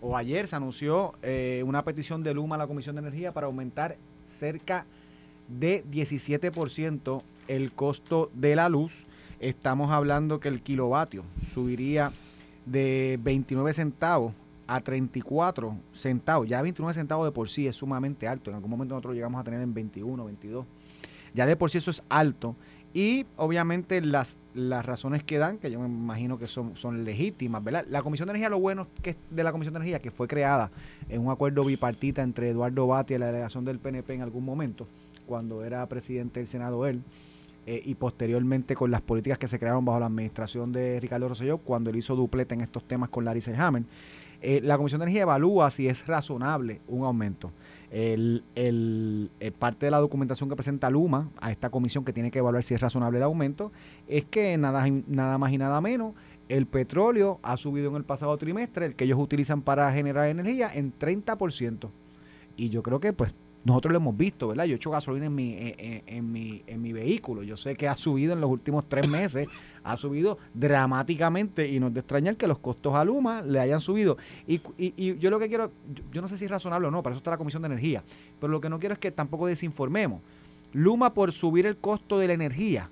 o 0.00 0.16
ayer 0.16 0.48
se 0.48 0.56
anunció 0.56 1.14
eh, 1.22 1.62
una 1.64 1.84
petición 1.84 2.24
de 2.24 2.34
Luma 2.34 2.56
a 2.56 2.58
la 2.58 2.66
Comisión 2.66 2.96
de 2.96 3.02
Energía 3.02 3.32
para 3.32 3.46
aumentar 3.46 3.96
cerca 4.40 4.86
de 5.46 5.84
17% 5.84 7.22
el 7.46 7.72
costo 7.72 8.28
de 8.34 8.56
la 8.56 8.68
luz. 8.68 9.06
Estamos 9.38 9.92
hablando 9.92 10.40
que 10.40 10.48
el 10.48 10.62
kilovatio 10.62 11.22
subiría 11.54 12.12
de 12.64 13.20
29 13.22 13.72
centavos 13.72 14.32
a 14.66 14.80
34 14.80 15.76
centavos. 15.92 16.48
Ya 16.48 16.62
29 16.62 16.94
centavos 16.94 17.26
de 17.26 17.32
por 17.32 17.48
sí 17.48 17.66
es 17.66 17.76
sumamente 17.76 18.26
alto. 18.26 18.50
En 18.50 18.56
algún 18.56 18.70
momento 18.70 18.94
nosotros 18.94 19.14
llegamos 19.14 19.40
a 19.40 19.44
tener 19.44 19.60
en 19.60 19.74
21, 19.74 20.24
22. 20.24 20.66
Ya 21.34 21.46
de 21.46 21.56
por 21.56 21.70
sí 21.70 21.78
eso 21.78 21.90
es 21.90 22.02
alto. 22.08 22.56
Y 22.94 23.26
obviamente 23.36 24.00
las, 24.00 24.38
las 24.54 24.86
razones 24.86 25.22
que 25.22 25.36
dan, 25.36 25.58
que 25.58 25.70
yo 25.70 25.78
me 25.78 25.86
imagino 25.86 26.38
que 26.38 26.46
son, 26.46 26.76
son 26.76 27.04
legítimas, 27.04 27.62
¿verdad? 27.62 27.84
La 27.90 28.02
Comisión 28.02 28.26
de 28.26 28.30
Energía, 28.30 28.48
lo 28.48 28.58
bueno 28.58 28.88
que 29.02 29.16
de 29.30 29.44
la 29.44 29.52
Comisión 29.52 29.74
de 29.74 29.80
Energía, 29.80 30.00
que 30.00 30.10
fue 30.10 30.26
creada 30.26 30.70
en 31.10 31.20
un 31.20 31.30
acuerdo 31.30 31.62
bipartita 31.62 32.22
entre 32.22 32.48
Eduardo 32.48 32.86
Bati 32.86 33.14
y 33.14 33.18
la 33.18 33.26
delegación 33.26 33.66
del 33.66 33.78
PNP 33.78 34.14
en 34.14 34.22
algún 34.22 34.46
momento, 34.46 34.88
cuando 35.26 35.62
era 35.62 35.86
presidente 35.88 36.40
del 36.40 36.46
Senado 36.46 36.86
él, 36.86 37.02
eh, 37.66 37.82
y 37.84 37.96
posteriormente 37.96 38.74
con 38.74 38.90
las 38.90 39.02
políticas 39.02 39.38
que 39.38 39.48
se 39.48 39.58
crearon 39.58 39.84
bajo 39.84 40.00
la 40.00 40.06
administración 40.06 40.72
de 40.72 40.98
Ricardo 40.98 41.28
Rosselló, 41.28 41.58
cuando 41.58 41.90
él 41.90 41.96
hizo 41.96 42.16
dupleta 42.16 42.54
en 42.54 42.62
estos 42.62 42.84
temas 42.84 43.10
con 43.10 43.26
Larry 43.26 43.42
Selhammer. 43.42 43.82
Eh, 44.42 44.60
la 44.62 44.76
Comisión 44.76 44.98
de 45.00 45.04
Energía 45.04 45.22
evalúa 45.22 45.70
si 45.70 45.88
es 45.88 46.06
razonable 46.06 46.80
un 46.88 47.04
aumento. 47.04 47.50
El, 47.90 48.42
el- 48.54 49.30
eh, 49.40 49.50
parte 49.52 49.86
de 49.86 49.90
la 49.90 49.98
documentación 49.98 50.48
que 50.48 50.56
presenta 50.56 50.90
Luma 50.90 51.30
a 51.40 51.50
esta 51.52 51.70
comisión 51.70 52.04
que 52.04 52.12
tiene 52.12 52.30
que 52.30 52.40
evaluar 52.40 52.62
si 52.62 52.74
es 52.74 52.80
razonable 52.80 53.18
el 53.18 53.22
aumento 53.24 53.70
es 54.08 54.24
que 54.24 54.56
nada, 54.58 54.84
nada 55.06 55.38
más 55.38 55.52
y 55.52 55.58
nada 55.58 55.80
menos 55.80 56.12
el 56.48 56.66
petróleo 56.66 57.38
ha 57.42 57.56
subido 57.56 57.88
en 57.90 57.96
el 57.96 58.04
pasado 58.04 58.36
trimestre, 58.36 58.86
el 58.86 58.94
que 58.94 59.04
ellos 59.04 59.18
utilizan 59.18 59.62
para 59.62 59.90
generar 59.92 60.28
energía, 60.28 60.70
en 60.72 60.92
30%. 60.96 61.88
Y 62.56 62.68
yo 62.68 62.82
creo 62.82 63.00
que 63.00 63.12
pues 63.12 63.32
nosotros 63.66 63.90
lo 63.92 63.96
hemos 63.98 64.16
visto, 64.16 64.46
¿verdad? 64.46 64.64
Yo 64.66 64.74
he 64.74 64.76
hecho 64.76 64.92
gasolina 64.92 65.26
en 65.26 65.34
mi, 65.34 65.54
en, 65.54 65.74
en- 65.78 66.02
en 66.06 66.32
mi, 66.32 66.62
en 66.68 66.80
mi 66.80 66.92
vehículo. 66.92 67.42
Yo 67.42 67.56
sé 67.56 67.74
que 67.74 67.88
ha 67.88 67.96
subido 67.96 68.32
en 68.32 68.40
los 68.40 68.48
últimos 68.48 68.88
tres 68.88 69.08
meses, 69.08 69.48
ha 69.82 69.96
subido 69.96 70.38
dramáticamente 70.54 71.68
y 71.68 71.80
no 71.80 71.88
es 71.88 71.94
de 71.94 72.00
extrañar 72.00 72.36
que 72.36 72.46
los 72.46 72.58
costos 72.60 72.94
a 72.94 73.04
Luma 73.04 73.42
le 73.42 73.58
hayan 73.58 73.80
subido. 73.80 74.18
Y, 74.46 74.60
y- 74.78 74.94
y 74.96 75.18
yo 75.18 75.30
lo 75.30 75.40
que 75.40 75.48
quiero, 75.48 75.72
yo, 75.92 76.04
yo 76.12 76.22
no 76.22 76.28
sé 76.28 76.36
si 76.36 76.44
es 76.44 76.50
razonable 76.50 76.86
o 76.86 76.90
no, 76.92 77.02
para 77.02 77.14
eso 77.14 77.18
está 77.18 77.32
la 77.32 77.38
Comisión 77.38 77.60
de 77.62 77.66
Energía, 77.66 78.04
pero 78.40 78.52
lo 78.52 78.60
que 78.60 78.68
no 78.68 78.78
quiero 78.78 78.92
es 78.92 78.98
que 79.00 79.10
tampoco 79.10 79.48
desinformemos. 79.48 80.20
Luma 80.72 81.12
por 81.12 81.32
subir 81.32 81.66
el 81.66 81.76
costo 81.76 82.18
de 82.20 82.28
la 82.28 82.34
energía 82.34 82.88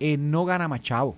eh, 0.00 0.16
no 0.18 0.44
gana 0.44 0.68
más 0.68 0.82
chavo. 0.82 1.16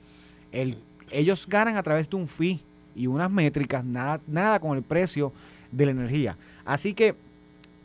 El, 0.53 0.77
ellos 1.11 1.47
ganan 1.49 1.77
a 1.77 1.83
través 1.83 2.09
de 2.09 2.17
un 2.17 2.29
fee 2.29 2.61
y 2.95 3.09
unas 3.09 3.31
métricas, 3.33 3.85
nada, 3.85 4.21
nada 4.29 4.61
con 4.61 4.77
el 4.77 4.85
precio 4.85 5.33
de 5.73 5.87
la 5.87 5.91
energía. 5.91 6.37
Así 6.65 6.95
que 6.95 7.15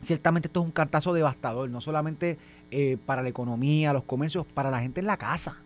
ciertamente 0.06 0.48
esto 0.48 0.60
es 0.60 0.66
un 0.66 0.72
cartazo 0.72 1.12
devastador, 1.12 1.68
no 1.68 1.80
solamente 1.80 2.38
eh, 2.70 2.96
para 3.04 3.22
la 3.22 3.28
economía, 3.28 3.92
los 3.92 4.04
comercios, 4.04 4.46
para 4.46 4.70
la 4.70 4.80
gente 4.80 5.00
en 5.00 5.06
la 5.06 5.16
casa. 5.16 5.56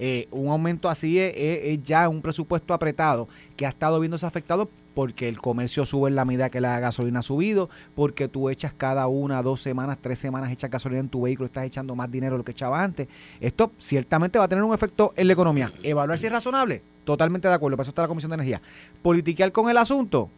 Eh, 0.00 0.28
un 0.30 0.50
aumento 0.50 0.88
así 0.88 1.18
es, 1.18 1.82
ya 1.82 2.08
un 2.08 2.22
presupuesto 2.22 2.72
apretado 2.72 3.28
que 3.56 3.66
ha 3.66 3.70
estado 3.70 3.98
viéndose 3.98 4.26
afectado 4.26 4.68
porque 4.98 5.28
el 5.28 5.38
comercio 5.38 5.86
sube 5.86 6.08
en 6.08 6.16
la 6.16 6.24
medida 6.24 6.50
que 6.50 6.60
la 6.60 6.80
gasolina 6.80 7.20
ha 7.20 7.22
subido, 7.22 7.70
porque 7.94 8.26
tú 8.26 8.50
echas 8.50 8.72
cada 8.72 9.06
una, 9.06 9.42
dos 9.42 9.60
semanas, 9.60 9.98
tres 10.00 10.18
semanas, 10.18 10.50
echas 10.50 10.72
gasolina 10.72 10.98
en 10.98 11.08
tu 11.08 11.22
vehículo, 11.22 11.46
estás 11.46 11.66
echando 11.66 11.94
más 11.94 12.10
dinero 12.10 12.34
de 12.34 12.38
lo 12.38 12.44
que 12.44 12.50
echabas 12.50 12.82
antes. 12.82 13.06
Esto 13.40 13.70
ciertamente 13.78 14.40
va 14.40 14.46
a 14.46 14.48
tener 14.48 14.64
un 14.64 14.74
efecto 14.74 15.12
en 15.14 15.28
la 15.28 15.34
economía. 15.34 15.70
Evaluar 15.84 16.18
si 16.18 16.26
es 16.26 16.32
razonable, 16.32 16.82
totalmente 17.04 17.46
de 17.46 17.54
acuerdo, 17.54 17.76
para 17.76 17.84
eso 17.84 17.92
está 17.92 18.02
la 18.02 18.08
Comisión 18.08 18.30
de 18.30 18.34
Energía. 18.34 18.60
Politiquear 19.00 19.52
con 19.52 19.70
el 19.70 19.76
asunto. 19.76 20.30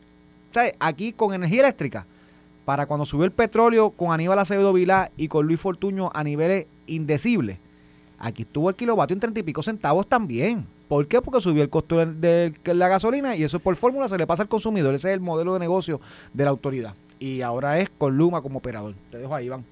Aquí 0.78 1.14
con 1.14 1.32
energía 1.32 1.60
eléctrica, 1.60 2.04
para 2.64 2.86
cuando 2.86 3.06
subió 3.06 3.24
el 3.24 3.32
petróleo 3.32 3.90
con 3.90 4.12
Aníbal 4.12 4.38
Acevedo 4.38 4.72
Vilá 4.72 5.10
y 5.16 5.28
con 5.28 5.46
Luis 5.46 5.60
Fortuño 5.60 6.10
a 6.14 6.22
niveles 6.24 6.66
indecibles, 6.86 7.58
aquí 8.18 8.42
estuvo 8.42 8.68
el 8.68 8.76
kilovatio 8.76 9.14
en 9.14 9.20
treinta 9.20 9.40
y 9.40 9.42
pico 9.42 9.62
centavos 9.62 10.06
también. 10.06 10.66
¿Por 10.88 11.06
qué? 11.06 11.22
Porque 11.22 11.40
subió 11.40 11.62
el 11.62 11.70
costo 11.70 12.04
de, 12.04 12.52
de 12.52 12.74
la 12.74 12.88
gasolina 12.88 13.36
y 13.36 13.44
eso 13.44 13.60
por 13.60 13.76
fórmula 13.76 14.08
se 14.08 14.18
le 14.18 14.26
pasa 14.26 14.42
al 14.42 14.48
consumidor. 14.48 14.94
Ese 14.94 15.08
es 15.08 15.14
el 15.14 15.20
modelo 15.20 15.54
de 15.54 15.60
negocio 15.60 16.00
de 16.32 16.44
la 16.44 16.50
autoridad. 16.50 16.94
Y 17.18 17.42
ahora 17.42 17.78
es 17.78 17.90
con 17.90 18.16
Luma 18.16 18.42
como 18.42 18.58
operador. 18.58 18.94
Te 19.10 19.18
dejo 19.18 19.34
ahí, 19.34 19.46
Iván. 19.46 19.64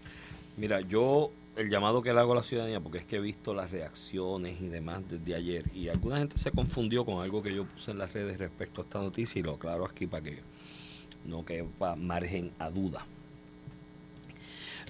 Mira, 0.57 0.81
yo 0.81 1.31
el 1.57 1.70
llamado 1.70 2.03
que 2.03 2.12
le 2.12 2.20
hago 2.20 2.33
a 2.33 2.37
la 2.37 2.42
ciudadanía, 2.44 2.79
porque 2.79 2.98
es 2.98 3.05
que 3.05 3.16
he 3.16 3.20
visto 3.20 3.53
las 3.53 3.72
reacciones 3.72 4.61
y 4.61 4.68
demás 4.68 5.03
desde 5.09 5.35
ayer, 5.35 5.64
y 5.74 5.88
alguna 5.88 6.18
gente 6.18 6.38
se 6.38 6.53
confundió 6.53 7.05
con 7.05 7.20
algo 7.20 7.42
que 7.42 7.53
yo 7.53 7.64
puse 7.64 7.90
en 7.90 7.98
las 7.98 8.12
redes 8.12 8.38
respecto 8.38 8.81
a 8.81 8.85
esta 8.85 9.01
noticia, 9.01 9.40
y 9.40 9.42
lo 9.42 9.55
aclaro 9.55 9.85
aquí 9.85 10.07
para 10.07 10.22
que 10.22 10.38
no 11.29 11.45
quepa 11.45 11.95
margen 11.95 12.51
a 12.59 12.71
duda. 12.71 13.07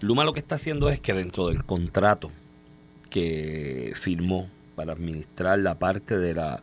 Luma 0.00 0.24
lo 0.24 0.32
que 0.32 0.40
está 0.40 0.54
haciendo 0.54 0.88
es 0.88 1.00
que 1.00 1.12
dentro 1.12 1.48
del 1.48 1.64
contrato 1.64 2.30
que 3.10 3.92
firmó 3.96 4.48
para 4.76 4.92
administrar 4.92 5.58
la 5.58 5.78
parte 5.78 6.16
de 6.16 6.34
la 6.34 6.62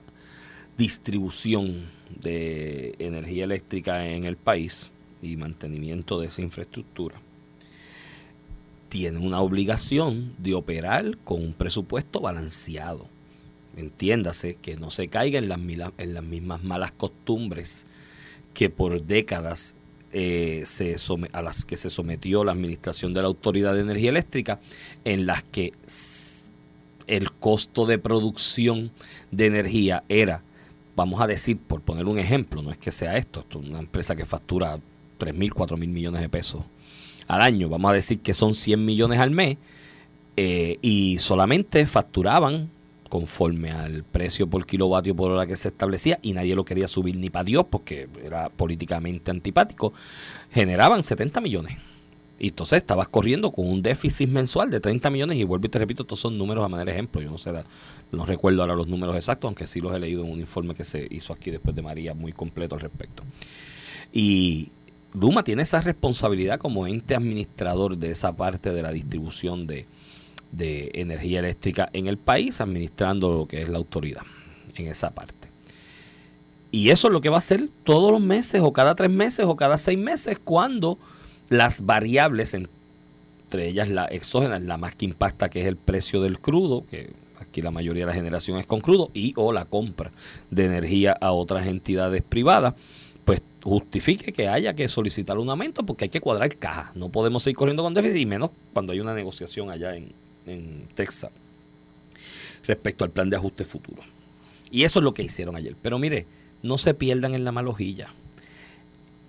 distribución 0.78 1.90
de 2.22 2.96
energía 3.00 3.44
eléctrica 3.44 4.08
en 4.08 4.26
el 4.26 4.38
país 4.38 4.92
y 5.22 5.36
mantenimiento 5.36 6.20
de 6.20 6.28
esa 6.28 6.42
infraestructura, 6.42 7.16
tiene 8.88 9.20
una 9.20 9.42
obligación 9.42 10.34
de 10.38 10.54
operar 10.54 11.18
con 11.26 11.44
un 11.44 11.54
presupuesto 11.54 12.22
balanceado. 12.22 13.08
Entiéndase 13.76 14.56
que 14.56 14.78
no 14.78 14.90
se 14.90 15.10
caiga 15.10 15.40
en 15.40 15.50
las, 15.50 15.60
en 15.98 16.14
las 16.14 16.24
mismas 16.24 16.64
malas 16.64 16.94
costumbres 16.94 17.86
que 18.56 18.72
por 18.72 19.04
décadas 19.04 19.76
eh, 20.12 20.63
se 20.65 20.96
a 21.34 21.41
las 21.41 21.65
que 21.65 21.78
se 21.78 21.89
sometió 21.89 22.44
la 22.46 22.54
administración 22.54 23.13
de 23.13 23.22
la 23.22 23.28
Autoridad 23.28 23.74
de 23.76 23.82
Energía 23.82 24.10
Eléctrica, 24.10 24.60
en 25.04 25.26
las 25.26 25.44
que 25.44 25.74
el 27.06 27.32
costo 27.34 27.86
de 27.86 28.00
producción 28.00 28.91
de 29.30 29.48
energía 29.48 30.04
era, 30.08 30.41
vamos 30.96 31.20
a 31.22 31.28
decir, 31.28 31.58
por 31.58 31.82
poner 31.82 32.06
un 32.06 32.18
ejemplo, 32.18 32.63
no 32.63 32.72
es 32.72 32.78
que 32.78 32.94
sea 32.94 33.18
esto, 33.18 33.41
esto 33.41 33.60
es 33.60 33.68
una 33.68 33.80
empresa 33.80 34.15
que 34.15 34.26
factura 34.26 34.80
3 35.18 35.36
mil, 35.36 35.54
4 35.54 35.76
mil 35.76 35.89
millones 35.89 36.22
de 36.22 36.30
pesos 36.30 36.63
al 37.28 37.41
año, 37.41 37.68
vamos 37.68 37.91
a 37.91 37.96
decir 37.96 38.20
que 38.20 38.34
son 38.34 38.56
100 38.56 38.86
millones 38.86 39.20
al 39.20 39.32
mes, 39.32 39.58
eh, 40.38 40.78
y 40.82 41.20
solamente 41.20 41.86
facturaban 41.86 42.70
conforme 43.10 43.72
al 43.72 44.04
precio 44.04 44.48
por 44.48 44.65
kilovatio 44.65 45.15
por 45.15 45.32
hora 45.32 45.46
que 45.46 45.58
se 45.58 45.70
establecía 45.70 46.20
y 46.22 46.34
nadie 46.34 46.56
lo 46.56 46.65
quería 46.65 46.88
subir 46.88 47.15
ni 47.15 47.30
para 47.30 47.44
Dios 47.44 47.65
porque 47.70 48.08
era 48.24 48.50
políticamente 48.50 49.32
antipático, 49.32 49.94
generaban 50.52 51.04
70 51.04 51.41
millones. 51.41 51.78
Y 52.38 52.50
entonces 52.50 52.78
estabas 52.78 53.08
corriendo 53.08 53.52
con 53.52 53.68
un 53.68 53.82
déficit 53.82 54.28
mensual 54.30 54.70
de 54.70 54.82
30 54.82 55.10
millones 55.10 55.38
y 55.38 55.44
vuelvo 55.46 55.68
y 55.68 55.70
te 55.70 55.80
repito, 55.80 56.04
estos 56.04 56.20
son 56.20 56.38
números 56.38 56.65
a 56.65 56.68
manera 56.68 56.91
de 56.91 56.98
ejemplo. 56.98 57.22
Yo 57.22 57.32
no 57.32 57.38
sé, 57.38 57.54
no 58.12 58.26
recuerdo 58.26 58.62
ahora 58.62 58.76
los 58.76 58.88
números 58.88 59.15
exactos, 59.15 59.48
aunque 59.48 59.68
sí 59.68 59.80
los 59.80 59.96
he 59.96 60.00
leído 60.00 60.26
en 60.26 60.32
un 60.32 60.39
informe 60.39 60.76
que 60.76 60.84
se 60.84 61.08
hizo 61.10 61.32
aquí 61.32 61.50
después 61.50 61.76
de 61.76 61.82
María 61.82 62.13
muy 62.13 62.34
completo 62.34 62.76
al 62.76 62.82
respecto. 62.82 63.24
Y 64.12 64.70
Duma 65.13 65.44
tiene 65.46 65.62
esa 65.62 65.80
responsabilidad 65.80 66.60
como 66.60 66.88
ente 66.88 67.15
administrador 67.15 67.98
de 67.98 68.12
esa 68.12 68.36
parte 68.36 68.72
de 68.72 68.82
la 68.82 68.91
distribución 68.91 69.65
de, 69.65 69.86
de 70.58 70.91
energía 70.94 71.39
eléctrica 71.39 71.89
en 71.94 72.08
el 72.08 72.18
país, 72.18 72.62
administrando 72.62 73.34
lo 73.34 73.48
que 73.48 73.62
es 73.62 73.70
la 73.70 73.78
autoridad 73.78 74.24
en 74.76 74.88
esa 74.88 75.12
parte. 75.12 75.50
Y 76.72 76.89
eso 76.89 77.08
es 77.08 77.13
lo 77.13 77.22
que 77.22 77.30
va 77.30 77.38
a 77.38 77.39
hacer 77.39 77.70
todos 77.84 78.12
los 78.12 78.22
meses, 78.22 78.62
o 78.62 78.74
cada 78.74 78.96
tres 78.96 79.10
meses, 79.10 79.46
o 79.46 79.56
cada 79.56 79.78
seis 79.78 79.98
meses, 79.98 80.39
cuando 80.44 80.98
las 81.50 81.86
variables, 81.86 82.54
entre 82.54 83.68
ellas 83.68 83.89
la 83.89 84.06
exógena, 84.06 84.60
la 84.60 84.78
más 84.78 84.96
que 84.96 85.06
impacta, 85.06 85.50
que 85.50 85.62
es 85.62 85.68
el 85.68 85.78
precio 85.78 86.22
del 86.22 86.39
crudo, 86.39 86.86
que 86.86 87.13
aquí 87.39 87.62
la 87.62 87.72
mayoría 87.72 88.04
de 88.04 88.08
la 88.08 88.13
generación 88.13 88.58
es 88.58 88.68
con 88.68 88.82
crudo, 88.82 89.10
y 89.13 89.34
o 89.38 89.54
la 89.54 89.65
compra 89.65 90.12
de 90.52 90.65
energía 90.65 91.15
a 91.22 91.32
otras 91.32 91.68
entidades 91.68 92.24
privadas, 92.24 92.74
pues 93.24 93.41
justifique 93.63 94.34
que 94.34 94.50
haya 94.50 94.76
que 94.76 94.88
solicitar 94.88 95.38
un 95.39 95.50
aumento 95.50 95.84
porque 95.86 96.06
hay 96.06 96.10
que 96.10 96.22
cuadrar 96.22 96.56
caja. 96.58 96.91
No 96.94 97.10
podemos 97.10 97.41
seguir 97.41 97.56
corriendo 97.56 97.84
con 97.84 97.94
déficit, 97.94 98.22
y 98.22 98.26
menos 98.26 98.52
cuando 98.74 98.91
hay 98.91 99.00
una 99.00 99.13
negociación 99.13 99.70
allá 99.70 99.96
en, 99.96 100.12
en 100.45 100.88
Texas 100.95 101.31
respecto 102.65 103.03
al 103.03 103.12
plan 103.12 103.29
de 103.29 103.38
ajuste 103.38 103.63
futuro. 103.63 104.01
Y 104.71 104.84
eso 104.84 104.99
es 104.99 105.03
lo 105.03 105.13
que 105.13 105.23
hicieron 105.23 105.55
ayer. 105.55 105.75
Pero 105.81 105.99
mire, 105.99 106.25
no 106.63 106.77
se 106.77 106.93
pierdan 106.93 107.36
en 107.36 107.45
la 107.45 107.51
malojilla. 107.51 108.13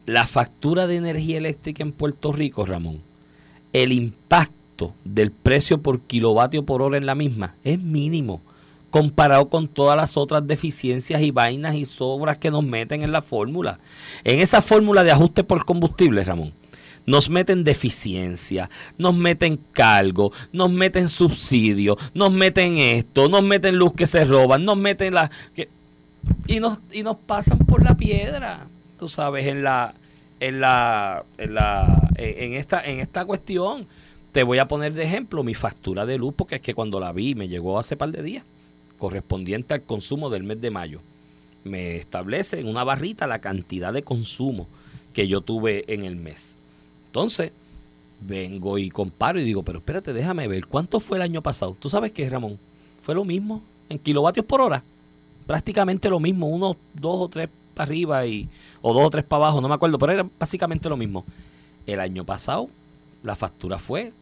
La 0.06 0.26
factura 0.26 0.86
de 0.86 0.96
energía 0.96 1.38
eléctrica 1.38 1.82
en 1.82 1.92
Puerto 1.92 2.32
Rico, 2.32 2.64
Ramón, 2.64 3.02
el 3.72 3.92
impacto 3.92 4.94
del 5.04 5.30
precio 5.30 5.82
por 5.82 6.00
kilovatio 6.00 6.64
por 6.64 6.82
hora 6.82 6.96
en 6.96 7.06
la 7.06 7.14
misma 7.14 7.56
es 7.64 7.80
mínimo 7.80 8.40
comparado 8.90 9.48
con 9.48 9.68
todas 9.68 9.96
las 9.96 10.16
otras 10.16 10.46
deficiencias 10.46 11.20
y 11.20 11.30
vainas 11.30 11.74
y 11.74 11.84
sobras 11.84 12.38
que 12.38 12.50
nos 12.50 12.64
meten 12.64 13.02
en 13.02 13.12
la 13.12 13.20
fórmula. 13.20 13.78
En 14.24 14.40
esa 14.40 14.62
fórmula 14.62 15.04
de 15.04 15.10
ajuste 15.10 15.44
por 15.44 15.64
combustible, 15.64 16.24
Ramón, 16.24 16.52
nos 17.06 17.30
meten 17.30 17.64
deficiencia, 17.64 18.68
nos 18.98 19.14
meten 19.14 19.58
cargo, 19.72 20.32
nos 20.52 20.70
meten 20.70 21.08
subsidio, 21.08 21.96
nos 22.14 22.32
meten 22.32 22.76
esto, 22.76 23.28
nos 23.28 23.42
meten 23.42 23.76
luz 23.76 23.94
que 23.94 24.06
se 24.06 24.24
roban, 24.24 24.64
nos 24.64 24.76
meten 24.76 25.14
la... 25.14 25.30
Y, 26.48 26.58
nos, 26.58 26.78
y 26.92 27.02
nos 27.02 27.16
pasan 27.16 27.58
por 27.58 27.84
la 27.84 27.96
piedra, 27.96 28.66
tú 28.98 29.08
sabes, 29.08 29.46
en 29.46 29.62
la... 29.62 29.94
En 30.38 30.60
la, 30.60 31.24
en 31.38 31.54
la 31.54 32.10
en 32.18 32.52
esta 32.52 32.82
en 32.84 33.00
esta 33.00 33.24
cuestión. 33.24 33.86
Te 34.32 34.42
voy 34.42 34.58
a 34.58 34.68
poner 34.68 34.92
de 34.92 35.04
ejemplo 35.04 35.42
mi 35.42 35.54
factura 35.54 36.04
de 36.04 36.18
luz 36.18 36.34
porque 36.36 36.56
es 36.56 36.60
que 36.60 36.74
cuando 36.74 37.00
la 37.00 37.10
vi 37.12 37.34
me 37.34 37.48
llegó 37.48 37.78
hace 37.78 37.96
par 37.96 38.10
de 38.10 38.22
días 38.22 38.44
correspondiente 38.98 39.72
al 39.72 39.82
consumo 39.82 40.28
del 40.28 40.42
mes 40.42 40.60
de 40.60 40.70
mayo. 40.70 41.00
Me 41.64 41.96
establece 41.96 42.60
en 42.60 42.68
una 42.68 42.84
barrita 42.84 43.26
la 43.26 43.38
cantidad 43.38 43.94
de 43.94 44.02
consumo 44.02 44.68
que 45.14 45.26
yo 45.26 45.40
tuve 45.40 45.84
en 45.88 46.04
el 46.04 46.16
mes 46.16 46.55
entonces, 47.16 47.50
vengo 48.20 48.76
y 48.76 48.90
comparo 48.90 49.40
y 49.40 49.44
digo, 49.44 49.62
pero 49.62 49.78
espérate, 49.78 50.12
déjame 50.12 50.46
ver, 50.48 50.66
¿cuánto 50.66 51.00
fue 51.00 51.16
el 51.16 51.22
año 51.22 51.42
pasado? 51.42 51.74
¿Tú 51.80 51.88
sabes 51.88 52.12
qué, 52.12 52.28
Ramón? 52.28 52.58
Fue 53.00 53.14
lo 53.14 53.24
mismo, 53.24 53.62
en 53.88 53.98
kilovatios 53.98 54.44
por 54.44 54.60
hora. 54.60 54.84
Prácticamente 55.46 56.10
lo 56.10 56.20
mismo, 56.20 56.46
uno, 56.46 56.76
dos 56.92 57.22
o 57.22 57.28
tres 57.30 57.48
para 57.72 57.88
arriba 57.88 58.26
y, 58.26 58.50
o 58.82 58.92
dos 58.92 59.06
o 59.06 59.08
tres 59.08 59.24
para 59.24 59.44
abajo, 59.44 59.62
no 59.62 59.68
me 59.68 59.74
acuerdo, 59.74 59.98
pero 59.98 60.12
era 60.12 60.28
básicamente 60.38 60.90
lo 60.90 60.98
mismo. 60.98 61.24
El 61.86 62.00
año 62.00 62.22
pasado 62.22 62.68
la 63.22 63.34
factura 63.34 63.78
fue 63.78 64.12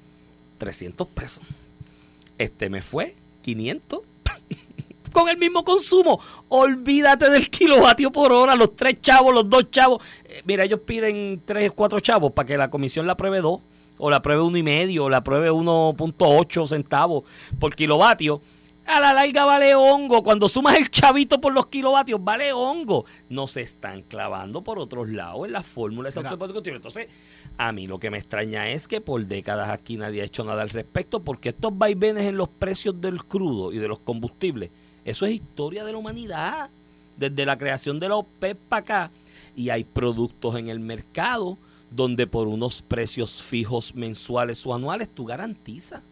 300 0.58 1.08
pesos. 1.08 1.42
Este 2.38 2.70
me 2.70 2.80
fue 2.80 3.16
500 3.42 4.02
con 5.14 5.28
el 5.30 5.38
mismo 5.38 5.64
consumo. 5.64 6.20
Olvídate 6.48 7.30
del 7.30 7.48
kilovatio 7.48 8.12
por 8.12 8.32
hora, 8.32 8.54
los 8.54 8.76
tres 8.76 9.00
chavos, 9.00 9.32
los 9.32 9.48
dos 9.48 9.70
chavos. 9.70 10.02
Eh, 10.24 10.42
mira, 10.44 10.64
ellos 10.64 10.80
piden 10.80 11.40
tres, 11.46 11.72
cuatro 11.74 12.00
chavos 12.00 12.32
para 12.32 12.46
que 12.46 12.58
la 12.58 12.68
comisión 12.68 13.06
la 13.06 13.16
pruebe 13.16 13.40
dos, 13.40 13.60
o 13.96 14.10
la 14.10 14.20
pruebe 14.20 14.42
uno 14.42 14.58
y 14.58 14.62
medio, 14.62 15.04
o 15.04 15.08
la 15.08 15.22
pruebe 15.22 15.50
1.8 15.50 16.66
centavos 16.66 17.24
por 17.58 17.74
kilovatio. 17.74 18.42
A 18.86 19.00
la 19.00 19.14
larga 19.14 19.46
vale 19.46 19.74
hongo. 19.74 20.22
Cuando 20.22 20.46
sumas 20.46 20.76
el 20.76 20.90
chavito 20.90 21.40
por 21.40 21.54
los 21.54 21.68
kilovatios, 21.68 22.22
vale 22.22 22.52
hongo. 22.52 23.06
No 23.30 23.46
se 23.46 23.62
están 23.62 24.02
clavando 24.02 24.62
por 24.62 24.78
otros 24.78 25.08
lados 25.08 25.46
en 25.46 25.52
la 25.52 25.62
fórmula 25.62 26.10
de 26.10 26.70
Entonces, 26.70 27.06
a 27.56 27.72
mí 27.72 27.86
lo 27.86 27.98
que 27.98 28.10
me 28.10 28.18
extraña 28.18 28.68
es 28.68 28.86
que 28.86 29.00
por 29.00 29.24
décadas 29.24 29.70
aquí 29.70 29.96
nadie 29.96 30.20
ha 30.20 30.24
hecho 30.24 30.44
nada 30.44 30.60
al 30.60 30.70
respecto, 30.70 31.20
porque 31.20 31.50
estos 31.50 31.78
vaivenes 31.78 32.24
en 32.24 32.36
los 32.36 32.48
precios 32.48 33.00
del 33.00 33.24
crudo 33.24 33.72
y 33.72 33.78
de 33.78 33.88
los 33.88 34.00
combustibles 34.00 34.70
eso 35.04 35.26
es 35.26 35.32
historia 35.32 35.84
de 35.84 35.92
la 35.92 35.98
humanidad. 35.98 36.70
Desde 37.16 37.46
la 37.46 37.56
creación 37.56 38.00
de 38.00 38.08
la 38.08 38.16
OPEP 38.16 38.58
para 38.68 38.80
acá. 38.80 39.10
Y 39.54 39.70
hay 39.70 39.84
productos 39.84 40.56
en 40.56 40.68
el 40.68 40.80
mercado 40.80 41.58
donde 41.90 42.26
por 42.26 42.48
unos 42.48 42.82
precios 42.82 43.40
fijos 43.42 43.94
mensuales 43.94 44.66
o 44.66 44.74
anuales 44.74 45.08
tú 45.14 45.24
garantizas. 45.24 46.02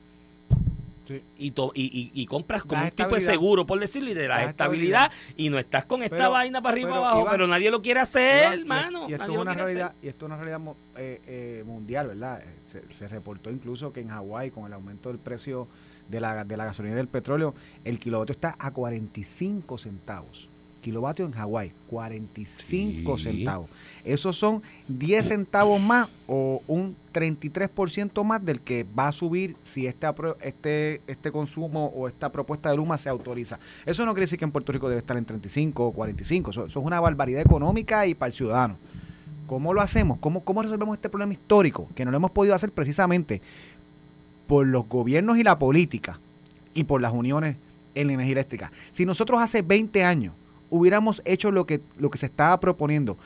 Y, 1.36 1.52
y, 1.74 2.26
compras 2.26 2.62
como 2.62 2.82
un 2.84 2.90
tipo 2.90 3.14
de 3.14 3.20
seguro, 3.20 3.66
por 3.66 3.78
decirlo, 3.78 4.10
y 4.10 4.14
de 4.14 4.28
la, 4.28 4.44
estabilidad, 4.44 5.10
y 5.36 5.50
no 5.50 5.58
estás 5.58 5.84
con 5.84 6.02
esta 6.02 6.28
vaina 6.28 6.62
para 6.62 6.72
arriba 6.72 6.96
abajo, 6.96 7.26
pero 7.30 7.46
nadie 7.46 7.70
lo 7.70 7.82
quiere 7.82 8.00
hacer, 8.00 8.60
hermano. 8.60 9.08
Y, 9.10 9.14
esto 9.14 9.32
es 9.32 9.38
una 9.38 9.52
realidad, 9.52 9.94
y 10.00 10.08
esto 10.08 10.24
es 10.24 10.32
una 10.32 10.42
realidad 10.42 10.74
eh, 10.96 11.20
eh, 11.26 11.64
mundial, 11.66 12.06
¿verdad? 12.06 12.42
Se, 12.70 12.90
se, 12.90 13.08
reportó 13.08 13.50
incluso 13.50 13.92
que 13.92 14.00
en 14.00 14.08
Hawái, 14.08 14.52
con 14.52 14.64
el 14.64 14.72
aumento 14.72 15.10
del 15.10 15.18
precio 15.18 15.68
de 16.08 16.20
la, 16.20 16.44
de 16.44 16.56
la 16.56 16.64
gasolina 16.64 16.94
y 16.94 16.96
del 16.96 17.08
petróleo, 17.08 17.54
el 17.84 17.98
kilovatio 17.98 18.32
está 18.32 18.56
a 18.58 18.70
45 18.70 19.78
centavos. 19.78 20.48
Kilovatio 20.82 21.24
en 21.24 21.32
Hawái, 21.32 21.72
45 21.86 23.16
centavos. 23.16 23.70
Esos 24.04 24.36
son 24.36 24.62
10 24.88 25.28
centavos 25.28 25.80
más 25.80 26.08
o 26.26 26.60
un 26.66 26.96
33% 27.14 28.24
más 28.24 28.44
del 28.44 28.60
que 28.60 28.84
va 28.84 29.08
a 29.08 29.12
subir 29.12 29.54
si 29.62 29.86
este, 29.86 30.08
este, 30.42 31.00
este 31.06 31.30
consumo 31.30 31.92
o 31.94 32.08
esta 32.08 32.32
propuesta 32.32 32.68
de 32.68 32.76
Luma 32.76 32.98
se 32.98 33.08
autoriza. 33.08 33.60
Eso 33.86 34.04
no 34.04 34.12
quiere 34.12 34.24
decir 34.24 34.40
que 34.40 34.44
en 34.44 34.50
Puerto 34.50 34.72
Rico 34.72 34.88
debe 34.88 34.98
estar 34.98 35.16
en 35.16 35.24
35 35.24 35.86
o 35.86 35.92
45. 35.92 36.50
Eso, 36.50 36.66
es 36.66 36.76
una 36.76 37.00
barbaridad 37.00 37.42
económica 37.42 38.04
y 38.06 38.14
para 38.14 38.26
el 38.28 38.32
ciudadano. 38.32 38.76
¿Cómo 39.46 39.72
lo 39.74 39.82
hacemos? 39.82 40.18
¿Cómo, 40.18 40.42
¿Cómo 40.42 40.62
resolvemos 40.62 40.96
este 40.96 41.10
problema 41.10 41.32
histórico? 41.32 41.88
Que 41.94 42.04
no 42.04 42.10
lo 42.10 42.16
hemos 42.16 42.30
podido 42.32 42.54
hacer 42.54 42.72
precisamente 42.72 43.40
por 44.52 44.66
los 44.66 44.86
gobiernos 44.86 45.38
y 45.38 45.44
la 45.44 45.58
política 45.58 46.20
y 46.74 46.84
por 46.84 47.00
las 47.00 47.14
uniones 47.14 47.56
en 47.94 48.08
la 48.08 48.12
energía 48.12 48.32
eléctrica. 48.32 48.70
Si 48.90 49.06
nosotros 49.06 49.40
hace 49.40 49.62
20 49.62 50.04
años 50.04 50.34
hubiéramos 50.68 51.22
hecho 51.24 51.50
lo 51.50 51.64
que, 51.64 51.80
lo 51.98 52.10
que 52.10 52.18
se 52.18 52.26
estaba 52.26 52.60
proponiendo, 52.60 53.16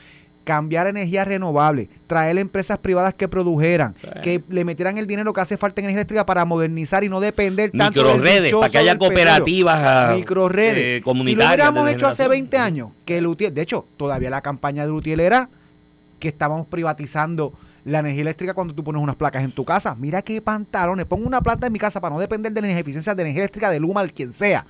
cambiar 0.44 0.86
energía 0.86 1.24
renovable, 1.24 1.88
traer 2.06 2.38
empresas 2.38 2.78
privadas 2.78 3.12
que 3.12 3.26
produjeran, 3.26 3.96
que 4.22 4.40
le 4.48 4.64
metieran 4.64 4.98
el 4.98 5.08
dinero 5.08 5.32
que 5.32 5.40
hace 5.40 5.56
falta 5.56 5.80
en 5.80 5.86
energía 5.86 6.02
eléctrica 6.02 6.26
para 6.26 6.44
modernizar 6.44 7.02
y 7.02 7.08
no 7.08 7.18
depender 7.18 7.72
tanto 7.72 8.04
Microredes, 8.04 8.52
para 8.52 8.68
que 8.68 8.78
haya 8.78 8.96
cooperativas 8.96 9.82
ah, 9.84 10.12
microredes. 10.14 11.02
comunitarias. 11.02 11.34
Si 11.34 11.48
lo 11.48 11.54
hubiéramos 11.72 11.90
hecho 11.90 12.06
hace 12.06 12.28
20 12.28 12.56
años, 12.56 12.90
que 13.04 13.18
el 13.18 13.36
de 13.36 13.62
hecho, 13.62 13.84
todavía 13.96 14.30
la 14.30 14.42
campaña 14.42 14.84
de 14.84 14.90
Lutiel 14.90 15.18
era 15.18 15.48
que 16.20 16.28
estábamos 16.28 16.68
privatizando 16.68 17.52
la 17.86 18.00
energía 18.00 18.22
eléctrica 18.22 18.52
cuando 18.52 18.74
tú 18.74 18.82
pones 18.82 19.00
unas 19.00 19.14
placas 19.14 19.44
en 19.44 19.52
tu 19.52 19.64
casa. 19.64 19.94
Mira 19.94 20.20
qué 20.20 20.42
pantalones. 20.42 21.06
Pongo 21.06 21.24
una 21.24 21.40
planta 21.40 21.68
en 21.68 21.72
mi 21.72 21.78
casa 21.78 22.00
para 22.00 22.12
no 22.12 22.20
depender 22.20 22.52
de 22.52 22.60
las 22.60 22.72
eficiencias 22.72 23.14
de 23.14 23.22
energía 23.22 23.42
eléctrica 23.42 23.70
de 23.70 23.78
Luma, 23.78 24.02
de 24.02 24.10
quien 24.10 24.32
sea. 24.32 24.66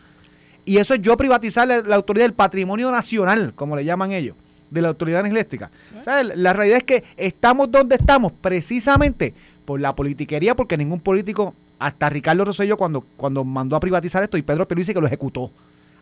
Y 0.66 0.76
eso 0.76 0.92
es 0.92 1.00
yo 1.00 1.16
privatizar 1.16 1.66
la, 1.66 1.94
autoridad 1.94 2.26
del 2.26 2.34
patrimonio 2.34 2.90
nacional, 2.90 3.54
como 3.54 3.74
le 3.74 3.86
llaman 3.86 4.12
ellos, 4.12 4.36
de 4.70 4.82
la 4.82 4.88
autoridad 4.88 5.24
eléctrica. 5.24 5.70
La 6.04 6.52
realidad 6.52 6.78
es 6.78 6.84
que 6.84 7.04
estamos 7.16 7.70
donde 7.70 7.96
estamos 7.96 8.34
precisamente 8.34 9.32
por 9.64 9.80
la 9.80 9.96
politiquería, 9.96 10.54
porque 10.54 10.76
ningún 10.76 11.00
político, 11.00 11.54
hasta 11.78 12.10
Ricardo 12.10 12.44
Rosselló 12.44 12.76
cuando, 12.76 13.00
cuando 13.16 13.44
mandó 13.44 13.76
a 13.76 13.80
privatizar 13.80 14.22
esto 14.24 14.36
y 14.36 14.42
Pedro 14.42 14.68
Pierluisi 14.68 14.92
que 14.92 15.00
lo 15.00 15.06
ejecutó. 15.06 15.50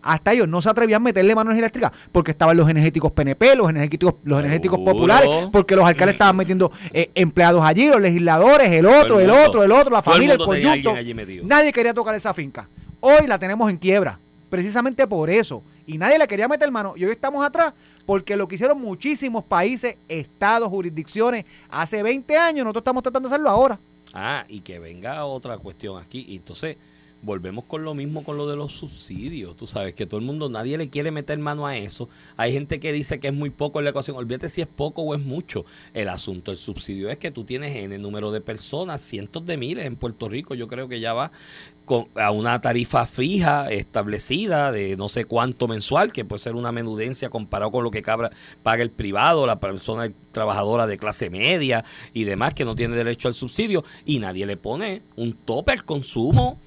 Hasta 0.05 0.33
ellos 0.33 0.47
no 0.47 0.63
se 0.63 0.69
atrevían 0.69 1.03
a 1.03 1.05
meterle 1.05 1.35
manos 1.35 1.57
eléctricas 1.57 1.91
porque 2.13 2.31
estaban 2.31 2.57
los 2.57 2.69
energéticos 2.69 3.11
PNP, 3.13 3.57
los 3.57 3.71
energéticos, 3.71 4.15
los 4.23 4.39
energéticos 4.39 4.79
Seguro. 4.79 4.93
populares, 4.93 5.29
porque 5.51 5.75
los 5.75 5.85
alcaldes 5.85 6.15
estaban 6.15 6.37
metiendo 6.37 6.71
eh, 6.93 7.11
empleados 7.15 7.65
allí, 7.65 7.89
los 7.89 8.01
legisladores, 8.01 8.71
el 8.71 8.87
otro, 8.87 9.19
el 9.19 9.25
el 9.25 9.31
otro, 9.31 9.63
el 9.65 9.73
otro, 9.73 9.91
la 9.91 10.03
Todo 10.03 10.15
el 10.15 10.21
familia, 10.21 10.35
el, 10.35 10.63
tenía 10.63 10.83
conjunto. 10.83 11.47
Nadie 11.47 11.73
quería 11.73 11.95
tocar 11.95 12.15
esa 12.15 12.33
finca. 12.35 12.69
Hoy 13.01 13.27
la 13.27 13.39
tenemos 13.39 13.69
en 13.71 13.77
quiebra, 13.79 14.19
precisamente 14.51 15.07
por 15.07 15.31
eso. 15.31 15.63
Y 15.87 15.99
nadie 15.99 16.19
le 16.19 16.27
quería 16.29 16.49
meter 16.49 16.71
mano. 16.71 16.95
Y 16.97 17.05
hoy 17.05 17.13
estamos 17.13 17.45
atrás 17.45 17.73
porque 18.07 18.37
lo 18.37 18.47
que 18.47 18.57
hicieron 18.57 18.81
muchísimos 18.81 19.45
países, 19.45 19.97
estados, 20.09 20.69
jurisdicciones, 20.69 21.45
hace 21.71 22.03
20 22.03 22.37
años, 22.37 22.65
nosotros 22.65 22.83
estamos 22.83 23.03
tratando 23.03 23.29
de 23.29 23.35
hacerlo 23.35 23.51
ahora. 23.51 23.79
Ah, 24.13 24.45
y 24.49 24.61
que 24.61 24.79
venga 24.79 25.25
otra 25.25 25.59
cuestión 25.59 26.01
aquí. 26.01 26.25
Y 26.29 26.37
entonces 26.37 26.77
volvemos 27.25 27.65
con 27.65 27.85
lo 27.85 27.95
mismo 27.95 28.23
con 28.23 28.37
lo 28.37 28.49
de 28.49 28.57
los 28.57 28.73
subsidios. 28.73 29.57
Tú 29.57 29.67
sabes 29.67 29.95
que 29.95 30.07
todo 30.07 30.21
el 30.21 30.27
mundo, 30.27 30.49
nadie 30.49 30.77
le 30.79 30.89
quiere 30.89 31.11
meter 31.11 31.39
mano 31.39 31.67
a 31.67 31.77
eso. 31.77 32.09
Hay 32.37 32.53
gente 32.53 32.81
que 32.81 32.93
dice 32.93 33.21
que 33.21 33.29
es 33.29 33.35
muy 33.35 33.51
poco 33.51 33.79
en 33.79 33.85
la 33.85 33.91
ecuación. 33.91 34.17
Olvídate 34.17 34.49
si 34.49 34.61
es 34.61 34.67
poco 34.67 35.03
o 35.03 35.15
es 35.15 35.21
mucho. 35.21 35.65
El 35.95 36.09
asunto 36.09 36.51
del 36.51 36.59
subsidio 36.59 37.11
es 37.11 37.19
que 37.19 37.31
tú 37.31 37.45
tienes 37.45 37.77
en 37.77 37.93
el 37.93 38.03
número 38.03 38.31
de 38.31 38.41
personas, 38.41 39.03
cientos 39.03 39.47
de 39.47 39.57
miles 39.57 39.87
en 39.87 39.97
Puerto 39.97 40.29
Rico. 40.29 40.55
Yo 40.55 40.69
creo 40.69 40.89
que 40.89 41.01
ya 41.01 41.15
va 41.15 41.33
con, 41.85 42.09
a 42.15 42.31
una 42.31 42.61
tarifa 42.61 43.07
fija 43.07 43.71
establecida 43.71 44.73
de 44.73 44.97
no 44.97 45.09
sé 45.09 45.25
cuánto 45.25 45.69
mensual, 45.69 46.13
que 46.13 46.25
puede 46.25 46.41
ser 46.41 46.55
una 46.55 46.73
menudencia 46.73 47.31
comparado 47.31 47.71
con 47.71 47.85
lo 47.85 47.91
que 47.91 48.03
cabra, 48.03 48.31
paga 48.63 48.83
el 48.83 48.91
privado, 48.91 49.47
la 49.47 49.61
persona 49.61 50.11
trabajadora 50.33 50.87
de 50.87 50.99
clase 50.99 51.31
media 51.31 51.85
y 52.13 52.25
demás 52.25 52.55
que 52.55 52.65
no 52.65 52.75
tiene 52.75 52.97
derecho 52.97 53.29
al 53.29 53.35
subsidio 53.35 53.85
y 54.05 54.19
nadie 54.19 54.47
le 54.47 54.57
pone 54.57 55.03
un 55.17 55.33
tope 55.33 55.73
al 55.73 55.85
consumo. 55.85 56.59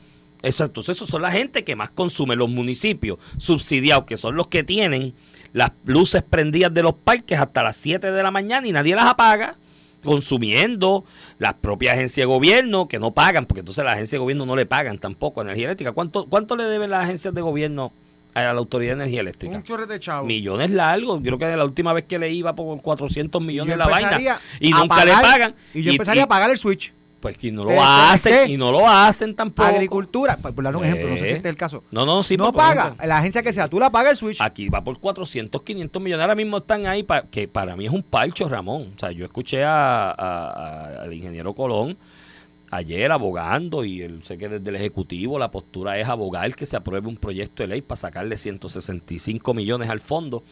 Entonces, 0.41 0.95
esos 0.95 1.09
son 1.09 1.21
la 1.21 1.31
gente 1.31 1.63
que 1.63 1.75
más 1.75 1.89
consume 1.91 2.35
los 2.35 2.49
municipios 2.49 3.17
subsidiados, 3.37 4.05
que 4.05 4.17
son 4.17 4.35
los 4.35 4.47
que 4.47 4.63
tienen 4.63 5.13
las 5.53 5.71
luces 5.85 6.23
prendidas 6.23 6.73
de 6.73 6.83
los 6.83 6.93
parques 6.93 7.39
hasta 7.39 7.63
las 7.63 7.77
7 7.77 8.11
de 8.11 8.23
la 8.23 8.31
mañana 8.31 8.67
y 8.67 8.71
nadie 8.71 8.95
las 8.95 9.05
apaga 9.05 9.57
consumiendo 10.03 11.03
las 11.37 11.55
propias 11.55 11.95
agencias 11.95 12.23
de 12.23 12.25
gobierno 12.25 12.87
que 12.87 12.99
no 12.99 13.11
pagan, 13.11 13.45
porque 13.45 13.59
entonces 13.59 13.83
las 13.83 13.95
agencias 13.95 14.13
de 14.13 14.19
gobierno 14.19 14.45
no 14.45 14.55
le 14.55 14.65
pagan 14.65 14.99
tampoco 14.99 15.41
energía 15.41 15.65
eléctrica. 15.65 15.91
¿Cuánto, 15.91 16.27
cuánto 16.27 16.55
le 16.55 16.63
deben 16.63 16.89
las 16.89 17.03
agencias 17.03 17.33
de 17.33 17.41
gobierno 17.41 17.91
a 18.33 18.41
la 18.41 18.51
Autoridad 18.51 18.91
de 18.91 19.03
Energía 19.03 19.21
Eléctrica? 19.21 19.61
chorrete 19.63 19.93
de 19.93 19.99
chavo. 19.99 20.25
Millones 20.25 20.71
largos. 20.71 21.21
Creo 21.21 21.37
que 21.37 21.55
la 21.55 21.65
última 21.65 21.91
vez 21.93 22.05
que 22.05 22.19
le 22.19 22.31
iba 22.31 22.55
por 22.55 22.81
400 22.81 23.41
millones 23.41 23.73
yo 23.73 23.77
la 23.77 23.87
vaina 23.87 24.39
y 24.59 24.71
nunca 24.71 25.03
le 25.03 25.11
pagan. 25.13 25.55
Y 25.73 25.81
yo 25.81 25.91
empezaría 25.91 26.23
a 26.23 26.27
pagar 26.27 26.51
el 26.51 26.57
switch. 26.57 26.93
Pues 27.19 27.35
que 27.37 27.51
no 27.51 27.63
lo 27.65 27.71
hacen 27.83 28.49
y 28.51 28.57
no 28.57 28.71
lo 28.71 28.87
hacen 28.87 29.35
tampoco. 29.35 29.67
Agricultura, 29.67 30.37
por 30.37 30.53
por 30.53 30.63
dar 30.63 30.75
un 30.75 30.85
ejemplo, 30.85 31.09
no 31.09 31.15
sé 31.15 31.21
si 31.23 31.25
Eh. 31.29 31.35
este 31.37 31.47
es 31.49 31.51
el 31.53 31.57
caso. 31.57 31.83
No, 31.91 32.05
no, 32.05 32.21
sí. 32.21 32.37
no 32.37 32.51
pues, 32.51 32.63
paga, 32.63 32.81
ejemplo, 32.83 33.07
la 33.07 33.17
agencia 33.17 33.41
que 33.41 33.51
sea, 33.53 33.67
tú 33.67 33.79
la 33.79 33.89
pagas 33.89 34.11
el 34.11 34.17
switch. 34.17 34.39
Aquí 34.39 34.69
va 34.69 34.83
por 34.83 34.99
400, 34.99 35.61
500 35.63 36.01
millones. 36.01 36.21
Ahora 36.21 36.35
mismo 36.35 36.57
están 36.57 36.85
ahí, 36.85 37.01
pa- 37.01 37.23
que 37.23 37.47
para 37.47 37.75
mí 37.75 37.85
es 37.87 37.91
un 37.91 38.03
palcho, 38.03 38.47
Ramón. 38.47 38.93
O 38.95 38.99
sea, 38.99 39.11
yo 39.11 39.25
escuché 39.25 39.63
a- 39.63 40.11
a- 40.11 40.11
a- 40.11 41.01
al 41.03 41.13
ingeniero 41.13 41.55
Colón 41.55 41.97
ayer 42.69 43.11
abogando 43.11 43.83
y 43.85 44.01
él, 44.01 44.21
sé 44.23 44.37
que 44.37 44.49
desde 44.49 44.69
el 44.69 44.75
Ejecutivo 44.75 45.39
la 45.39 45.49
postura 45.49 45.97
es 45.97 46.07
abogar 46.07 46.53
que 46.55 46.65
se 46.65 46.75
apruebe 46.75 47.07
un 47.07 47.15
proyecto 47.17 47.63
de 47.63 47.67
ley 47.67 47.81
para 47.81 47.97
sacarle 47.97 48.37
165 48.37 49.53
millones 49.53 49.89
al 49.89 50.01
fondo 50.01 50.43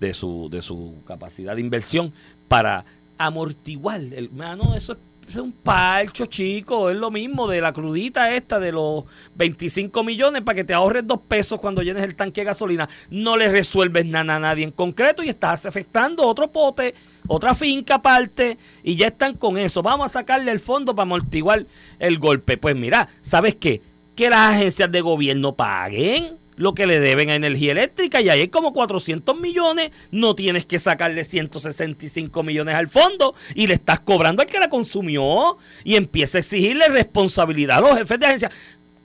de 0.00 0.12
su, 0.12 0.48
de 0.50 0.60
su 0.60 0.96
capacidad 1.06 1.54
de 1.54 1.60
inversión 1.60 2.12
para 2.48 2.84
amortiguar. 3.16 4.00
El, 4.00 4.30
mano, 4.32 4.74
eso 4.74 4.94
es, 4.94 4.98
es 5.32 5.42
un 5.42 5.52
palcho, 5.52 6.26
chico. 6.26 6.90
Es 6.90 6.96
lo 6.96 7.10
mismo 7.10 7.48
de 7.48 7.60
la 7.60 7.72
crudita 7.72 8.34
esta 8.34 8.60
de 8.60 8.72
los 8.72 9.04
25 9.34 10.04
millones 10.04 10.42
para 10.42 10.56
que 10.56 10.64
te 10.64 10.74
ahorres 10.74 11.06
dos 11.06 11.20
pesos 11.26 11.60
cuando 11.60 11.82
llenes 11.82 12.02
el 12.04 12.14
tanque 12.14 12.42
de 12.42 12.46
gasolina. 12.46 12.88
No 13.10 13.36
le 13.36 13.48
resuelves 13.48 14.04
nada 14.06 14.36
a 14.36 14.40
nadie 14.40 14.64
en 14.64 14.70
concreto 14.70 15.22
y 15.22 15.28
estás 15.28 15.64
afectando 15.66 16.26
otro 16.26 16.50
pote, 16.50 16.94
otra 17.28 17.54
finca 17.54 17.96
aparte 17.96 18.58
y 18.82 18.96
ya 18.96 19.08
están 19.08 19.36
con 19.36 19.56
eso. 19.56 19.82
Vamos 19.82 20.06
a 20.06 20.20
sacarle 20.20 20.50
el 20.50 20.60
fondo 20.60 20.94
para 20.94 21.04
amortiguar 21.04 21.66
el 21.98 22.18
golpe. 22.18 22.58
Pues 22.58 22.76
mira, 22.76 23.08
¿sabes 23.22 23.56
qué? 23.56 23.80
Que 24.14 24.28
las 24.28 24.54
agencias 24.54 24.92
de 24.92 25.00
gobierno 25.00 25.54
paguen 25.54 26.41
lo 26.56 26.74
que 26.74 26.86
le 26.86 27.00
deben 27.00 27.30
a 27.30 27.34
energía 27.34 27.72
eléctrica 27.72 28.20
y 28.20 28.28
ahí 28.28 28.40
hay 28.40 28.48
como 28.48 28.72
400 28.72 29.38
millones, 29.38 29.90
no 30.10 30.34
tienes 30.34 30.66
que 30.66 30.78
sacarle 30.78 31.24
165 31.24 32.42
millones 32.42 32.74
al 32.74 32.88
fondo 32.88 33.34
y 33.54 33.66
le 33.66 33.74
estás 33.74 34.00
cobrando 34.00 34.42
al 34.42 34.48
que 34.48 34.58
la 34.58 34.68
consumió 34.68 35.58
y 35.84 35.96
empieza 35.96 36.38
a 36.38 36.40
exigirle 36.40 36.86
responsabilidad 36.88 37.78
a 37.78 37.80
los 37.80 37.98
jefes 37.98 38.18
de 38.18 38.26
agencia. 38.26 38.50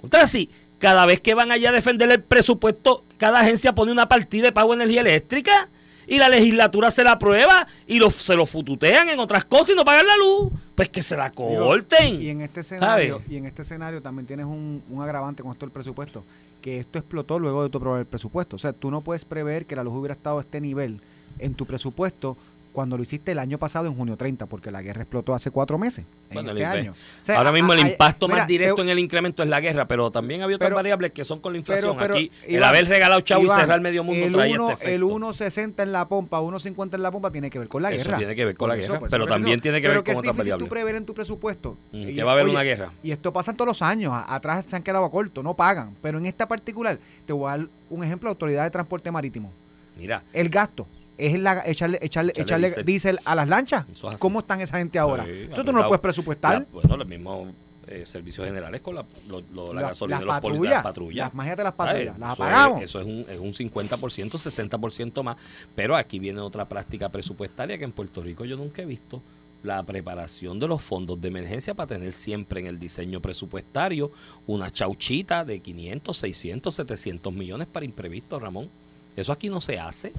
Contra 0.02 0.24
así, 0.24 0.50
cada 0.80 1.06
vez 1.06 1.22
que 1.22 1.34
van 1.34 1.52
allá 1.52 1.70
a 1.70 1.74
defender 1.74 2.12
el 2.12 2.22
presupuesto, 2.22 3.04
cada 3.18 3.40
agencia 3.40 3.74
pone 3.74 3.92
una 3.92 4.08
partida 4.08 4.44
de 4.44 4.52
pago 4.52 4.76
de 4.76 4.84
energía 4.84 5.02
eléctrica 5.02 5.70
y 6.08 6.18
la 6.18 6.30
legislatura 6.30 6.90
se 6.90 7.04
la 7.04 7.14
aprueba 7.14 7.68
y 7.86 8.00
lo, 8.00 8.10
se 8.12 8.36
lo 8.36 8.46
fututean 8.46 9.10
en 9.10 9.20
otras 9.20 9.46
cosas 9.46 9.72
y 9.72 9.76
no 9.76 9.84
pagan 9.84 10.08
la 10.08 10.16
luz. 10.16 10.52
Pues 10.74 10.90
que 10.90 11.02
se 11.02 11.18
la 11.18 11.32
corten. 11.32 12.22
Y 12.22 12.30
en 12.30 12.42
este 12.42 12.62
escenario, 12.62 13.18
¿Sabes? 13.18 13.32
y 13.32 13.38
en 13.38 13.46
este 13.46 13.64
escenario 13.64 14.02
también 14.02 14.26
tienes 14.26 14.46
un, 14.46 14.84
un 14.90 15.02
agravante 15.02 15.44
con 15.44 15.52
esto 15.52 15.66
del 15.66 15.74
presupuesto, 15.74 16.24
que 16.68 16.80
esto 16.80 17.00
explotó 17.00 17.40
luego 17.40 17.64
de 17.64 17.70
tu 17.70 17.78
aprobar 17.78 18.02
el 18.02 18.06
presupuesto. 18.06 18.58
O 18.58 18.60
sea, 18.60 18.74
tú 18.74 18.92
no 18.92 19.00
puedes 19.00 19.24
prever 19.24 19.66
que 19.66 19.78
la 19.78 19.86
luz 19.86 19.94
hubiera 19.94 20.16
estado 20.16 20.40
a 20.40 20.42
este 20.42 20.60
nivel 20.60 21.00
en 21.40 21.54
tu 21.54 21.66
presupuesto 21.66 22.36
cuando 22.78 22.96
lo 22.96 23.02
hiciste 23.02 23.32
el 23.32 23.40
año 23.40 23.58
pasado 23.58 23.88
en 23.88 23.96
junio 23.96 24.16
30, 24.18 24.46
porque 24.46 24.70
la 24.70 24.84
guerra 24.84 25.02
explotó 25.02 25.34
hace 25.34 25.50
cuatro 25.50 25.80
meses, 25.80 26.06
en 26.30 26.34
Bueno, 26.36 26.52
este 26.52 26.64
año. 26.64 26.92
O 26.92 27.26
sea, 27.26 27.40
Ahora 27.40 27.52
mismo 27.52 27.74
el 27.74 27.80
impacto 27.80 28.28
mira, 28.28 28.42
más 28.42 28.48
directo 28.48 28.76
te- 28.76 28.82
en 28.84 28.90
el 28.90 29.00
incremento 29.00 29.42
es 29.42 29.50
la 29.50 29.60
guerra, 29.60 29.88
pero 29.88 30.12
también 30.12 30.44
había 30.44 30.58
otras 30.58 30.68
Pero- 30.68 30.76
variables 30.76 31.10
que 31.12 31.26
son 31.26 31.40
con 31.40 31.54
la 31.54 31.58
inflación. 31.58 31.98
pero- 31.98 32.14
Aquí, 32.14 32.32
el 32.46 32.64
haber 32.64 32.88
regalado 32.88 33.20
chavo 33.22 33.46
Iván, 33.46 33.58
y 33.58 33.62
cerrar 33.62 33.82
medio 33.82 34.04
mundo 34.04 34.28
el 34.28 34.32
trae 34.32 34.54
uno- 34.54 34.70
este 34.70 34.84
efecto. 34.86 34.96
El 34.96 35.04
1.60 35.04 35.82
en 35.82 35.92
la 35.92 36.08
pompa, 36.08 36.40
1.50 36.40 36.98
en 36.98 37.02
la 37.02 37.10
pompa 37.10 37.32
tiene 37.32 37.50
que 37.50 37.58
ver 37.58 37.68
con 37.68 37.82
la 37.82 37.92
Eso 37.92 38.06
guerra. 38.06 38.18
tiene 38.20 38.36
que 38.36 38.46
ver 38.46 38.56
con 38.56 38.70
la 38.70 38.76
guerra, 38.76 38.98
eso, 38.98 39.08
pero 39.10 39.24
eso. 39.24 39.34
también 39.34 39.60
tiene 39.60 39.82
que 39.82 39.88
Pero 39.88 40.02
ver 40.02 40.04
que 40.04 40.12
con 40.14 40.14
es 40.14 40.20
otras 40.20 40.36
difícil 40.36 40.52
tú 40.52 40.66
variables. 40.66 40.70
prever 40.70 40.96
en 40.98 41.06
tu 41.08 41.16
presupuesto. 41.16 41.78
Mm, 41.94 42.10
Y- 42.10 42.14
que 42.14 42.24
va 42.24 42.30
a 42.30 42.34
haber 42.36 42.46
oye, 42.46 42.54
una 42.54 42.62
guerra. 42.62 42.92
Y 43.02 43.10
esto 43.10 43.34
pasa 43.34 43.54
todos 43.54 43.68
los 43.70 43.82
años. 43.82 44.14
Atrás 44.28 44.66
se 44.68 44.76
han 44.76 44.84
quedado 44.84 45.10
cortos, 45.10 45.44
no 45.44 45.56
pagan. 45.56 45.96
Pero 46.04 46.20
en 46.20 46.28
esta 46.28 46.48
particular, 46.48 47.00
te 47.26 47.34
voy 47.34 47.48
a 47.52 47.58
dar 47.58 47.68
un 47.90 48.04
ejemplo 48.04 48.30
de 48.30 48.34
autoridad 48.34 48.66
de 48.66 48.70
transporte 48.70 49.10
marítimo. 49.10 49.52
Mira, 49.98 50.22
El 50.32 50.50
gasto 50.50 50.86
es 51.18 51.40
la, 51.40 51.64
echarle, 51.66 52.00
echarle, 52.02 52.32
Echarle 52.36 52.68
echarle 52.68 52.84
diésel. 52.84 53.20
a 53.26 53.36
las 53.36 53.48
lanchas. 53.48 53.86
Es. 53.90 54.02
¿Cómo 54.20 54.40
están 54.40 54.62
esa 54.62 54.78
gente 54.78 55.00
ahora? 55.00 55.26
Sí, 55.26 55.50
Tú, 55.56 55.64
tú 55.64 55.72
no 55.72 55.80
lo 55.82 55.88
puedes 55.88 56.02
presupuestar. 56.02 56.60
la- 56.60 56.66
bueno, 56.72 56.98
los 56.98 57.08
mismos 57.08 57.54
eh, 57.90 58.04
servicios 58.06 58.46
generales 58.46 58.82
con 58.82 58.96
la, 58.96 59.06
lo- 59.30 59.42
lo- 59.54 59.74
la 59.74 59.82
La- 59.82 59.88
gasolina 59.90 60.20
de 60.20 60.26
los 60.26 60.36
patrullas, 60.36 60.74
las 60.74 60.84
patrullas. 60.84 61.26
las- 61.28 61.34
imagínate 61.34 61.64
las 61.64 61.74
¿Sabes? 61.76 61.92
patrullas, 61.94 62.20
las 62.20 62.34
Eso 62.34 62.44
apagamos. 62.44 62.78
es- 62.80 62.84
Eso 62.86 63.00
es 63.00 63.06
un, 63.08 63.26
es 63.30 63.40
un 63.40 63.54
50%, 63.54 64.38
60% 64.38 65.24
más. 65.24 65.38
Pero 65.74 65.96
aquí 65.96 66.20
viene 66.20 66.40
otra 66.42 66.66
práctica 66.66 67.08
presupuestaria 67.10 67.78
que 67.78 67.86
en 67.86 67.94
Puerto 67.94 68.22
Rico 68.22 68.44
yo 68.46 68.58
nunca 68.58 68.82
he 68.82 68.86
visto. 68.86 69.22
La 69.64 69.82
preparación 69.84 70.60
de 70.60 70.68
los 70.68 70.82
fondos 70.84 71.20
de 71.20 71.30
emergencia 71.30 71.74
para 71.74 71.88
tener 71.88 72.14
siempre 72.14 72.60
en 72.60 72.68
el 72.68 72.78
diseño 72.78 73.20
presupuestario 73.22 74.12
una 74.46 74.70
chauchita 74.70 75.44
de 75.46 75.62
500, 75.62 76.16
600, 76.18 76.76
700 76.76 77.34
millones 77.34 77.68
para 77.68 77.84
imprevistos, 77.86 78.40
Ramón. 78.42 78.70
Eso 79.16 79.32
aquí 79.32 79.50
no 79.50 79.60
se 79.60 79.80
hace. 79.80 80.12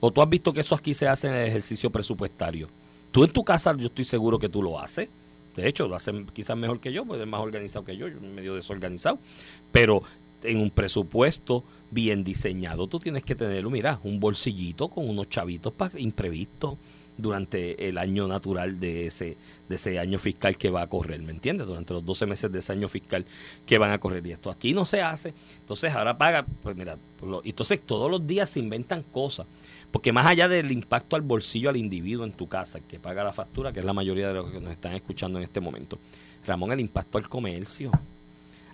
¿O 0.00 0.10
tú 0.10 0.22
has 0.22 0.28
visto 0.28 0.52
que 0.52 0.60
eso 0.60 0.74
aquí 0.74 0.94
se 0.94 1.08
hace 1.08 1.28
en 1.28 1.34
el 1.34 1.48
ejercicio 1.48 1.90
presupuestario? 1.90 2.68
Tú 3.10 3.24
en 3.24 3.32
tu 3.32 3.44
casa, 3.44 3.74
yo 3.76 3.86
estoy 3.86 4.04
seguro 4.04 4.38
que 4.38 4.48
tú 4.48 4.62
lo 4.62 4.78
haces. 4.78 5.08
De 5.56 5.66
hecho, 5.66 5.88
lo 5.88 5.96
hacen 5.96 6.26
quizás 6.26 6.56
mejor 6.56 6.80
que 6.80 6.92
yo, 6.92 7.06
porque 7.06 7.22
es 7.22 7.28
más 7.28 7.40
organizado 7.40 7.84
que 7.84 7.96
yo, 7.96 8.08
yo 8.08 8.20
medio 8.20 8.54
desorganizado. 8.54 9.18
Pero 9.72 10.02
en 10.42 10.60
un 10.60 10.70
presupuesto 10.70 11.64
bien 11.90 12.24
diseñado, 12.24 12.86
tú 12.88 13.00
tienes 13.00 13.24
que 13.24 13.34
tenerlo, 13.34 13.70
mira, 13.70 14.00
un 14.04 14.20
bolsillito 14.20 14.88
con 14.88 15.08
unos 15.08 15.30
chavitos 15.30 15.72
para 15.72 15.98
imprevistos 15.98 16.76
durante 17.16 17.88
el 17.88 17.98
año 17.98 18.28
natural 18.28 18.78
de 18.78 19.06
ese, 19.06 19.36
de 19.68 19.74
ese 19.74 19.98
año 19.98 20.18
fiscal 20.18 20.56
que 20.56 20.70
va 20.70 20.82
a 20.82 20.86
correr, 20.86 21.20
¿me 21.22 21.32
entiendes? 21.32 21.66
Durante 21.66 21.94
los 21.94 22.04
12 22.04 22.26
meses 22.26 22.52
de 22.52 22.58
ese 22.58 22.72
año 22.72 22.88
fiscal 22.88 23.24
que 23.64 23.78
van 23.78 23.90
a 23.90 23.98
correr. 23.98 24.26
Y 24.26 24.32
esto 24.32 24.50
aquí 24.50 24.74
no 24.74 24.84
se 24.84 25.00
hace. 25.00 25.32
Entonces 25.60 25.94
ahora 25.94 26.18
paga, 26.18 26.44
pues 26.62 26.76
mira, 26.76 26.98
pues 27.18 27.40
entonces 27.44 27.80
todos 27.80 28.10
los 28.10 28.26
días 28.26 28.50
se 28.50 28.60
inventan 28.60 29.02
cosas. 29.02 29.46
Porque 29.96 30.12
más 30.12 30.26
allá 30.26 30.46
del 30.46 30.72
impacto 30.72 31.16
al 31.16 31.22
bolsillo 31.22 31.70
al 31.70 31.76
individuo 31.78 32.26
en 32.26 32.32
tu 32.32 32.48
casa, 32.48 32.80
que 32.80 32.98
paga 32.98 33.24
la 33.24 33.32
factura, 33.32 33.72
que 33.72 33.80
es 33.80 33.84
la 33.86 33.94
mayoría 33.94 34.28
de 34.28 34.34
los 34.34 34.52
que 34.52 34.60
nos 34.60 34.70
están 34.70 34.92
escuchando 34.92 35.38
en 35.38 35.44
este 35.44 35.58
momento, 35.58 35.98
Ramón, 36.46 36.70
el 36.70 36.80
impacto 36.80 37.16
al 37.16 37.30
comercio. 37.30 37.90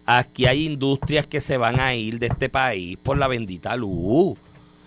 Aquí 0.05 0.47
hay 0.47 0.67
industrias 0.67 1.29
que 1.29 1.41
se 1.41 1.57
van 1.59 1.79
a 1.79 1.95
ir 1.95 2.19
de 2.19 2.27
este 2.27 2.49
país 2.49 2.99
por 3.01 3.19
la 3.19 3.29
bendita 3.29 3.77
luz. 3.77 4.37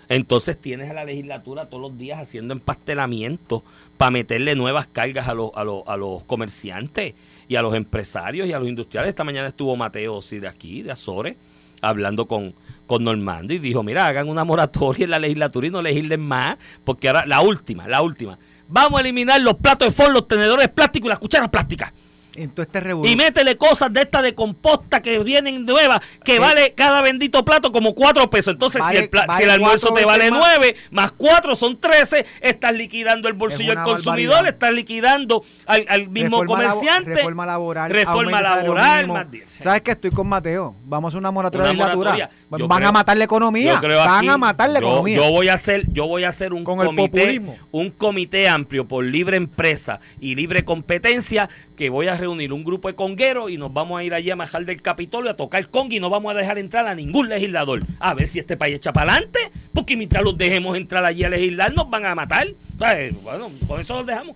Entonces 0.09 0.59
tienes 0.59 0.91
a 0.91 0.93
la 0.93 1.05
legislatura 1.05 1.69
todos 1.69 1.83
los 1.83 1.97
días 1.97 2.19
haciendo 2.19 2.53
empastelamientos 2.53 3.61
para 3.95 4.11
meterle 4.11 4.55
nuevas 4.55 4.87
cargas 4.87 5.29
a 5.29 5.33
los, 5.33 5.51
a, 5.55 5.63
los, 5.63 5.87
a 5.87 5.95
los 5.95 6.21
comerciantes 6.23 7.13
y 7.47 7.55
a 7.55 7.61
los 7.61 7.73
empresarios 7.75 8.45
y 8.45 8.51
a 8.51 8.59
los 8.59 8.67
industriales. 8.67 9.07
Esta 9.07 9.23
mañana 9.23 9.47
estuvo 9.47 9.73
Mateo 9.77 10.19
de 10.19 10.47
aquí, 10.49 10.81
de 10.81 10.91
Azores, 10.91 11.37
hablando 11.79 12.27
con, 12.27 12.53
con 12.87 13.03
Normando 13.03 13.53
y 13.53 13.59
dijo, 13.59 13.81
mira, 13.83 14.05
hagan 14.07 14.29
una 14.29 14.43
moratoria 14.43 15.05
en 15.05 15.11
la 15.11 15.19
legislatura 15.19 15.67
y 15.67 15.71
no 15.71 15.81
legislen 15.81 16.21
más, 16.21 16.57
porque 16.83 17.07
ahora 17.07 17.25
la 17.25 17.41
última, 17.41 17.87
la 17.87 18.01
última, 18.01 18.37
vamos 18.67 18.97
a 18.97 19.01
eliminar 19.01 19.41
los 19.41 19.55
platos 19.55 19.87
de 19.87 19.91
fondo, 19.93 20.13
los 20.13 20.27
tenedores 20.27 20.69
plásticos 20.69 21.07
y 21.07 21.09
las 21.09 21.19
cucharas 21.19 21.49
plásticas. 21.49 21.91
Este 22.35 22.67
Y 23.05 23.15
métele 23.15 23.55
cosas 23.55 23.93
de 23.93 24.01
estas 24.01 24.21
de 24.21 24.35
composta 24.35 25.01
que 25.01 25.19
vienen 25.19 25.65
nuevas, 25.65 26.01
que 26.21 26.35
Eh. 26.35 26.39
vale 26.39 26.73
cada 26.75 27.01
bendito 27.01 27.45
plato 27.45 27.71
como 27.71 27.95
cuatro 27.95 28.29
pesos. 28.29 28.55
Entonces, 28.55 28.81
Vale- 28.81 28.97
si, 28.97 29.03
el 29.05 29.09
vale 29.09 29.37
si 29.37 29.43
el 29.43 29.49
almuerzo 29.51 29.93
te 29.93 30.03
vale 30.03 30.29
nueve, 30.29 30.75
más 30.91 31.13
cuatro 31.13 31.55
son 31.55 31.79
trece, 31.79 32.25
estás 32.41 32.73
liquidando 32.73 33.29
el 33.29 33.35
bolsillo 33.35 33.73
del 33.73 33.83
consumidor, 33.83 34.33
barbaridad. 34.33 34.53
estás 34.53 34.73
liquidando 34.73 35.45
al, 35.65 35.85
al 35.87 36.09
mismo 36.09 36.41
Reforma 36.41 36.63
labo- 36.65 36.73
comerciante. 36.75 37.15
reforma 37.15 37.45
laboral. 37.45 37.89
Reforma 37.91 38.41
laboral, 38.41 39.07
más 39.07 39.31
bien. 39.31 39.45
¿Sabes 39.61 39.81
qué? 39.81 39.91
Estoy 39.91 40.11
con 40.11 40.27
Mateo. 40.27 40.75
Vamos 40.85 41.05
a 41.05 41.09
hacer 41.09 41.19
una 41.19 41.31
moratoria 41.31 41.71
Una 41.71 41.73
moratoria. 41.73 42.29
Van 42.49 42.59
creo- 42.77 42.89
a 42.89 42.91
matar 42.91 43.17
la 43.17 43.23
economía. 43.23 43.79
Van 43.79 44.17
aquí, 44.19 44.27
a 44.27 44.37
matar 44.37 44.69
la 44.69 44.79
yo- 44.79 44.87
economía. 44.87 45.17
Yo 45.17 45.31
voy 45.31 45.47
a 45.49 45.53
hacer, 45.53 45.85
yo 45.91 46.07
voy 46.07 46.23
a 46.23 46.29
hacer 46.29 46.53
un 46.53 46.63
Con 46.63 46.77
comité, 46.85 47.41
un 47.71 47.89
comité 47.89 48.47
amplio 48.49 48.87
por 48.87 49.03
libre 49.05 49.37
empresa 49.37 49.99
y 50.19 50.35
libre 50.35 50.65
competencia 50.65 51.49
que 51.75 51.89
voy 51.89 52.07
a 52.07 52.15
reunir 52.17 52.53
un 52.53 52.63
grupo 52.63 52.87
de 52.87 52.95
congueros 52.95 53.49
y 53.51 53.57
nos 53.57 53.73
vamos 53.73 53.99
a 53.99 54.03
ir 54.03 54.13
allí 54.13 54.29
a 54.31 54.35
Majal 54.35 54.65
del 54.65 54.81
Capitolio 54.81 55.31
a 55.31 55.35
tocar 55.35 55.67
conga 55.69 55.95
y 55.95 55.99
no 55.99 56.09
vamos 56.09 56.33
a 56.33 56.37
dejar 56.37 56.57
entrar 56.57 56.87
a 56.87 56.95
ningún 56.95 57.29
legislador. 57.29 57.83
A 57.99 58.13
ver 58.13 58.27
si 58.27 58.39
este 58.39 58.57
país 58.57 58.75
echa 58.75 58.93
para 58.93 59.13
adelante, 59.13 59.39
porque 59.73 59.95
mientras 59.97 60.23
los 60.23 60.37
dejemos 60.37 60.77
entrar 60.77 61.03
allí 61.05 61.23
a 61.23 61.29
legislar 61.29 61.73
nos 61.73 61.89
van 61.89 62.05
a 62.05 62.15
matar. 62.15 62.47
O 62.75 62.79
sea, 62.79 63.01
eh, 63.01 63.13
Bueno, 63.23 63.49
con 63.67 63.79
eso 63.81 63.93
los 63.95 64.05
dejamos. 64.05 64.35